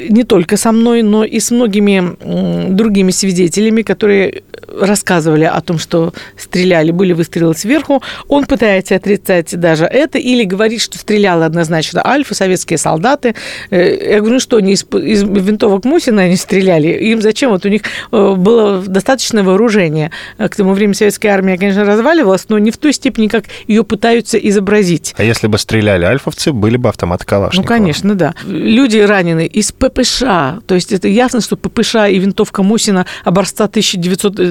не 0.09 0.23
только 0.23 0.57
со 0.57 0.71
мной, 0.71 1.01
но 1.03 1.23
и 1.23 1.39
с 1.39 1.51
многими 1.51 2.73
другими 2.73 3.11
свидетелями, 3.11 3.81
которые 3.81 4.43
рассказывали 4.67 5.45
о 5.45 5.59
том, 5.61 5.77
что 5.77 6.13
стреляли, 6.37 6.91
были 6.91 7.13
выстрелы 7.13 7.55
сверху. 7.55 8.01
Он 8.27 8.45
пытается 8.45 8.95
отрицать 8.95 9.57
даже 9.59 9.85
это 9.85 10.17
или 10.17 10.43
говорит, 10.43 10.81
что 10.81 10.97
стреляли 10.97 11.43
однозначно 11.43 12.05
Альфа, 12.05 12.35
советские 12.35 12.77
солдаты. 12.77 13.35
Э, 13.69 14.13
я 14.13 14.19
говорю, 14.19 14.35
ну 14.35 14.39
что, 14.39 14.57
они 14.57 14.73
из, 14.73 14.83
из 14.83 15.23
винтовок 15.23 15.85
Мусина 15.85 16.23
они 16.23 16.35
стреляли? 16.35 16.87
Им 16.87 17.21
зачем? 17.21 17.51
Вот 17.51 17.65
у 17.65 17.69
них 17.69 17.81
э, 18.11 18.33
было 18.35 18.79
достаточное 18.79 19.43
вооружение. 19.43 20.11
К 20.37 20.55
тому 20.55 20.73
времени 20.73 20.95
советская 20.95 21.33
армия, 21.33 21.57
конечно, 21.57 21.85
разваливалась, 21.85 22.45
но 22.49 22.57
не 22.57 22.71
в 22.71 22.77
той 22.77 22.93
степени, 22.93 23.27
как 23.27 23.45
ее 23.67 23.83
пытаются 23.83 24.37
изобразить. 24.37 25.13
А 25.17 25.23
если 25.23 25.47
бы 25.47 25.57
стреляли 25.57 26.05
альфовцы, 26.05 26.51
были 26.51 26.77
бы 26.77 26.89
автоматы 26.89 27.25
Калашникова? 27.25 27.61
Ну, 27.61 27.67
конечно, 27.67 28.15
да. 28.15 28.35
Люди 28.45 28.97
ранены 28.97 29.45
из 29.45 29.71
ППШ. 29.71 30.19
То 30.65 30.75
есть 30.75 30.91
это 30.91 31.07
ясно, 31.07 31.41
что 31.41 31.55
ППШ 31.55 31.95
и 32.09 32.17
винтовка 32.19 32.63
Мусина 32.63 33.05
образца 33.23 33.67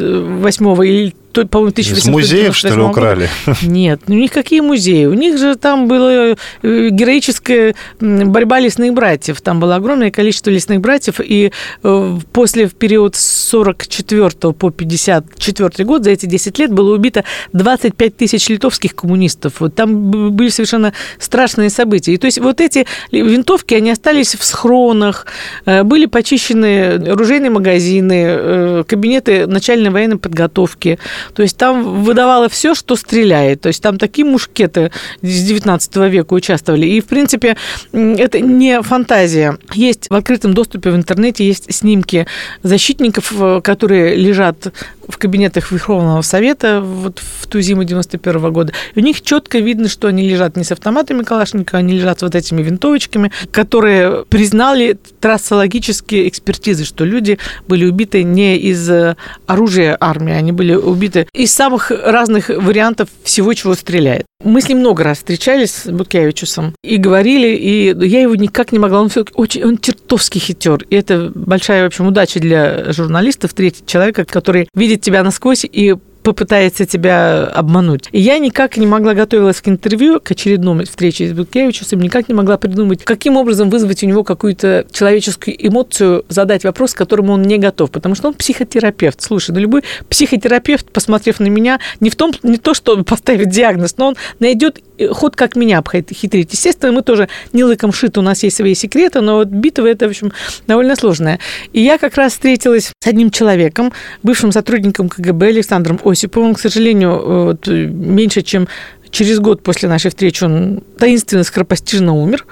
1908 0.03 0.85
или 0.85 1.15
по-моему, 1.33 1.71
1898 1.71 1.99
Из 1.99 2.13
музеев, 2.13 2.57
что 2.57 2.69
ли, 2.69 2.83
украли? 2.83 3.29
Нет, 3.63 4.03
ну, 4.07 4.15
у 4.15 4.19
них 4.19 4.33
какие 4.33 4.61
музеи? 4.61 5.07
У 5.07 5.15
них 5.15 5.39
же 5.39 5.57
там 5.57 5.89
была 5.89 6.35
э, 6.63 6.89
героическая 6.91 7.75
борьба 8.01 8.61
лесных 8.61 8.93
братьев. 8.93 9.41
Там 9.41 9.61
было 9.61 9.77
огромное 9.77 10.11
количество 10.11 10.51
лесных 10.51 10.81
братьев, 10.81 11.21
и 11.21 11.53
э, 11.83 12.19
после, 12.33 12.67
в 12.67 12.75
период 12.75 13.17
с 13.17 13.23
44 13.51 14.53
по 14.53 14.71
54 14.71 15.85
год, 15.85 16.05
за 16.05 16.11
эти 16.11 16.27
10 16.27 16.59
лет 16.59 16.73
было 16.73 16.95
убито 16.95 17.25
25 17.53 18.17
тысяч 18.17 18.49
литовских 18.49 18.95
коммунистов. 18.95 19.55
Вот 19.61 19.75
там 19.75 20.11
были 20.31 20.49
совершенно 20.49 20.93
страшные 21.19 21.71
события. 21.71 22.15
И 22.15 22.19
то 22.19 22.27
есть 22.27 22.39
вот 22.39 22.61
эти 22.61 22.87
винтовки, 23.11 23.75
они 23.75 23.91
остались 23.91 24.35
в 24.35 24.45
схронах, 24.45 25.27
э, 25.67 25.83
были 25.83 26.07
почищены 26.07 27.11
оружейные 27.11 27.51
магазины, 27.51 28.85
кабинеты 28.85 29.47
начальной 29.47 29.91
военной 29.91 30.19
подготовки. 30.19 30.99
То 31.35 31.43
есть 31.43 31.57
там 31.57 32.03
выдавало 32.03 32.49
все, 32.49 32.75
что 32.75 32.97
стреляет. 32.97 33.61
То 33.61 33.69
есть 33.69 33.83
там 33.83 33.99
такие 33.99 34.25
мушкеты 34.25 34.91
с 35.23 35.43
19 35.43 35.97
века 35.97 36.35
участвовали. 36.35 36.87
И, 36.87 37.01
в 37.01 37.07
принципе, 37.07 37.57
это 37.93 38.41
не 38.41 38.83
фантазия. 38.83 39.59
Есть 39.73 40.09
в 40.11 40.15
открытом 40.15 40.55
доступе 40.55 40.91
в 40.91 40.97
интернете 40.97 41.47
есть 41.47 41.73
снимки 41.73 42.27
защитников, 42.63 43.33
э, 43.33 43.61
которые 43.63 44.17
лежат 44.17 44.73
в 45.13 45.19
кабинетах 45.19 45.71
Верховного 45.71 46.23
Совета 46.23 46.81
вот 46.81 47.21
в 47.21 47.47
ту 47.47 47.61
зиму 47.61 47.85
91 47.85 48.53
года. 48.53 48.73
И 48.95 49.01
у 49.01 49.03
них 49.03 49.21
четко 49.21 49.59
видно, 49.59 49.89
что 49.89 50.09
они 50.09 50.29
лежат 50.29 50.57
не 50.57 50.65
с 50.65 50.73
автоматами 50.73 51.23
Калашникова, 51.23 51.79
они 51.79 51.95
лежат 51.95 52.23
вот 52.23 52.35
этими 52.35 52.63
винтовочками, 52.63 53.31
которые 53.51 54.25
признали 54.25 54.99
трассологические 55.21 56.29
экспертизы, 56.29 56.85
что 56.85 57.05
люди 57.05 57.39
были 57.69 57.85
убиты 57.85 58.23
не 58.23 58.57
из 58.57 58.89
э, 58.89 59.17
оружия 59.47 59.97
армии, 60.01 60.33
они 60.33 60.53
были 60.53 60.75
убиты 60.75 61.29
из 61.35 61.53
самых 61.53 61.91
разных 61.91 62.49
вариантов 62.49 63.09
всего, 63.23 63.53
чего 63.55 63.75
стреляет. 63.75 64.25
Мы 64.45 64.61
с 64.61 64.69
ним 64.69 64.79
много 64.79 65.05
раз 65.05 65.19
встречались 65.19 65.73
с 65.73 65.91
Буткевичусом 65.91 66.75
и 66.83 66.97
говорили, 66.97 67.57
и 67.57 68.07
я 68.07 68.23
его 68.23 68.35
никак 68.35 68.73
не 68.73 68.79
могла. 68.79 69.01
Он, 69.03 69.11
очень, 69.35 69.65
он 69.65 69.79
чертовски 69.79 70.39
хитер. 70.39 70.85
И 70.91 70.97
это 70.97 71.31
большая, 71.35 71.85
в 71.85 71.87
общем, 71.87 72.07
удача 72.07 72.41
для 72.41 72.93
журналистов 72.93 73.51
встретить 73.51 73.87
человека, 73.87 74.25
который 74.25 74.69
видит 74.75 75.01
тебя 75.03 75.23
насквозь 75.23 75.65
и 75.65 75.97
попытается 76.23 76.87
тебя 76.87 77.45
обмануть. 77.45 78.09
И 78.13 78.21
я 78.21 78.39
никак 78.39 78.77
не 78.77 78.87
могла 78.87 79.15
готовилась 79.15 79.61
к 79.61 79.69
интервью, 79.69 80.21
к 80.21 80.31
очередному 80.31 80.85
встрече 80.85 81.29
с 81.29 81.33
Буткевичусом, 81.33 82.01
никак 82.01 82.29
не 82.29 82.35
могла 82.35 82.57
придумать, 82.57 83.05
каким 83.05 83.37
образом 83.37 83.71
вызвать 83.71 84.03
у 84.03 84.07
него 84.07 84.25
какую-то 84.25 84.87
человеческую 84.93 85.57
эмоцию, 85.67 86.25
задать 86.29 86.65
вопрос, 86.65 86.95
к 86.95 86.99
которому 86.99 87.33
он 87.33 87.43
не 87.43 87.59
готов, 87.59 87.91
потому 87.91 88.15
что 88.15 88.29
он 88.29 88.35
психотерапевт. 88.35 89.21
Слушай, 89.21 89.53
ну 89.53 89.61
любой 89.61 89.83
психотерапевт, 90.09 90.91
посмотрев 90.91 91.41
на 91.41 91.47
меня, 91.47 91.81
не 92.01 92.11
в 92.11 92.17
том, 92.17 92.33
не 92.43 92.59
то, 92.59 92.75
что 92.75 93.03
поставить 93.05 93.51
диагноз, 93.51 93.97
но 93.97 94.09
он 94.09 94.17
найдет 94.39 94.81
ход, 95.11 95.37
как 95.37 95.57
меня 95.57 95.79
обхитрить. 95.79 96.53
Естественно, 96.53 96.93
мы 96.93 97.03
тоже 97.03 97.29
не 97.53 97.65
лыком 97.65 97.93
шиты, 97.93 98.21
у 98.21 98.23
нас 98.23 98.43
есть 98.43 98.57
свои 98.57 98.75
секреты, 98.75 99.21
но 99.21 99.37
вот 99.37 99.49
битва 99.49 99.87
это, 99.87 100.07
в 100.07 100.11
общем, 100.11 100.33
довольно 100.67 100.97
сложная. 100.97 101.39
И 101.73 101.81
я 101.81 101.99
как 101.99 102.17
раз 102.17 102.33
встретилась 102.33 102.93
с 103.03 103.07
одним 103.07 103.31
человеком, 103.31 103.93
бывшим 104.23 104.53
сотрудником 104.53 105.09
КГБ 105.09 105.49
Александром 105.49 105.99
Осиповым, 106.13 106.55
к 106.55 106.61
сожалению, 106.61 107.45
вот, 107.45 107.67
меньше 107.67 108.43
чем 108.43 108.69
Через 109.13 109.41
год 109.41 109.63
после 109.63 109.91
нашей 109.91 110.09
встречи 110.09 110.43
он 110.43 110.83
таинственно, 110.99 111.45
скоропостижно 111.45 112.15
умер. 112.15 112.47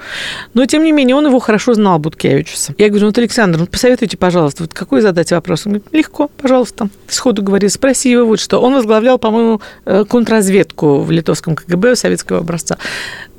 Но, 0.53 0.63
тем 0.67 0.83
не 0.83 0.91
менее, 0.91 1.15
он 1.15 1.25
его 1.25 1.39
хорошо 1.39 1.73
знал, 1.73 1.97
Буткевичуса. 1.97 2.75
Я 2.77 2.89
говорю, 2.89 3.07
вот, 3.07 3.17
Александр, 3.17 3.57
ну, 3.57 3.65
посоветуйте, 3.65 4.15
пожалуйста, 4.15 4.63
вот 4.63 4.73
какой 4.73 5.01
задать 5.01 5.31
вопрос? 5.31 5.65
Он 5.65 5.73
говорит, 5.73 5.91
легко, 5.91 6.29
пожалуйста. 6.37 6.89
Сходу 7.07 7.41
говорит, 7.41 7.73
спроси 7.73 8.11
его 8.11 8.27
вот 8.27 8.39
что. 8.39 8.59
Он 8.59 8.75
возглавлял, 8.75 9.17
по-моему, 9.17 9.59
э, 9.85 10.05
контрразведку 10.07 10.99
в 10.99 11.09
литовском 11.09 11.55
КГБ 11.55 11.95
советского 11.95 12.39
образца. 12.39 12.77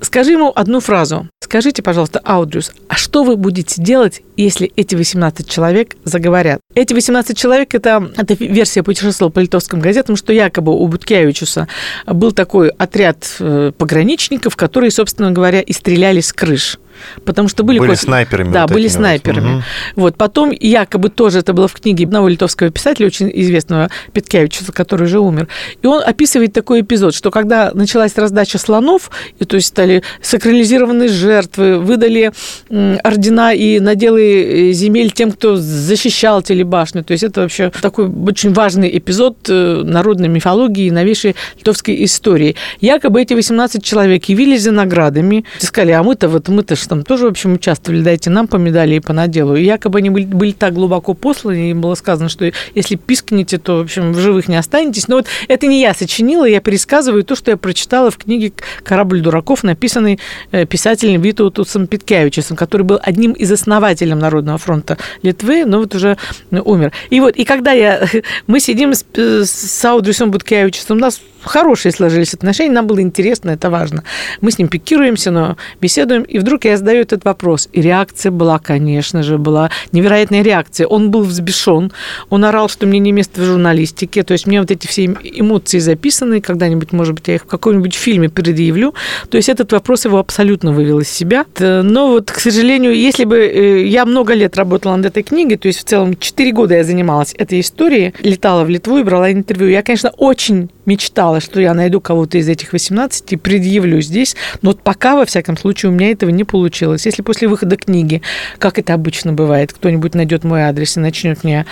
Скажи 0.03 0.33
ему 0.33 0.53
одну 0.55 0.81
фразу. 0.81 1.29
Скажите, 1.41 1.83
пожалуйста, 1.83 2.21
Аудриус, 2.25 2.73
а 2.89 2.97
что 2.97 3.25
вы 3.25 3.37
будете 3.37 3.83
делать, 3.83 4.23
если 4.37 4.73
эти 4.77 4.95
18 4.95 5.49
человек 5.49 5.97
заговорят? 6.05 6.61
Эти 6.75 6.95
18 6.95 7.37
человек, 7.37 7.75
это, 7.75 8.11
это 8.17 8.35
версия 8.35 8.83
путешествовала 8.83 9.31
по 9.31 9.41
литовским 9.41 9.81
газетам, 9.81 10.17
что 10.17 10.33
якобы 10.33 10.73
у 10.73 10.87
Буткевичуса 10.87 11.69
был 12.07 12.33
такой 12.33 12.69
отряд 12.69 13.37
э, 13.39 13.73
пограничников, 13.77 14.57
которые, 14.57 14.91
собственно 14.91 15.31
говоря, 15.31 15.61
и 15.61 15.73
стреляли 15.73 16.21
с 16.21 16.33
крыш. 16.33 16.79
Потому 17.25 17.49
что 17.49 17.65
были... 17.65 17.79
Были 17.79 17.91
кот- 17.91 18.01
снайперами. 18.01 18.53
Да, 18.53 18.63
вот 18.63 18.73
были 18.73 18.89
снайперами. 18.89 19.49
Мгм. 19.49 19.63
Вот, 19.97 20.17
потом 20.17 20.51
якобы 20.51 21.09
тоже 21.09 21.41
это 21.41 21.53
было 21.53 21.69
в 21.69 21.75
книге 21.75 22.05
одного 22.05 22.29
литовского 22.29 22.71
писателя, 22.71 23.07
очень 23.07 23.31
известного 23.35 23.91
Петкевича, 24.13 24.65
который 24.73 25.05
уже 25.05 25.19
умер. 25.19 25.49
И 25.83 25.87
он 25.87 26.03
описывает 26.05 26.53
такой 26.53 26.81
эпизод, 26.81 27.15
что 27.15 27.31
когда 27.31 27.71
началась 27.75 28.17
раздача 28.17 28.59
слонов, 28.59 29.11
и, 29.39 29.45
то 29.45 29.57
есть 29.57 29.69
стали 29.69 30.03
сакрализированные 30.21 31.09
жертвы, 31.09 31.79
выдали 31.79 32.33
ордена 32.69 33.55
и 33.55 33.81
наделы 33.81 34.71
э, 34.71 34.73
земель 34.73 35.11
тем, 35.11 35.33
кто 35.33 35.57
защищал 35.57 36.43
телебашню. 36.43 37.05
То 37.05 37.13
есть 37.13 37.25
это 37.25 37.43
вообще 37.43 37.71
такой 37.81 38.09
очень 38.09 38.53
важный 38.53 38.97
эпизод 38.97 39.37
э, 39.49 39.83
народной 39.85 40.29
мифологии 40.29 40.87
и 40.87 40.91
новейшей 40.91 41.37
литовской 41.59 42.05
истории. 42.05 42.57
Якобы 42.81 43.23
эти 43.23 43.35
18 43.35 43.85
человек 43.85 44.25
явились 44.27 44.63
за 44.63 44.73
наградами, 44.73 45.45
и 45.61 45.65
сказали, 45.65 45.93
а 45.93 46.03
мы-то 46.03 46.29
вот 46.29 46.49
мы-то 46.49 46.77
там 46.87 47.05
тоже, 47.05 47.27
в 47.27 47.31
общем, 47.31 47.55
участвовали, 47.55 48.03
дайте 48.03 48.31
нам 48.31 48.47
по 48.47 48.57
медали 48.57 48.97
и 48.97 49.01
по 49.01 49.13
наделу. 49.13 49.57
И 49.57 49.65
якобы 49.65 49.99
они 49.99 50.11
были, 50.11 50.25
были 50.25 50.53
так 50.53 50.75
глубоко 50.75 51.15
посланы, 51.15 51.71
и 51.71 51.75
было 51.75 51.95
сказано, 51.95 52.29
что 52.29 52.51
если 52.75 52.97
пискнете, 52.97 53.59
то, 53.59 53.79
в 53.79 53.81
общем, 53.83 54.13
в 54.13 54.19
живых 54.19 54.49
не 54.49 54.57
останетесь. 54.57 55.09
Но 55.09 55.17
вот 55.17 55.27
это 55.49 55.67
не 55.67 55.81
я 55.81 55.95
сочинила, 55.95 56.45
я 56.45 56.61
пересказываю 56.61 57.25
то, 57.25 57.35
что 57.35 57.51
я 57.51 57.57
прочитала 57.57 58.11
в 58.11 58.19
книге 58.19 58.53
«Корабль 58.83 59.21
дураков», 59.21 59.63
написанной 59.63 60.19
э, 60.51 60.67
писателем 60.67 61.21
Витаутусом 61.21 61.87
Питкевичем, 61.87 62.57
который 62.57 62.83
был 62.83 62.99
одним 63.03 63.33
из 63.33 63.51
основателей 63.51 64.15
Народного 64.15 64.59
фронта 64.59 64.99
Литвы, 65.23 65.65
но 65.65 65.79
вот 65.79 65.95
уже 65.95 66.17
э, 66.51 66.59
умер. 66.59 66.93
И 67.11 67.21
вот, 67.21 67.37
и 67.37 67.45
когда 67.45 67.73
я, 67.73 68.07
мы 68.47 68.61
сидим 68.61 68.95
с, 68.95 69.05
э, 69.15 69.45
с 69.45 69.85
Аудрисом 69.85 70.31
Буткевичем, 70.31 70.83
у 70.91 70.95
нас 70.95 71.21
хорошие 71.43 71.93
сложились 71.93 72.35
отношения, 72.35 72.73
нам 72.73 72.87
было 72.87 73.01
интересно, 73.01 73.51
это 73.51 73.71
важно. 73.71 74.05
Мы 74.41 74.51
с 74.51 74.59
ним 74.59 74.69
пикируемся, 74.69 75.31
но 75.31 75.57
беседуем, 75.81 76.23
и 76.23 76.39
вдруг 76.39 76.65
я 76.65 76.77
задаю 76.77 77.03
этот 77.03 77.25
вопрос. 77.25 77.69
И 77.73 77.81
реакция 77.83 78.31
была, 78.33 78.59
конечно 78.59 79.23
же, 79.23 79.39
была 79.39 79.71
невероятная 79.93 80.43
реакция. 80.43 80.87
Он 80.87 81.11
был 81.11 81.23
взбешен, 81.23 81.93
он 82.31 82.45
орал, 82.45 82.69
что 82.69 82.87
мне 82.87 82.99
не 82.99 83.13
место 83.13 83.41
в 83.41 83.45
журналистике, 83.45 84.23
то 84.23 84.33
есть 84.33 84.47
мне 84.47 84.61
вот 84.61 84.71
эти 84.71 84.87
все 84.87 85.05
эм- 85.07 85.19
эмоции 85.23 85.79
записаны, 85.79 86.41
когда-нибудь, 86.41 86.93
может 86.93 87.15
быть, 87.15 87.29
я 87.29 87.35
их 87.37 87.43
в 87.43 87.47
каком-нибудь 87.47 87.95
фильме 87.95 88.29
предъявлю. 88.29 88.95
То 89.31 89.37
есть 89.37 89.49
этот 89.49 89.73
вопрос 89.73 90.05
его 90.05 90.19
абсолютно 90.19 90.73
вывел 90.73 91.01
из 91.01 91.09
себя. 91.09 91.45
Т- 91.55 91.83
Но 91.83 92.09
вот, 92.09 92.31
к 92.31 92.39
сожалению, 92.39 92.95
если 92.97 93.25
бы 93.25 93.37
э, 93.39 93.87
я 93.87 94.05
много 94.05 94.35
лет 94.35 94.57
работала 94.57 94.97
над 94.97 95.07
этой 95.07 95.23
книгой, 95.23 95.57
то 95.57 95.69
есть 95.69 95.81
в 95.81 95.85
целом 95.85 96.17
4 96.17 96.53
года 96.53 96.75
я 96.75 96.85
занималась 96.85 97.35
этой 97.39 97.61
историей, 97.61 98.13
летала 98.23 98.65
в 98.65 98.69
Литву 98.71 98.99
и 98.99 99.03
брала 99.03 99.31
интервью, 99.33 99.69
я, 99.69 99.83
конечно, 99.83 100.11
очень 100.17 100.71
мечтала, 100.87 101.32
что 101.41 101.61
я 101.61 101.75
найду 101.75 102.01
кого-то 102.01 102.39
из 102.39 102.49
этих 102.49 102.73
18 102.73 103.33
и 103.33 103.37
предъявлю 103.37 104.01
здесь, 104.01 104.37
но 104.63 104.71
вот 104.71 104.83
пока, 104.83 105.17
во 105.17 105.25
всяком 105.25 105.57
случае, 105.57 105.91
у 105.91 105.95
меня 105.95 106.11
этого 106.11 106.31
не 106.31 106.45
получилось. 106.45 107.07
Если 107.07 107.23
после 107.23 107.49
выхода 107.49 107.77
книги, 107.77 108.23
как 108.59 108.79
это 108.79 108.95
обычно 108.95 109.33
бывает, 109.33 109.73
кто-нибудь 109.73 110.15
найдет 110.15 110.45
мой 110.45 110.63
адрес 110.63 110.97
и 110.97 111.01
начнет 111.01 111.45
мне 111.45 111.67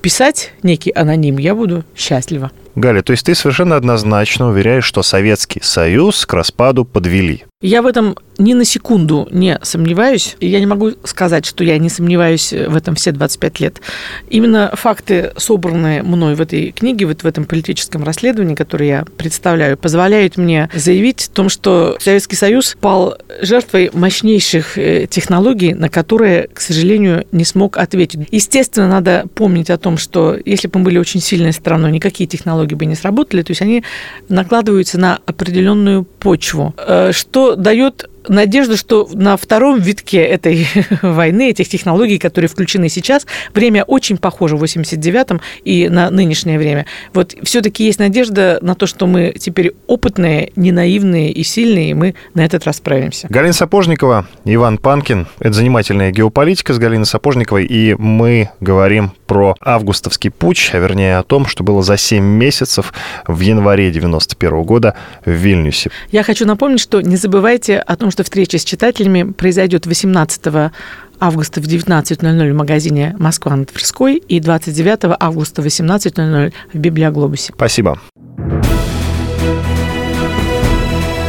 писать 0.00 0.52
некий 0.62 0.92
аноним, 0.92 1.38
я 1.38 1.54
буду 1.54 1.84
счастлива. 1.96 2.50
Галя, 2.74 3.02
то 3.02 3.10
есть 3.12 3.26
ты 3.26 3.34
совершенно 3.34 3.76
однозначно 3.76 4.48
уверяешь, 4.48 4.84
что 4.84 5.02
Советский 5.02 5.60
Союз 5.62 6.24
к 6.26 6.32
распаду 6.32 6.84
подвели. 6.84 7.44
Я 7.62 7.80
в 7.80 7.86
этом 7.86 8.16
ни 8.38 8.54
на 8.54 8.64
секунду 8.64 9.28
не 9.30 9.58
сомневаюсь. 9.62 10.36
Я 10.40 10.58
не 10.58 10.66
могу 10.66 10.92
сказать, 11.04 11.46
что 11.46 11.62
я 11.62 11.78
не 11.78 11.88
сомневаюсь 11.88 12.52
в 12.52 12.76
этом 12.76 12.96
все 12.96 13.12
25 13.12 13.60
лет. 13.60 13.80
Именно 14.28 14.72
факты, 14.74 15.32
собранные 15.36 16.02
мной 16.02 16.34
в 16.34 16.40
этой 16.40 16.72
книге, 16.72 17.06
вот 17.06 17.22
в 17.22 17.26
этом 17.26 17.44
политическом 17.44 18.02
расследовании, 18.02 18.56
которое 18.56 18.88
я 18.88 19.04
представляю, 19.16 19.76
позволяют 19.76 20.38
мне 20.38 20.68
заявить 20.74 21.28
о 21.28 21.30
том, 21.30 21.48
что 21.48 21.96
Советский 22.00 22.34
Союз 22.34 22.76
пал 22.80 23.16
жертвой 23.40 23.90
мощнейших 23.92 24.76
э, 24.76 25.06
технологий, 25.08 25.74
на 25.74 25.88
которые, 25.88 26.48
к 26.52 26.60
сожалению, 26.60 27.26
не 27.30 27.44
смог 27.44 27.76
ответить. 27.76 28.26
Естественно, 28.32 28.88
надо 28.88 29.26
помнить 29.36 29.70
о 29.70 29.78
том, 29.78 29.98
что 29.98 30.36
если 30.44 30.66
бы 30.66 30.80
мы 30.80 30.86
были 30.86 30.98
очень 30.98 31.20
сильной 31.20 31.52
страной, 31.52 31.92
никакие 31.92 32.26
технологии 32.26 32.61
бы 32.66 32.86
не 32.86 32.94
сработали, 32.94 33.42
то 33.42 33.50
есть 33.50 33.62
они 33.62 33.84
накладываются 34.28 34.98
на 34.98 35.20
определенную 35.26 36.04
почву, 36.04 36.74
э, 36.78 37.12
что 37.12 37.56
дает 37.56 38.08
надежду, 38.28 38.76
что 38.76 39.08
на 39.12 39.36
втором 39.36 39.80
витке 39.80 40.18
этой 40.18 40.66
войны, 41.02 41.50
этих 41.50 41.68
технологий, 41.68 42.18
которые 42.18 42.48
включены 42.48 42.88
сейчас, 42.88 43.26
время 43.54 43.84
очень 43.84 44.16
похоже 44.16 44.56
в 44.56 44.64
89-м 44.64 45.40
и 45.64 45.88
на 45.88 46.10
нынешнее 46.10 46.58
время. 46.58 46.86
Вот 47.14 47.34
все-таки 47.42 47.84
есть 47.84 47.98
надежда 47.98 48.58
на 48.62 48.74
то, 48.74 48.86
что 48.86 49.06
мы 49.06 49.34
теперь 49.38 49.72
опытные, 49.86 50.52
не 50.56 50.72
наивные 50.72 51.32
и 51.32 51.42
сильные, 51.42 51.90
и 51.90 51.94
мы 51.94 52.14
на 52.34 52.44
этот 52.44 52.64
раз 52.64 52.76
справимся. 52.76 53.26
Галина 53.30 53.52
Сапожникова, 53.52 54.26
Иван 54.44 54.78
Панкин. 54.78 55.26
Это 55.38 55.52
занимательная 55.52 56.10
геополитика 56.10 56.74
с 56.74 56.78
Галиной 56.78 57.06
Сапожниковой. 57.06 57.64
И 57.64 57.94
мы 57.94 58.50
говорим 58.60 59.12
про 59.32 59.56
августовский 59.62 60.30
путь, 60.30 60.68
а 60.74 60.78
вернее 60.78 61.16
о 61.16 61.22
том, 61.22 61.46
что 61.46 61.64
было 61.64 61.82
за 61.82 61.96
7 61.96 62.22
месяцев 62.22 62.92
в 63.26 63.40
январе 63.40 63.90
91 63.90 64.62
года 64.62 64.94
в 65.24 65.30
Вильнюсе. 65.30 65.90
Я 66.10 66.22
хочу 66.22 66.44
напомнить, 66.44 66.80
что 66.80 67.00
не 67.00 67.16
забывайте 67.16 67.78
о 67.78 67.96
том, 67.96 68.10
что 68.10 68.24
встреча 68.24 68.58
с 68.58 68.64
читателями 68.64 69.22
произойдет 69.22 69.86
18 69.86 70.70
августа 71.18 71.62
в 71.62 71.64
19.00 71.64 72.52
в 72.52 72.54
магазине 72.54 73.16
«Москва 73.18 73.56
на 73.56 73.64
Тверской» 73.64 74.16
и 74.16 74.38
29 74.38 75.16
августа 75.18 75.62
в 75.62 75.66
18.00 75.66 76.52
в 76.74 76.78
Библиоглобусе. 76.78 77.54
Спасибо. 77.56 77.98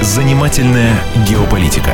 Занимательная 0.01 0.93
геополитика. 1.25 1.93